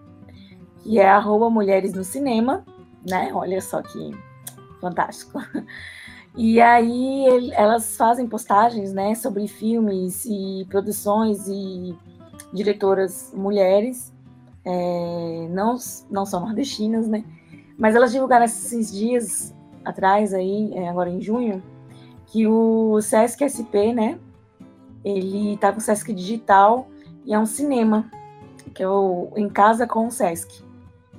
que 0.82 0.98
é 0.98 1.08
arroba 1.08 1.48
mulheres 1.48 1.94
no 1.94 2.04
cinema, 2.04 2.62
né? 3.08 3.30
Olha 3.32 3.58
só 3.62 3.80
que 3.80 4.10
fantástico. 4.78 5.40
E 6.34 6.62
aí 6.62 7.26
ele, 7.26 7.52
elas 7.52 7.94
fazem 7.94 8.26
postagens, 8.26 8.90
né, 8.94 9.14
sobre 9.14 9.46
filmes 9.46 10.24
e 10.24 10.66
produções 10.70 11.46
e 11.46 11.94
diretoras 12.54 13.30
mulheres, 13.36 14.10
é, 14.64 15.46
não, 15.50 15.76
não 16.10 16.24
só 16.24 16.40
nordestinas, 16.40 17.06
né? 17.06 17.22
Mas 17.76 17.94
elas 17.94 18.12
divulgaram 18.12 18.46
esses 18.46 18.90
dias 18.90 19.54
atrás 19.84 20.32
aí, 20.32 20.72
é, 20.74 20.88
agora 20.88 21.10
em 21.10 21.20
junho, 21.20 21.62
que 22.28 22.46
o 22.46 22.98
Sesc 23.02 23.44
SP, 23.44 23.92
né, 23.92 24.18
ele 25.04 25.54
está 25.54 25.72
com 25.72 25.78
o 25.78 25.80
Sesc 25.80 26.12
Digital 26.12 26.88
e 27.24 27.34
é 27.34 27.38
um 27.38 27.46
cinema, 27.46 28.10
que 28.74 28.82
é 28.82 28.88
o 28.88 29.32
Em 29.36 29.48
Casa 29.48 29.86
com 29.86 30.06
o 30.06 30.10
Sesc. 30.10 30.62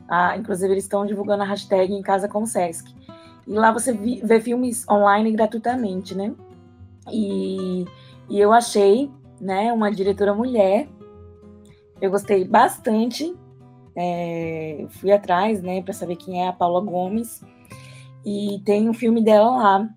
Ah, 0.08 0.38
inclusive, 0.38 0.74
eles 0.74 0.84
estão 0.84 1.06
divulgando 1.06 1.44
a 1.44 1.46
hashtag 1.46 1.94
Em 1.94 2.02
Casa 2.02 2.28
com 2.28 2.44
o 2.44 2.48
Sesc. 2.48 2.94
E 3.48 3.52
lá 3.52 3.72
você 3.72 3.94
vê 3.94 4.40
filmes 4.40 4.88
online 4.88 5.32
gratuitamente, 5.32 6.16
né? 6.16 6.34
E, 7.12 7.86
e 8.30 8.40
eu 8.40 8.54
achei, 8.54 9.12
né, 9.40 9.74
uma 9.74 9.92
diretora 9.92 10.34
mulher. 10.34 10.88
Eu 12.02 12.10
gostei 12.10 12.46
bastante. 12.46 13.36
É, 13.96 14.86
fui 14.90 15.12
atrás, 15.12 15.62
né, 15.62 15.82
para 15.82 15.94
saber 15.94 16.16
quem 16.16 16.42
é 16.42 16.48
a 16.48 16.54
Paula 16.54 16.82
Gomes. 16.82 17.42
E 18.26 18.62
tem 18.66 18.90
um 18.90 18.94
filme 18.94 19.22
dela 19.22 19.58
lá, 19.58 19.90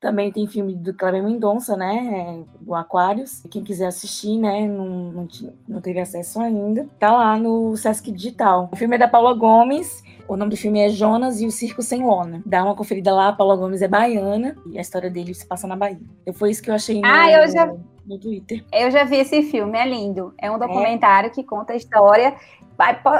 também 0.00 0.30
tem 0.30 0.46
filme 0.46 0.74
do 0.74 0.92
Cleber 0.92 1.22
Mendonça, 1.22 1.76
né? 1.76 2.44
Do 2.60 2.74
Aquários. 2.74 3.42
Quem 3.50 3.64
quiser 3.64 3.86
assistir, 3.86 4.38
né? 4.38 4.66
Não, 4.66 4.86
não, 4.86 5.28
não 5.66 5.80
teve 5.80 6.00
acesso 6.00 6.40
ainda. 6.40 6.86
Tá 6.98 7.12
lá 7.12 7.38
no 7.38 7.76
Sesc 7.76 8.12
Digital. 8.12 8.68
O 8.72 8.76
filme 8.76 8.96
é 8.96 8.98
da 8.98 9.08
Paula 9.08 9.32
Gomes. 9.34 10.02
O 10.28 10.36
nome 10.36 10.50
do 10.50 10.56
filme 10.56 10.80
é 10.80 10.88
Jonas 10.88 11.40
e 11.40 11.46
o 11.46 11.50
Circo 11.50 11.82
Sem 11.82 12.04
Lona. 12.04 12.42
Dá 12.44 12.62
uma 12.62 12.74
conferida 12.74 13.14
lá. 13.14 13.28
A 13.28 13.32
Paula 13.32 13.56
Gomes 13.56 13.80
é 13.80 13.88
baiana 13.88 14.56
e 14.66 14.76
a 14.76 14.80
história 14.80 15.08
dele 15.08 15.32
se 15.32 15.46
passa 15.46 15.66
na 15.66 15.76
Bahia. 15.76 16.00
Então 16.22 16.34
foi 16.34 16.50
isso 16.50 16.62
que 16.62 16.70
eu 16.70 16.74
achei 16.74 17.00
no, 17.00 17.06
ah, 17.06 17.30
eu 17.30 17.48
já... 17.50 17.66
no 18.04 18.18
Twitter. 18.18 18.64
Eu 18.72 18.90
já 18.90 19.04
vi 19.04 19.16
esse 19.16 19.42
filme, 19.44 19.78
é 19.78 19.88
lindo. 19.88 20.34
É 20.38 20.50
um 20.50 20.58
documentário 20.58 21.28
é. 21.28 21.30
que 21.30 21.42
conta 21.42 21.72
a 21.72 21.76
história 21.76 22.34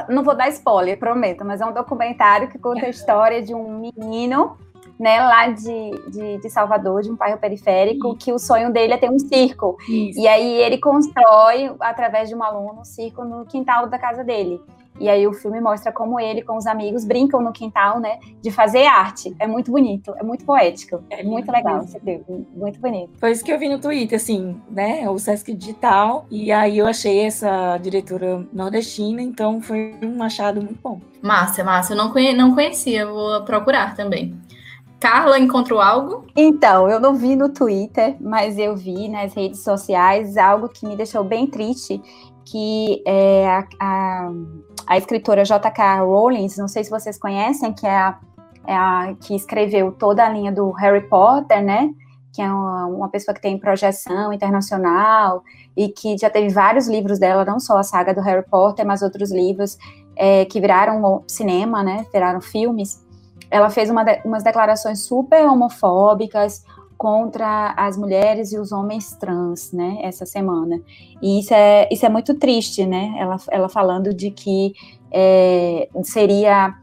não 0.09 0.23
vou 0.23 0.37
dar 0.37 0.49
spoiler, 0.51 0.99
prometo, 0.99 1.45
mas 1.45 1.61
é 1.61 1.67
um 1.67 1.73
documentário 1.73 2.49
que 2.49 2.59
conta 2.59 2.87
a 2.87 2.91
história 2.91 3.43
de 3.43 3.55
um 3.55 3.81
menino 3.81 4.59
né, 4.99 5.21
lá 5.21 5.49
de, 5.49 5.91
de, 6.11 6.39
de, 6.39 6.51
Salvador, 6.51 7.03
de 7.03 7.11
um 7.11 7.17
bairro 7.17 7.39
periférico, 7.39 8.09
Isso. 8.09 8.17
que 8.17 8.33
o 8.33 8.39
sonho 8.39 8.73
dele 8.73 8.95
é 8.95 8.97
ter 8.97 9.11
um 9.11 9.19
circo. 9.19 9.77
Isso. 9.89 10.19
E 10.19 10.27
aí 10.27 10.55
ele 10.63 10.79
constrói, 10.79 11.75
através 11.81 12.29
de 12.29 12.35
um 12.35 12.43
aluno, 12.43 12.81
um 12.81 12.85
circo 12.85 13.25
no 13.25 13.45
quintal 13.45 13.89
da 13.89 13.99
casa 13.99 14.25
dele. 14.25 14.61
E 14.99 15.09
aí 15.09 15.27
o 15.27 15.33
filme 15.33 15.61
mostra 15.61 15.93
como 15.93 16.19
ele 16.19 16.43
com 16.43 16.57
os 16.57 16.67
amigos 16.67 17.05
brincam 17.05 17.41
no 17.41 17.53
quintal, 17.53 18.01
né, 18.01 18.19
de 18.41 18.51
fazer 18.51 18.87
arte. 18.87 19.35
É 19.39 19.47
muito 19.47 19.71
bonito, 19.71 20.15
é 20.17 20.23
muito 20.23 20.45
poético, 20.45 21.03
é 21.11 21.23
muito 21.23 21.51
legal 21.53 21.83
esse 21.83 22.01
filme, 22.01 22.47
muito 22.55 22.81
bonito. 22.81 23.11
Foi 23.19 23.31
isso 23.31 23.45
que 23.45 23.53
eu 23.53 23.59
vi 23.59 23.69
no 23.69 23.79
Twitter, 23.79 24.17
assim, 24.17 24.61
né, 24.71 25.09
o 25.09 25.19
Sesc 25.19 25.53
Digital, 25.53 26.27
e 26.31 26.51
aí 26.51 26.79
eu 26.79 26.87
achei 26.87 27.27
essa 27.27 27.77
diretora 27.79 28.47
nordestina, 28.53 29.21
então 29.21 29.61
foi 29.61 29.95
um 30.03 30.23
achado 30.23 30.63
muito 30.63 30.81
bom. 30.83 31.01
Massa, 31.23 31.63
massa, 31.63 31.93
eu 31.93 31.97
não, 31.97 32.11
conhe 32.11 32.33
não 32.33 32.55
conhecia, 32.55 33.07
vou 33.07 33.43
procurar 33.43 33.95
também. 33.95 34.35
Carla 35.07 35.39
encontrou 35.39 35.81
algo? 35.81 36.27
Então, 36.35 36.91
eu 36.91 36.99
não 36.99 37.15
vi 37.15 37.37
no 37.37 37.49
Twitter, 37.49 38.17
mas 38.21 38.59
eu 38.59 38.75
vi 38.75 39.09
nas 39.09 39.33
redes 39.35 39.63
sociais 39.63 40.37
algo 40.37 40.69
que 40.69 40.85
me 40.85 40.97
deixou 40.97 41.23
bem 41.23 41.47
triste, 41.47 42.03
que 42.45 43.05
é 43.07 43.49
a, 43.49 43.65
a, 43.81 44.33
a 44.85 44.99
escritora 44.99 45.45
J.K. 45.45 46.01
Rowling, 46.01 46.49
não 46.59 46.67
sei 46.67 46.83
se 46.83 46.91
vocês 46.91 47.17
conhecem, 47.17 47.73
que 47.73 47.87
é 47.87 47.97
a, 47.97 48.19
é 48.67 48.75
a 48.75 49.15
que 49.21 49.37
escreveu 49.37 49.93
toda 49.93 50.27
a 50.27 50.29
linha 50.29 50.51
do 50.51 50.73
Harry 50.73 51.09
Potter, 51.09 51.63
né? 51.63 51.89
Que 52.33 52.43
é 52.43 52.53
uma, 52.53 52.87
uma 52.87 53.09
pessoa 53.09 53.33
que 53.33 53.41
tem 53.41 53.57
projeção 53.57 54.33
internacional 54.33 55.45
e 55.77 55.89
que 55.89 56.19
já 56.19 56.29
teve 56.29 56.49
vários 56.49 56.89
livros 56.89 57.21
dela, 57.21 57.45
não 57.45 57.61
só 57.61 57.79
a 57.79 57.85
saga 57.85 58.13
do 58.13 58.21
Harry 58.23 58.45
Potter, 58.45 58.85
mas 58.85 59.03
outros 59.03 59.31
livros 59.31 59.79
é, 60.17 60.45
que 60.47 60.61
viraram 60.61 61.23
cinema, 61.29 61.85
né? 61.85 62.05
Viraram 62.13 62.41
filmes. 62.41 63.06
Ela 63.51 63.71
fez 63.71 63.91
uma 63.91 64.05
de, 64.05 64.21
umas 64.25 64.43
declarações 64.43 65.01
super 65.01 65.47
homofóbicas, 65.47 66.65
contra 66.97 67.75
as 67.77 67.97
mulheres 67.97 68.53
e 68.53 68.59
os 68.59 68.73
homens 68.73 69.13
trans, 69.17 69.73
né, 69.73 69.99
essa 70.03 70.25
semana. 70.25 70.81
E 71.21 71.41
isso 71.41 71.53
é, 71.53 71.89
isso 71.91 72.07
é 72.07 72.09
muito 72.09 72.35
triste, 72.35 72.87
né, 72.87 73.15
ela, 73.19 73.37
ela 73.51 73.69
falando 73.69 74.15
de 74.15 74.31
que 74.31 74.73
é, 75.13 75.89
seria 76.03 76.75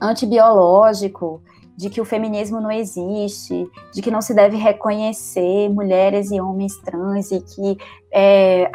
antibiológico, 0.00 1.42
de 1.76 1.88
que 1.88 2.00
o 2.00 2.04
feminismo 2.04 2.60
não 2.60 2.70
existe, 2.70 3.66
de 3.94 4.02
que 4.02 4.10
não 4.10 4.20
se 4.20 4.34
deve 4.34 4.56
reconhecer 4.58 5.70
mulheres 5.70 6.30
e 6.30 6.38
homens 6.38 6.76
trans 6.82 7.30
e 7.30 7.40
que 7.40 7.78
é, 8.12 8.70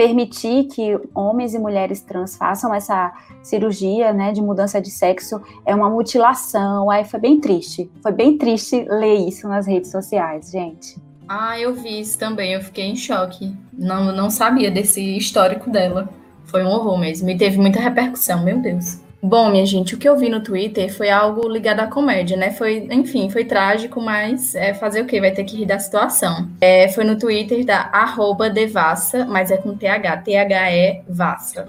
permitir 0.00 0.64
que 0.64 0.98
homens 1.14 1.52
e 1.52 1.58
mulheres 1.58 2.00
trans 2.00 2.34
façam 2.34 2.72
essa 2.72 3.12
cirurgia, 3.42 4.14
né, 4.14 4.32
de 4.32 4.40
mudança 4.40 4.80
de 4.80 4.90
sexo 4.90 5.42
é 5.66 5.74
uma 5.74 5.90
mutilação. 5.90 6.90
Aí 6.90 7.04
foi 7.04 7.20
bem 7.20 7.38
triste. 7.38 7.90
Foi 8.02 8.10
bem 8.10 8.38
triste 8.38 8.82
ler 8.88 9.28
isso 9.28 9.46
nas 9.46 9.66
redes 9.66 9.90
sociais, 9.90 10.50
gente. 10.50 10.96
Ah, 11.28 11.60
eu 11.60 11.74
vi 11.74 12.00
isso 12.00 12.18
também. 12.18 12.54
Eu 12.54 12.62
fiquei 12.62 12.86
em 12.86 12.96
choque. 12.96 13.54
Não, 13.74 14.10
não 14.10 14.30
sabia 14.30 14.70
desse 14.70 15.02
histórico 15.18 15.68
dela. 15.68 16.08
Foi 16.46 16.64
um 16.64 16.68
horror 16.68 16.98
mesmo. 16.98 17.28
E 17.28 17.36
teve 17.36 17.58
muita 17.58 17.78
repercussão, 17.78 18.42
meu 18.42 18.58
Deus. 18.58 19.00
Bom, 19.22 19.50
minha 19.50 19.66
gente, 19.66 19.94
o 19.94 19.98
que 19.98 20.08
eu 20.08 20.16
vi 20.16 20.30
no 20.30 20.42
Twitter 20.42 20.90
foi 20.90 21.10
algo 21.10 21.46
ligado 21.46 21.80
à 21.80 21.86
comédia, 21.86 22.38
né? 22.38 22.52
Foi, 22.52 22.88
enfim, 22.90 23.28
foi 23.28 23.44
trágico, 23.44 24.00
mas 24.00 24.54
é, 24.54 24.72
fazer 24.72 25.02
o 25.02 25.06
quê? 25.06 25.20
Vai 25.20 25.30
ter 25.30 25.44
que 25.44 25.58
rir 25.58 25.66
da 25.66 25.78
situação. 25.78 26.48
É, 26.58 26.88
foi 26.88 27.04
no 27.04 27.18
Twitter 27.18 27.62
da 27.64 27.90
arroba 27.92 28.48
devassa, 28.48 29.26
mas 29.26 29.50
é 29.50 29.58
com 29.58 29.76
TH, 29.76 30.16
T-H-E 30.22 31.02
Vassa. 31.06 31.68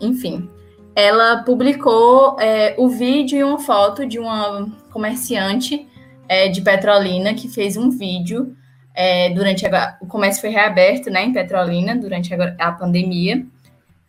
Enfim, 0.00 0.48
ela 0.94 1.38
publicou 1.38 2.38
é, 2.38 2.76
o 2.78 2.88
vídeo 2.88 3.38
e 3.38 3.42
uma 3.42 3.58
foto 3.58 4.06
de 4.06 4.20
uma 4.20 4.68
comerciante 4.92 5.88
é, 6.28 6.48
de 6.48 6.60
Petrolina 6.60 7.34
que 7.34 7.48
fez 7.48 7.76
um 7.76 7.90
vídeo 7.90 8.56
é, 8.94 9.30
durante 9.30 9.66
a, 9.66 9.96
o 10.00 10.06
comércio 10.06 10.40
foi 10.40 10.50
reaberto, 10.50 11.10
né, 11.10 11.24
em 11.24 11.32
Petrolina 11.32 11.96
durante 11.96 12.32
a, 12.32 12.54
a 12.60 12.70
pandemia. 12.72 13.44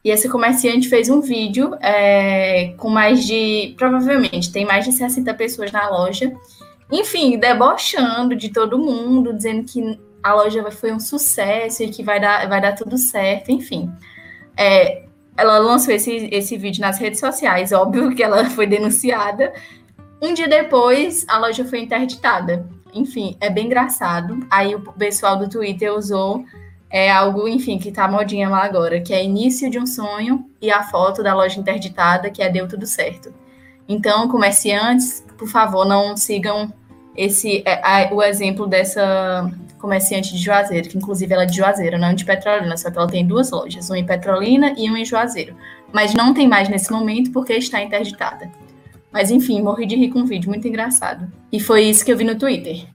E 0.06 0.12
esse 0.12 0.30
comerciante 0.30 0.88
fez 0.88 1.10
um 1.10 1.20
vídeo 1.20 1.76
é, 1.82 2.76
com 2.78 2.90
mais 2.90 3.26
de. 3.26 3.74
Provavelmente 3.76 4.52
tem 4.52 4.64
mais 4.64 4.86
de 4.86 4.92
60 4.92 5.34
pessoas 5.34 5.72
na 5.72 5.90
loja. 5.90 6.32
Enfim, 6.92 7.40
debochando 7.40 8.36
de 8.36 8.50
todo 8.50 8.78
mundo, 8.78 9.34
dizendo 9.34 9.64
que 9.64 10.00
a 10.22 10.36
loja 10.36 10.70
foi 10.70 10.92
um 10.92 11.00
sucesso 11.00 11.82
e 11.82 11.90
que 11.90 12.04
vai 12.04 12.20
dar, 12.20 12.48
vai 12.48 12.62
dar 12.62 12.74
tudo 12.74 13.00
certo, 13.00 13.52
enfim. 13.52 13.92
É, 14.56 15.06
ela 15.36 15.58
lançou 15.58 15.92
esse, 15.92 16.30
esse 16.32 16.56
vídeo 16.56 16.82
nas 16.82 17.00
redes 17.00 17.20
sociais, 17.20 17.72
óbvio 17.72 18.14
que 18.14 18.22
ela 18.22 18.46
foi 18.52 18.68
denunciada. 18.68 19.54
Um 20.22 20.36
dia 20.36 20.48
depois, 20.48 21.26
a 21.28 21.40
loja 21.40 21.66
foi 21.66 21.80
interditada. 21.80 22.70
Enfim, 22.94 23.36
é 23.42 23.50
bem 23.50 23.66
engraçado. 23.66 24.38
Aí 24.52 24.76
o 24.76 24.82
pessoal 24.82 25.36
do 25.36 25.50
Twitter 25.50 25.92
usou 25.92 26.46
é 26.96 27.12
algo, 27.12 27.46
enfim, 27.46 27.78
que 27.78 27.92
tá 27.92 28.08
modinha 28.08 28.48
lá 28.48 28.64
agora, 28.64 29.02
que 29.02 29.14
é 29.14 29.22
início 29.22 29.70
de 29.70 29.78
um 29.78 29.86
sonho 29.86 30.46
e 30.62 30.72
a 30.72 30.82
foto 30.82 31.22
da 31.22 31.34
loja 31.34 31.60
interditada, 31.60 32.30
que 32.30 32.42
é 32.42 32.50
deu 32.50 32.70
tudo 32.70 32.86
certo. 32.86 33.34
Então, 33.86 34.30
comerciantes, 34.30 35.22
por 35.38 35.50
favor, 35.50 35.86
não 35.86 36.16
sigam 36.16 36.74
esse 37.14 37.62
é, 37.66 38.08
o 38.14 38.24
exemplo 38.24 38.66
dessa 38.66 39.52
comerciante 39.78 40.34
de 40.34 40.42
Juazeiro, 40.42 40.88
que 40.88 40.98
inclusive 40.98 41.34
ela 41.34 41.44
é 41.44 41.46
de 41.46 41.58
Juazeiro, 41.58 41.98
não 41.98 42.14
de 42.14 42.24
Petrolina, 42.24 42.78
só 42.78 42.90
que 42.90 42.98
ela 42.98 43.08
tem 43.08 43.28
duas 43.28 43.52
lojas, 43.52 43.90
uma 43.90 44.00
em 44.00 44.06
Petrolina 44.06 44.74
e 44.78 44.88
uma 44.88 44.98
em 44.98 45.06
Juazeiro. 45.06 45.54
Mas 45.92 46.14
não 46.14 46.34
tem 46.34 46.48
mais 46.48 46.70
nesse 46.70 46.90
momento 46.94 47.30
porque 47.34 47.52
está 47.52 47.84
interditada. 47.84 48.50
Mas 49.12 49.32
enfim, 49.32 49.62
morri 49.62 49.86
de 49.86 49.98
rir 49.98 50.12
com 50.12 50.20
um 50.20 50.26
vídeo 50.26 50.50
muito 50.50 50.66
engraçado. 50.66 51.30
E 51.52 51.60
foi 51.60 51.84
isso 51.84 52.06
que 52.06 52.12
eu 52.14 52.18
vi 52.18 52.24
no 52.24 52.38
Twitter. 52.38 52.88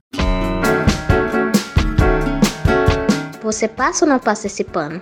Você 3.51 3.67
passa 3.67 4.05
ou 4.05 4.09
não 4.09 4.17
passa 4.17 4.47
esse 4.47 4.63
pano? 4.63 5.01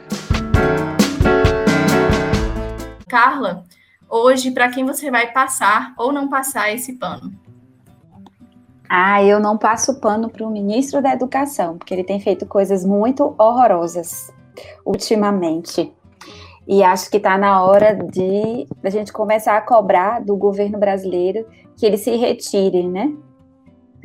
Carla, 3.08 3.64
hoje 4.10 4.50
para 4.50 4.72
quem 4.72 4.84
você 4.84 5.12
vai 5.12 5.32
passar 5.32 5.94
ou 5.96 6.12
não 6.12 6.28
passar 6.28 6.74
esse 6.74 6.94
pano? 6.94 7.32
Ah, 8.90 9.24
eu 9.24 9.40
não 9.40 9.56
passo 9.56 10.02
pano 10.02 10.32
para 10.32 10.44
o 10.44 10.50
ministro 10.50 11.00
da 11.00 11.14
Educação, 11.14 11.78
porque 11.78 11.94
ele 11.94 12.04
tem 12.04 12.20
feito 12.20 12.48
coisas 12.48 12.84
muito 12.84 13.36
horrorosas 13.38 14.34
ultimamente. 14.84 15.94
E 16.68 16.82
acho 16.82 17.08
que 17.12 17.18
está 17.18 17.38
na 17.38 17.64
hora 17.64 17.94
de 17.94 18.68
a 18.84 18.90
gente 18.90 19.14
começar 19.14 19.58
a 19.58 19.62
cobrar 19.62 20.22
do 20.22 20.36
governo 20.36 20.80
brasileiro 20.80 21.46
que 21.78 21.86
ele 21.86 21.98
se 21.98 22.16
retire, 22.16 22.88
né? 22.88 23.14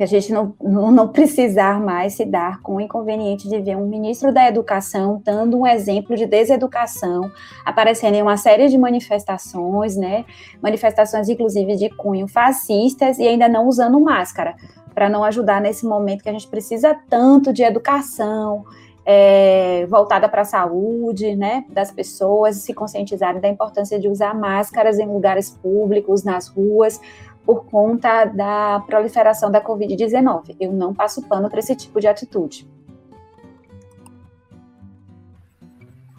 A 0.03 0.05
gente 0.05 0.31
não, 0.33 0.53
não, 0.61 0.91
não, 0.91 1.07
precisar 1.07 1.79
mais 1.79 2.15
se 2.15 2.25
dar 2.25 2.61
com 2.61 2.75
o 2.75 2.81
inconveniente 2.81 3.47
de 3.47 3.61
ver 3.61 3.77
um 3.77 3.87
ministro 3.87 4.33
da 4.33 4.45
Educação 4.47 5.21
dando 5.23 5.57
um 5.57 5.65
exemplo 5.65 6.15
de 6.15 6.25
deseducação, 6.25 7.31
aparecendo 7.65 8.15
em 8.15 8.21
uma 8.21 8.35
série 8.35 8.67
de 8.67 8.77
manifestações, 8.77 9.95
né? 9.95 10.25
Manifestações, 10.61 11.29
inclusive, 11.29 11.77
de 11.77 11.89
cunho 11.89 12.27
fascistas 12.27 13.19
e 13.19 13.27
ainda 13.27 13.47
não 13.47 13.67
usando 13.67 13.99
máscara, 13.99 14.55
para 14.93 15.09
não 15.09 15.23
ajudar 15.23 15.61
nesse 15.61 15.85
momento 15.85 16.23
que 16.23 16.29
a 16.29 16.33
gente 16.33 16.47
precisa 16.47 16.95
tanto 17.09 17.53
de 17.53 17.63
educação. 17.63 18.65
É, 19.07 19.85
voltada 19.85 20.27
para 20.27 20.41
a 20.41 20.45
saúde, 20.45 21.35
né, 21.35 21.63
das 21.69 21.91
pessoas 21.91 22.55
se 22.55 22.73
conscientizarem 22.73 23.39
da 23.39 23.47
importância 23.47 23.99
de 23.99 24.09
usar 24.09 24.33
máscaras 24.33 24.97
em 24.97 25.05
lugares 25.05 25.51
públicos, 25.51 26.23
nas 26.23 26.47
ruas, 26.47 26.99
por 27.45 27.65
conta 27.65 28.25
da 28.25 28.81
proliferação 28.87 29.51
da 29.51 29.61
Covid-19. 29.61 30.55
Eu 30.59 30.73
não 30.73 30.93
passo 30.93 31.21
pano 31.27 31.49
para 31.49 31.59
esse 31.59 31.75
tipo 31.75 31.99
de 31.99 32.07
atitude. 32.07 32.67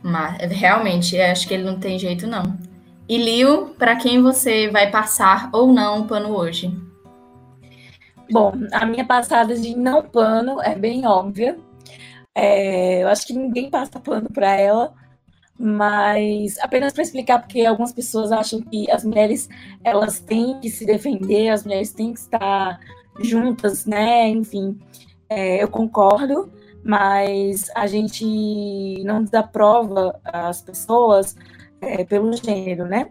Mas, 0.03 0.39
realmente, 0.53 1.21
acho 1.21 1.49
que 1.49 1.55
ele 1.55 1.65
não 1.65 1.81
tem 1.81 1.99
jeito, 1.99 2.27
não. 2.29 2.57
E 3.09 3.19
Liu, 3.19 3.75
para 3.79 3.97
quem 3.97 4.23
você 4.23 4.69
vai 4.69 4.91
passar 4.91 5.51
ou 5.53 5.73
não 5.73 6.03
o 6.03 6.07
pano 6.07 6.31
hoje? 6.37 6.73
Bom, 8.31 8.53
a 8.73 8.85
minha 8.87 9.05
passada 9.05 9.55
de 9.55 9.77
não 9.77 10.03
pano 10.03 10.61
é 10.63 10.75
bem 10.75 11.07
óbvia. 11.07 11.59
É, 12.35 13.03
eu 13.03 13.09
acho 13.09 13.27
que 13.27 13.33
ninguém 13.33 13.71
passa 13.71 13.99
pano 13.99 14.29
para 14.31 14.55
ela, 14.55 14.93
mas 15.59 16.59
apenas 16.59 16.93
para 16.93 17.03
explicar 17.03 17.39
porque 17.41 17.65
algumas 17.65 17.93
pessoas 17.93 18.31
acham 18.31 18.61
que 18.61 18.91
as 18.91 19.05
mulheres 19.05 19.49
elas 19.83 20.21
têm 20.21 20.61
que 20.61 20.69
se 20.69 20.85
defender, 20.85 21.49
as 21.49 21.65
mulheres 21.65 21.93
têm 21.93 22.13
que 22.13 22.21
estar 22.21 22.79
juntas, 23.21 23.87
né? 23.87 24.29
Enfim, 24.29 24.79
é, 25.29 25.63
eu 25.63 25.69
concordo, 25.69 26.51
mas 26.85 27.71
a 27.75 27.87
gente 27.87 29.03
não 29.05 29.23
desaprova 29.25 30.21
as 30.25 30.61
pessoas 30.61 31.35
é, 31.81 32.05
pelo 32.05 32.33
gênero, 32.37 32.85
né? 32.85 33.11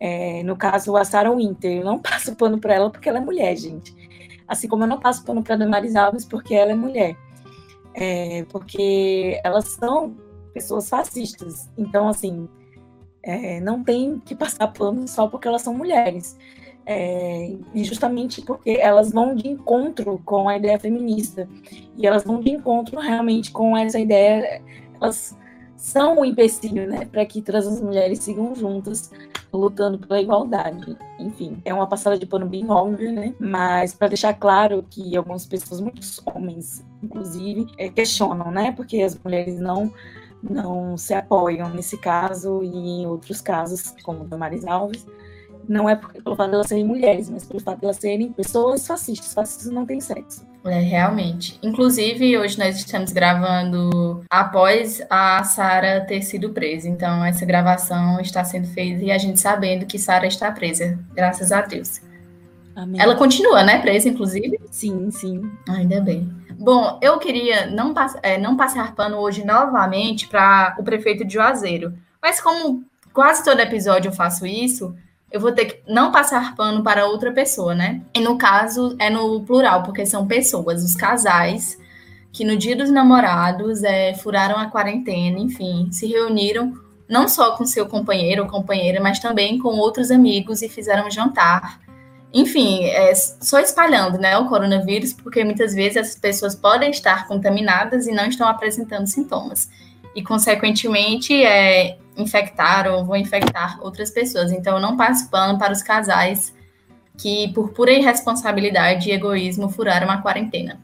É, 0.00 0.42
no 0.42 0.56
caso, 0.56 0.96
a 0.96 1.04
Sarah 1.04 1.30
Winter, 1.30 1.78
eu 1.78 1.84
não 1.84 1.98
passo 2.02 2.34
pano 2.34 2.58
para 2.58 2.74
ela 2.74 2.90
porque 2.90 3.08
ela 3.08 3.18
é 3.18 3.20
mulher, 3.22 3.56
gente. 3.56 3.94
Assim 4.48 4.66
como 4.66 4.82
eu 4.82 4.88
não 4.88 4.98
passo 4.98 5.24
pano 5.24 5.42
para 5.42 5.56
Damaris 5.56 5.94
Alves 5.94 6.24
porque 6.24 6.54
ela 6.54 6.72
é 6.72 6.74
mulher. 6.74 7.16
É, 7.94 8.44
porque 8.50 9.40
elas 9.44 9.68
são 9.68 10.16
pessoas 10.52 10.88
fascistas. 10.88 11.68
Então, 11.76 12.08
assim, 12.08 12.48
é, 13.22 13.60
não 13.60 13.82
tem 13.82 14.18
que 14.20 14.34
passar 14.34 14.68
pano 14.68 15.06
só 15.06 15.28
porque 15.28 15.48
elas 15.48 15.62
são 15.62 15.74
mulheres. 15.74 16.36
É, 16.86 17.52
e 17.74 17.84
justamente 17.84 18.42
porque 18.42 18.70
elas 18.70 19.12
vão 19.12 19.34
de 19.34 19.48
encontro 19.48 20.20
com 20.24 20.48
a 20.48 20.56
ideia 20.56 20.78
feminista. 20.78 21.48
E 21.96 22.06
elas 22.06 22.24
vão 22.24 22.40
de 22.40 22.50
encontro 22.50 22.98
realmente 22.98 23.52
com 23.52 23.76
essa 23.76 23.98
ideia. 23.98 24.62
Elas 25.00 25.36
são 25.76 26.20
um 26.20 26.24
empecilho, 26.24 26.86
né, 26.86 27.06
para 27.06 27.24
que 27.24 27.40
todas 27.40 27.66
as 27.66 27.80
mulheres 27.80 28.18
sigam 28.18 28.54
juntas 28.54 29.10
lutando 29.52 29.98
pela 29.98 30.20
igualdade. 30.20 30.96
Enfim, 31.18 31.60
é 31.64 31.72
uma 31.72 31.86
passada 31.86 32.18
de 32.18 32.26
pano 32.26 32.46
bem 32.46 32.70
óbvia, 32.70 33.10
né? 33.10 33.34
Mas 33.38 33.94
para 33.94 34.08
deixar 34.08 34.34
claro 34.34 34.84
que 34.88 35.16
algumas 35.16 35.46
pessoas, 35.46 35.80
muitos 35.80 36.20
homens, 36.26 36.84
inclusive, 37.02 37.66
é, 37.78 37.88
questionam, 37.88 38.50
né? 38.50 38.72
Porque 38.72 39.00
as 39.02 39.18
mulheres 39.18 39.58
não 39.58 39.92
não 40.42 40.96
se 40.96 41.14
apoiam 41.14 41.68
nesse 41.70 41.98
caso 41.98 42.62
e 42.62 42.68
em 42.68 43.06
outros 43.06 43.40
casos, 43.40 43.94
como 44.02 44.22
o 44.22 44.26
do 44.26 44.38
Maris 44.38 44.64
Alves. 44.66 45.06
não 45.68 45.88
é 45.88 45.94
porque, 45.94 46.20
pelo 46.20 46.34
fato 46.34 46.48
de 46.48 46.54
elas 46.54 46.66
serem 46.66 46.84
mulheres, 46.84 47.30
mas 47.30 47.44
pelo 47.44 47.60
fato 47.60 47.78
de 47.78 47.84
elas 47.84 47.96
serem 47.96 48.32
pessoas 48.32 48.86
fascistas. 48.86 49.32
Fascistas 49.32 49.72
não 49.72 49.86
têm 49.86 50.00
sexo. 50.00 50.48
É, 50.64 50.80
realmente. 50.80 51.58
Inclusive, 51.62 52.36
hoje 52.36 52.58
nós 52.58 52.76
estamos 52.76 53.12
gravando 53.12 54.22
após 54.28 55.00
a 55.08 55.42
Sara 55.44 56.04
ter 56.06 56.22
sido 56.22 56.50
presa. 56.50 56.88
Então, 56.88 57.24
essa 57.24 57.46
gravação 57.46 58.20
está 58.20 58.44
sendo 58.44 58.68
feita 58.68 59.02
e 59.02 59.10
a 59.10 59.18
gente 59.18 59.40
sabendo 59.40 59.86
que 59.86 59.98
Sara 59.98 60.26
está 60.26 60.50
presa. 60.52 60.98
Graças 61.14 61.50
a 61.50 61.62
Deus. 61.62 62.00
Amém. 62.74 63.00
Ela 63.00 63.14
continua, 63.14 63.62
né? 63.62 63.78
Presa, 63.80 64.08
inclusive? 64.08 64.58
Sim, 64.70 65.10
sim. 65.10 65.50
Ainda 65.68 66.00
bem. 66.00 66.30
Bom, 66.58 66.98
eu 67.00 67.18
queria 67.18 67.66
não, 67.70 67.94
pass 67.94 68.16
é, 68.22 68.36
não 68.36 68.56
passar 68.56 68.94
pano 68.94 69.16
hoje 69.16 69.44
novamente 69.44 70.28
para 70.28 70.76
o 70.78 70.84
prefeito 70.84 71.24
de 71.24 71.34
Juazeiro. 71.34 71.94
Mas 72.20 72.40
como 72.40 72.84
quase 73.12 73.42
todo 73.44 73.60
episódio 73.60 74.08
eu 74.10 74.12
faço 74.12 74.46
isso, 74.46 74.94
eu 75.32 75.40
vou 75.40 75.52
ter 75.52 75.64
que 75.66 75.92
não 75.92 76.12
passar 76.12 76.54
pano 76.54 76.82
para 76.82 77.06
outra 77.06 77.32
pessoa, 77.32 77.74
né? 77.74 78.02
E 78.14 78.20
no 78.20 78.36
caso 78.36 78.94
é 78.98 79.08
no 79.08 79.40
plural, 79.42 79.82
porque 79.82 80.04
são 80.04 80.26
pessoas, 80.26 80.84
os 80.84 80.94
casais, 80.94 81.78
que 82.32 82.44
no 82.44 82.56
dia 82.56 82.76
dos 82.76 82.90
namorados 82.90 83.82
é, 83.82 84.14
furaram 84.14 84.56
a 84.58 84.66
quarentena, 84.66 85.38
enfim, 85.38 85.88
se 85.90 86.06
reuniram 86.06 86.74
não 87.08 87.26
só 87.26 87.56
com 87.56 87.64
seu 87.64 87.86
companheiro 87.86 88.44
ou 88.44 88.48
companheira, 88.48 89.00
mas 89.00 89.18
também 89.18 89.58
com 89.58 89.70
outros 89.70 90.10
amigos 90.10 90.62
e 90.62 90.68
fizeram 90.68 91.08
um 91.08 91.10
jantar. 91.10 91.80
Enfim, 92.32 92.84
é, 92.84 93.12
só 93.14 93.58
espalhando 93.58 94.16
né, 94.16 94.38
o 94.38 94.48
coronavírus, 94.48 95.12
porque 95.12 95.42
muitas 95.42 95.74
vezes 95.74 95.96
essas 95.96 96.16
pessoas 96.16 96.54
podem 96.54 96.90
estar 96.90 97.26
contaminadas 97.26 98.06
e 98.06 98.12
não 98.12 98.26
estão 98.26 98.48
apresentando 98.48 99.06
sintomas. 99.06 99.68
E, 100.14 100.22
consequentemente, 100.22 101.34
é, 101.44 101.98
infectar 102.16 102.86
ou 102.88 103.04
vão 103.04 103.16
infectar 103.16 103.78
outras 103.82 104.10
pessoas. 104.10 104.52
Então, 104.52 104.78
não 104.78 104.96
passo 104.96 105.28
pano 105.28 105.58
para 105.58 105.72
os 105.72 105.82
casais 105.82 106.54
que, 107.18 107.52
por 107.52 107.70
pura 107.70 107.92
irresponsabilidade 107.92 109.08
e 109.08 109.12
egoísmo, 109.12 109.68
furaram 109.68 110.10
a 110.10 110.18
quarentena. 110.18 110.80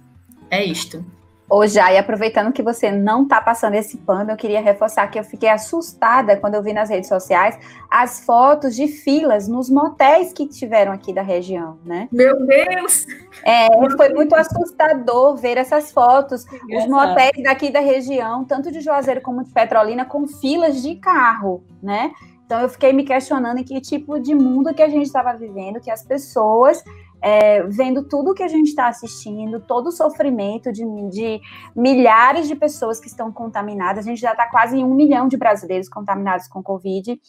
É 0.51 0.64
isto. 0.64 1.05
Ô, 1.49 1.64
Jai, 1.64 1.97
aproveitando 1.97 2.53
que 2.53 2.62
você 2.62 2.90
não 2.90 3.22
está 3.22 3.40
passando 3.40 3.74
esse 3.74 3.97
pano, 3.99 4.32
eu 4.32 4.36
queria 4.36 4.61
reforçar 4.61 5.07
que 5.07 5.18
eu 5.18 5.22
fiquei 5.22 5.49
assustada 5.49 6.36
quando 6.36 6.55
eu 6.55 6.62
vi 6.62 6.72
nas 6.72 6.90
redes 6.90 7.09
sociais 7.09 7.57
as 7.88 8.24
fotos 8.24 8.74
de 8.74 8.88
filas 8.88 9.47
nos 9.47 9.70
motéis 9.70 10.32
que 10.32 10.49
tiveram 10.49 10.90
aqui 10.90 11.12
da 11.12 11.22
região, 11.22 11.78
né? 11.84 12.09
Meu 12.11 12.44
Deus! 12.44 13.07
É, 13.44 13.68
foi 13.97 14.09
muito 14.09 14.34
assustador 14.34 15.36
ver 15.36 15.57
essas 15.57 15.92
fotos, 15.92 16.44
os 16.44 16.86
motéis 16.88 17.40
daqui 17.44 17.70
da 17.70 17.80
região, 17.80 18.44
tanto 18.44 18.72
de 18.72 18.80
Juazeiro 18.80 19.20
como 19.20 19.44
de 19.44 19.51
Petrolina, 19.51 20.05
com 20.05 20.26
filas 20.26 20.82
de 20.82 20.97
carro, 20.97 21.62
né? 21.80 22.11
Então 22.44 22.61
eu 22.61 22.68
fiquei 22.68 22.92
me 22.92 23.05
questionando 23.05 23.59
em 23.59 23.64
que 23.64 23.80
tipo 23.80 24.20
de 24.20 24.34
mundo 24.34 24.72
que 24.72 24.82
a 24.82 24.88
gente 24.88 25.07
estava 25.07 25.32
vivendo, 25.32 25.80
que 25.80 25.90
as 25.90 26.05
pessoas 26.05 26.82
é, 27.26 27.64
vendo 27.64 28.04
tudo 28.04 28.32
que 28.32 28.42
a 28.44 28.46
gente 28.46 28.68
está 28.68 28.86
assistindo, 28.86 29.58
todo 29.58 29.88
o 29.88 29.90
sofrimento 29.90 30.70
de, 30.70 30.84
de, 31.10 31.40
milhares 31.74 32.46
de 32.46 32.54
pessoas 32.54 33.00
que 33.00 33.08
estão 33.08 33.32
contaminadas. 33.32 34.06
A 34.06 34.08
gente 34.08 34.20
já 34.20 34.30
está 34.30 34.46
quase 34.46 34.78
em 34.78 34.84
um 34.84 34.94
milhão 34.94 35.26
de 35.26 35.36
brasileiros 35.36 35.88
contaminados 35.88 36.46
com 36.46 36.62
Covid. 36.62 37.20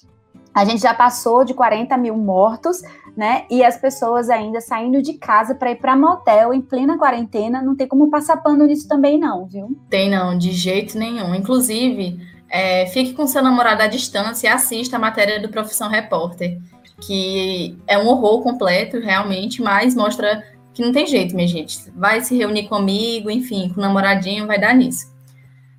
A 0.54 0.64
gente 0.66 0.84
já 0.84 0.94
passou 0.94 1.44
de 1.44 1.56
40 1.56 1.98
mil 1.98 2.16
mortos, 2.16 2.84
né? 3.16 3.46
E 3.50 3.66
as 3.66 3.76
pessoas 3.76 4.30
ainda 4.30 4.62
saindo 4.62 5.02
de 5.02 5.14
casa 5.14 5.56
para 5.56 5.72
ir 5.72 5.78
para 5.78 5.98
motel 5.98 6.54
em 6.54 6.62
plena 6.62 6.96
quarentena. 6.96 7.60
Não 7.60 7.76
tem 7.76 7.88
como 7.88 8.12
passar 8.12 8.38
pano 8.38 8.68
nisso 8.68 8.88
também, 8.88 9.18
não, 9.18 9.48
viu? 9.48 9.76
Tem 9.90 10.12
não, 10.12 10.38
de 10.38 10.52
jeito 10.52 10.96
nenhum. 10.96 11.34
Inclusive, 11.34 12.20
é, 12.48 12.86
fique 12.86 13.16
com 13.16 13.26
seu 13.26 13.42
namorado 13.42 13.82
à 13.82 13.88
distância 13.88 14.46
e 14.46 14.50
assista 14.50 14.98
a 14.98 15.00
matéria 15.00 15.42
do 15.42 15.50
Profissão 15.50 15.90
Repórter 15.90 16.60
que 17.02 17.78
é 17.88 17.98
um 17.98 18.08
horror 18.08 18.42
completo, 18.42 19.00
realmente, 19.00 19.62
mas 19.62 19.96
mostra 19.96 20.44
que 20.74 20.82
não 20.82 20.92
tem 20.92 21.08
jeito, 21.08 21.36
minha 21.36 21.48
gente. 21.48 21.92
Vai 21.96 22.22
se 22.22 22.38
reunir 22.38 22.68
comigo, 22.68 23.32
enfim, 23.32 23.70
com 23.70 23.80
o 23.80 23.84
namoradinho, 23.84 24.48
vai 24.48 24.60
dar 24.60 24.76
nisso. 24.76 25.12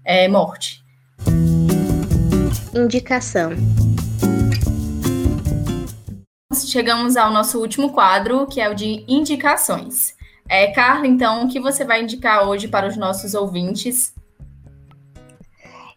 É 0.05 0.27
morte. 0.29 0.83
Indicação. 2.75 3.53
Chegamos 6.67 7.17
ao 7.17 7.33
nosso 7.33 7.61
último 7.61 7.93
quadro, 7.93 8.47
que 8.47 8.61
é 8.61 8.69
o 8.69 8.75
de 8.75 9.05
indicações. 9.07 10.15
É, 10.49 10.69
Carla, 10.69 11.07
então, 11.07 11.45
o 11.45 11.49
que 11.49 11.61
você 11.61 11.85
vai 11.85 12.03
indicar 12.03 12.49
hoje 12.49 12.69
para 12.69 12.89
os 12.89 12.97
nossos 12.97 13.35
ouvintes? 13.35 14.15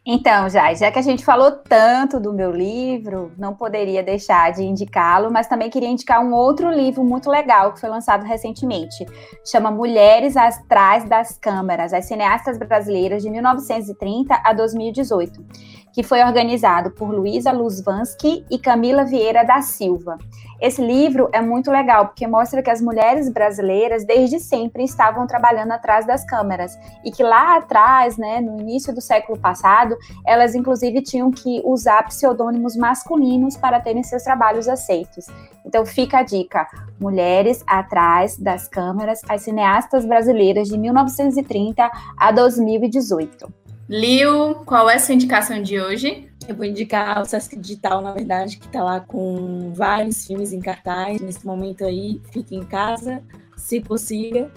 Então, 0.03 0.49
já, 0.49 0.73
já 0.73 0.91
que 0.91 0.97
a 0.97 1.01
gente 1.03 1.23
falou 1.23 1.51
tanto 1.51 2.19
do 2.19 2.33
meu 2.33 2.51
livro, 2.51 3.31
não 3.37 3.53
poderia 3.53 4.01
deixar 4.01 4.51
de 4.51 4.63
indicá-lo, 4.63 5.31
mas 5.31 5.45
também 5.47 5.69
queria 5.69 5.89
indicar 5.89 6.25
um 6.25 6.33
outro 6.33 6.71
livro 6.71 7.03
muito 7.03 7.29
legal 7.29 7.71
que 7.71 7.79
foi 7.79 7.87
lançado 7.87 8.25
recentemente. 8.25 9.05
Chama 9.45 9.69
Mulheres 9.69 10.35
Atrás 10.35 11.03
das 11.07 11.37
Câmeras, 11.37 11.93
as 11.93 12.05
cineastas 12.05 12.57
brasileiras 12.57 13.21
de 13.21 13.29
1930 13.29 14.41
a 14.43 14.53
2018 14.53 15.45
que 15.93 16.03
foi 16.03 16.23
organizado 16.23 16.91
por 16.91 17.09
Luísa 17.13 17.51
Luzvansky 17.51 18.45
e 18.49 18.57
Camila 18.57 19.03
Vieira 19.03 19.43
da 19.43 19.61
Silva. 19.61 20.17
Esse 20.61 20.79
livro 20.79 21.27
é 21.33 21.41
muito 21.41 21.71
legal 21.71 22.05
porque 22.05 22.27
mostra 22.27 22.61
que 22.61 22.69
as 22.69 22.79
mulheres 22.79 23.27
brasileiras 23.29 24.05
desde 24.05 24.39
sempre 24.39 24.83
estavam 24.83 25.25
trabalhando 25.25 25.71
atrás 25.71 26.05
das 26.05 26.23
câmeras 26.23 26.77
e 27.03 27.11
que 27.11 27.23
lá 27.23 27.57
atrás, 27.57 28.15
né, 28.15 28.39
no 28.39 28.61
início 28.61 28.93
do 28.93 29.01
século 29.01 29.39
passado, 29.39 29.97
elas 30.23 30.53
inclusive 30.53 31.01
tinham 31.01 31.31
que 31.31 31.61
usar 31.65 32.03
pseudônimos 32.03 32.75
masculinos 32.75 33.57
para 33.57 33.79
terem 33.79 34.03
seus 34.03 34.21
trabalhos 34.21 34.67
aceitos. 34.67 35.25
Então 35.65 35.83
fica 35.83 36.19
a 36.19 36.23
dica: 36.23 36.67
Mulheres 36.99 37.63
atrás 37.65 38.37
das 38.37 38.67
câmeras, 38.67 39.21
as 39.27 39.41
cineastas 39.41 40.05
brasileiras 40.05 40.67
de 40.67 40.77
1930 40.77 41.89
a 42.15 42.31
2018. 42.31 43.60
Liu, 43.91 44.55
qual 44.63 44.89
é 44.89 44.95
a 44.95 44.99
sua 44.99 45.15
indicação 45.15 45.61
de 45.61 45.77
hoje? 45.77 46.31
Eu 46.47 46.55
vou 46.55 46.63
indicar 46.63 47.21
o 47.21 47.25
Sesc 47.25 47.57
Digital, 47.57 48.01
na 48.01 48.13
verdade, 48.13 48.55
que 48.55 48.65
está 48.65 48.81
lá 48.81 49.01
com 49.01 49.73
vários 49.73 50.25
filmes 50.25 50.53
em 50.53 50.61
cartaz. 50.61 51.19
Nesse 51.19 51.45
momento 51.45 51.83
aí, 51.83 52.21
fique 52.31 52.55
em 52.55 52.63
casa, 52.63 53.21
se 53.57 53.81
possível, 53.81 54.49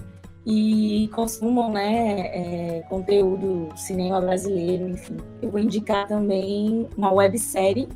e 0.47 1.11
consumam 1.13 1.73
né, 1.73 2.21
é, 2.29 2.83
conteúdo 2.89 3.71
cinema 3.75 4.21
brasileiro, 4.21 4.89
enfim. 4.91 5.17
Eu 5.43 5.51
vou 5.51 5.59
indicar 5.59 6.07
também 6.07 6.89
uma 6.97 7.13
websérie 7.13 7.89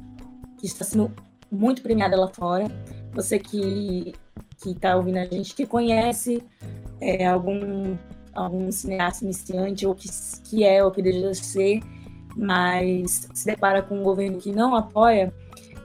que 0.57 0.66
está 0.66 0.84
sendo 0.84 1.09
muito 1.53 1.82
premiada 1.82 2.16
lá 2.16 2.26
fora. 2.26 2.66
Você 3.12 3.39
que 3.39 4.12
está 4.66 4.97
ouvindo 4.97 5.18
a 5.18 5.24
gente, 5.24 5.55
que 5.55 5.64
conhece 5.64 6.43
é, 7.01 7.28
algum 7.28 7.97
algum 8.35 8.70
cineasta 8.70 9.24
iniciante 9.24 9.87
ou 9.87 9.95
que, 9.95 10.09
que 10.45 10.64
é 10.64 10.83
ou 10.85 10.91
que 10.91 11.03
deseja 11.03 11.35
ser, 11.35 11.81
mas 12.37 13.29
se 13.35 13.47
depara 13.47 13.83
com 13.83 13.99
um 13.99 14.03
governo 14.03 14.39
que 14.39 14.53
não 14.53 14.74
apoia, 14.74 15.33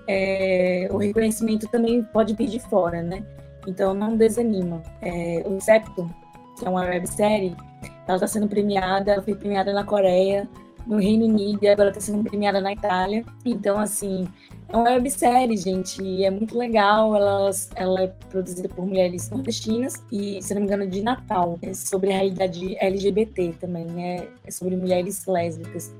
é, 0.08 0.88
o 0.92 0.98
reconhecimento 0.98 1.68
também 1.68 2.04
pode 2.04 2.34
vir 2.34 2.48
de 2.48 2.60
fora, 2.60 3.02
né? 3.02 3.24
Então 3.68 3.94
não 3.94 4.16
desanima. 4.18 4.82
É, 5.02 5.44
o 5.46 5.60
Septo, 5.60 6.10
que 6.58 6.66
é 6.66 6.70
uma 6.70 6.82
websérie, 6.82 7.56
ela 8.08 8.18
está 8.18 8.28
sendo 8.28 8.48
premiada, 8.48 9.22
foi 9.22 9.36
premiada 9.36 9.72
na 9.74 9.84
Coreia, 9.84 10.48
no 10.86 10.98
Reino 10.98 11.26
Unido 11.26 11.64
e 11.64 11.68
agora 11.68 11.90
está 11.90 12.02
sendo 12.02 12.24
premiada 12.24 12.60
na 12.60 12.74
Itália. 12.74 13.24
Então, 13.46 13.80
assim, 13.80 14.28
é 14.70 14.76
uma 14.76 14.92
websérie, 14.92 15.56
gente, 15.56 16.02
e 16.02 16.26
é 16.26 16.32
muito 16.32 16.58
legal. 16.58 17.16
Ela, 17.16 17.52
ela 17.76 18.02
é 18.02 18.08
produzida 18.30 18.68
por 18.68 18.86
mulheres 18.86 19.30
nordestinas 19.30 20.04
e, 20.12 20.42
se 20.42 20.54
não 20.54 20.62
me 20.62 20.68
engano, 20.68 20.88
de 20.88 21.02
Natal. 21.02 21.60
É 21.62 21.74
sobre 21.74 22.12
a 22.12 22.16
realidade 22.16 22.76
LGBT 22.80 23.54
também, 23.60 23.86
né? 23.86 24.28
É 24.46 24.52
sobre 24.52 24.76
mulheres 24.76 25.26
lésbicas. 25.26 25.94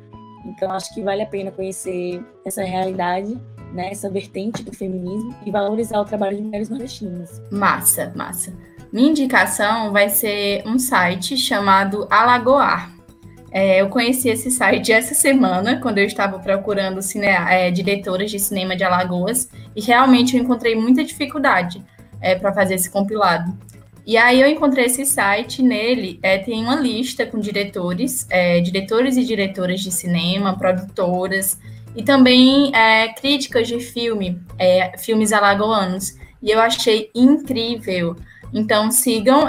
Então, 0.46 0.72
acho 0.72 0.94
que 0.94 1.02
vale 1.02 1.22
a 1.22 1.26
pena 1.26 1.52
conhecer 1.52 2.24
essa 2.44 2.64
realidade, 2.64 3.38
né? 3.74 3.92
Essa 3.92 4.10
vertente 4.10 4.64
do 4.64 4.74
feminismo 4.74 5.36
e 5.46 5.52
valorizar 5.52 6.00
o 6.02 6.06
trabalho 6.06 6.38
de 6.38 6.44
mulheres 6.44 6.70
nordestinas. 6.70 7.42
Massa, 7.52 8.12
massa. 8.16 8.54
Minha 8.92 9.10
indicação 9.10 9.92
vai 9.92 10.10
ser 10.10 10.62
um 10.68 10.78
site 10.78 11.36
chamado 11.38 12.08
Alagoar. 12.10 12.93
É, 13.54 13.82
eu 13.82 13.88
conheci 13.88 14.30
esse 14.30 14.50
site 14.50 14.92
essa 14.92 15.14
semana, 15.14 15.80
quando 15.80 16.00
eu 16.00 16.06
estava 16.06 16.40
procurando 16.40 17.04
cine, 17.04 17.28
é, 17.28 17.70
diretoras 17.70 18.32
de 18.32 18.40
cinema 18.40 18.76
de 18.76 18.84
Alagoas, 18.84 19.48
e 19.76 19.82
realmente 19.82 20.36
eu 20.36 20.42
encontrei 20.42 20.74
muita 20.74 21.04
dificuldade 21.04 21.80
é, 22.20 22.34
para 22.34 22.52
fazer 22.52 22.74
esse 22.74 22.90
compilado. 22.90 23.56
E 24.08 24.18
aí 24.18 24.42
eu 24.42 24.48
encontrei 24.48 24.86
esse 24.86 25.06
site, 25.06 25.62
nele 25.62 26.20
é, 26.24 26.40
tem 26.40 26.64
uma 26.64 26.76
lista 26.76 27.28
com 27.28 27.40
diretores, 27.40 28.26
é, 28.28 28.60
diretores 28.60 29.18
e 29.18 29.24
diretoras 29.24 29.82
de 29.82 29.92
cinema, 29.92 30.58
produtoras, 30.58 31.60
e 31.96 32.02
também 32.02 32.76
é, 32.76 33.10
críticas 33.10 33.68
de 33.68 33.80
filme, 33.80 34.42
é, 34.58 34.98
filmes 34.98 35.32
alagoanos. 35.32 36.18
E 36.42 36.50
eu 36.50 36.60
achei 36.60 37.12
incrível. 37.14 38.16
Então 38.52 38.90
sigam 38.92 39.48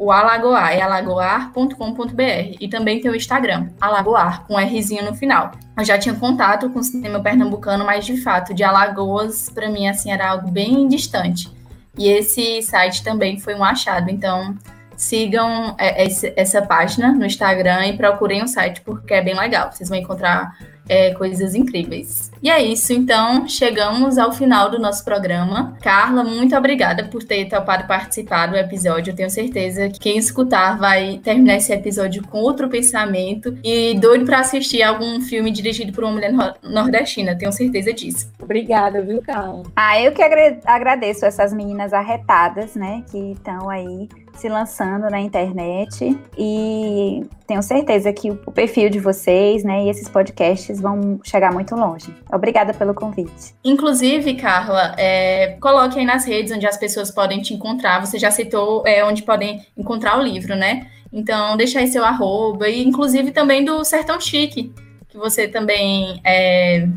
o 0.00 0.10
Alagoar, 0.10 0.72
é 0.72 0.80
alagoar.com.br. 0.80 2.56
E 2.58 2.68
também 2.70 3.02
tem 3.02 3.10
o 3.10 3.14
Instagram, 3.14 3.68
Alagoar, 3.78 4.46
com 4.46 4.56
Rzinho 4.56 5.04
no 5.04 5.14
final. 5.14 5.50
Eu 5.76 5.84
já 5.84 5.98
tinha 5.98 6.14
contato 6.14 6.70
com 6.70 6.78
o 6.78 6.82
cinema 6.82 7.20
pernambucano, 7.20 7.84
mas 7.84 8.06
de 8.06 8.16
fato, 8.16 8.54
de 8.54 8.64
Alagoas, 8.64 9.50
para 9.50 9.68
mim, 9.68 9.86
assim, 9.86 10.10
era 10.10 10.30
algo 10.30 10.50
bem 10.50 10.88
distante. 10.88 11.52
E 11.98 12.08
esse 12.08 12.62
site 12.62 13.04
também 13.04 13.38
foi 13.38 13.54
um 13.54 13.62
achado. 13.62 14.10
Então, 14.10 14.56
sigam 14.96 15.76
é, 15.78 16.08
essa 16.34 16.62
página 16.62 17.12
no 17.12 17.26
Instagram 17.26 17.88
e 17.88 17.96
procurem 17.98 18.42
o 18.42 18.48
site, 18.48 18.80
porque 18.80 19.12
é 19.12 19.20
bem 19.20 19.38
legal. 19.38 19.70
Vocês 19.70 19.90
vão 19.90 19.98
encontrar 19.98 20.56
é, 20.90 21.14
coisas 21.14 21.54
incríveis. 21.54 22.32
E 22.42 22.50
é 22.50 22.60
isso, 22.60 22.92
então, 22.92 23.46
chegamos 23.46 24.18
ao 24.18 24.32
final 24.32 24.68
do 24.68 24.78
nosso 24.78 25.04
programa. 25.04 25.76
Carla, 25.80 26.24
muito 26.24 26.56
obrigada 26.56 27.04
por 27.04 27.22
ter 27.22 27.48
topado 27.48 27.86
participar 27.86 28.46
do 28.48 28.56
episódio. 28.56 29.12
Eu 29.12 29.14
tenho 29.14 29.30
certeza 29.30 29.88
que 29.88 30.00
quem 30.00 30.18
escutar 30.18 30.76
vai 30.76 31.20
terminar 31.22 31.56
esse 31.56 31.72
episódio 31.72 32.26
com 32.26 32.38
outro 32.38 32.68
pensamento 32.68 33.56
e 33.62 33.94
doido 33.94 34.24
para 34.24 34.40
assistir 34.40 34.82
algum 34.82 35.20
filme 35.20 35.52
dirigido 35.52 35.92
por 35.92 36.02
uma 36.02 36.12
mulher 36.14 36.32
nordestina. 36.62 37.38
Tenho 37.38 37.52
certeza 37.52 37.92
disso. 37.92 38.28
Obrigada, 38.42 39.00
viu, 39.00 39.22
Carla? 39.22 39.62
Ah, 39.76 40.00
eu 40.00 40.10
que 40.10 40.22
agradeço 40.64 41.24
essas 41.24 41.52
meninas 41.52 41.92
arretadas, 41.92 42.74
né, 42.74 43.04
que 43.10 43.32
estão 43.32 43.70
aí 43.70 44.08
se 44.40 44.48
lançando 44.48 45.10
na 45.10 45.20
internet 45.20 46.18
e 46.36 47.22
tenho 47.46 47.62
certeza 47.62 48.10
que 48.12 48.30
o 48.30 48.50
perfil 48.50 48.88
de 48.88 48.98
vocês, 48.98 49.62
né, 49.62 49.84
e 49.84 49.90
esses 49.90 50.08
podcasts 50.08 50.80
vão 50.80 51.20
chegar 51.22 51.52
muito 51.52 51.74
longe. 51.74 52.14
Obrigada 52.32 52.72
pelo 52.72 52.94
convite. 52.94 53.54
Inclusive, 53.62 54.34
Carla, 54.34 54.94
é, 54.96 55.58
coloque 55.60 55.98
aí 55.98 56.06
nas 56.06 56.24
redes 56.24 56.52
onde 56.52 56.66
as 56.66 56.78
pessoas 56.78 57.10
podem 57.10 57.42
te 57.42 57.52
encontrar. 57.52 58.04
Você 58.04 58.18
já 58.18 58.30
citou 58.30 58.82
é, 58.86 59.04
onde 59.04 59.22
podem 59.22 59.64
encontrar 59.76 60.18
o 60.18 60.22
livro, 60.22 60.56
né? 60.56 60.86
Então, 61.12 61.56
deixa 61.56 61.80
aí 61.80 61.88
seu 61.88 62.04
arroba 62.04 62.68
e 62.68 62.82
inclusive 62.82 63.32
também 63.32 63.64
do 63.64 63.84
Sertão 63.84 64.18
Chique, 64.20 64.72
que 65.08 65.18
você 65.18 65.48
também 65.48 66.20
é, 66.24 66.88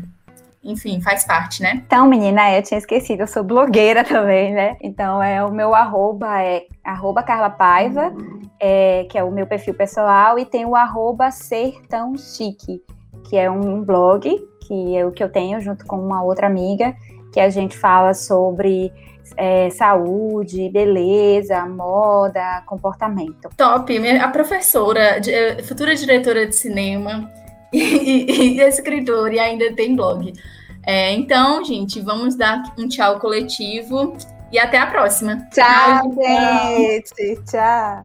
enfim, 0.64 1.00
faz 1.00 1.24
parte, 1.24 1.62
né? 1.62 1.82
Então, 1.86 2.06
menina, 2.06 2.56
eu 2.56 2.62
tinha 2.62 2.78
esquecido, 2.78 3.20
eu 3.20 3.26
sou 3.26 3.44
blogueira 3.44 4.02
também, 4.04 4.52
né? 4.52 4.76
Então, 4.80 5.22
é 5.22 5.44
o 5.44 5.50
meu 5.50 5.74
arroba 5.74 6.42
é 6.42 6.64
arroba 6.82 7.22
Carla 7.22 7.50
Paiva, 7.50 8.12
é, 8.58 9.06
que 9.10 9.18
é 9.18 9.22
o 9.22 9.30
meu 9.30 9.46
perfil 9.46 9.74
pessoal, 9.74 10.38
e 10.38 10.44
tem 10.44 10.64
o 10.64 10.74
arroba 10.74 11.30
Ser 11.30 11.74
Tão 11.88 12.16
Chique, 12.16 12.82
que 13.28 13.36
é 13.36 13.50
um 13.50 13.82
blog 13.82 14.38
que 14.66 14.96
é 14.96 15.04
o 15.04 15.12
que 15.12 15.22
eu 15.22 15.28
tenho 15.28 15.60
junto 15.60 15.84
com 15.86 15.96
uma 15.96 16.22
outra 16.22 16.46
amiga, 16.46 16.94
que 17.32 17.40
a 17.40 17.50
gente 17.50 17.76
fala 17.76 18.14
sobre 18.14 18.92
é, 19.36 19.70
saúde, 19.70 20.68
beleza, 20.70 21.66
moda, 21.66 22.62
comportamento. 22.66 23.50
Top! 23.56 24.08
A 24.08 24.28
professora, 24.28 25.20
futura 25.64 25.94
diretora 25.94 26.46
de 26.46 26.54
cinema, 26.54 27.30
e, 27.72 28.58
e, 28.58 28.60
escritor 28.60 29.32
e 29.32 29.38
ainda 29.38 29.72
tem 29.74 29.96
blog. 29.96 30.32
É, 30.86 31.12
então, 31.12 31.64
gente, 31.64 32.00
vamos 32.00 32.36
dar 32.36 32.74
um 32.78 32.88
tchau 32.88 33.18
coletivo 33.18 34.16
e 34.52 34.58
até 34.58 34.78
a 34.78 34.86
próxima. 34.86 35.48
Tchau, 35.52 36.12
tchau 36.12 36.14
gente. 36.22 37.42
Tchau. 37.50 38.02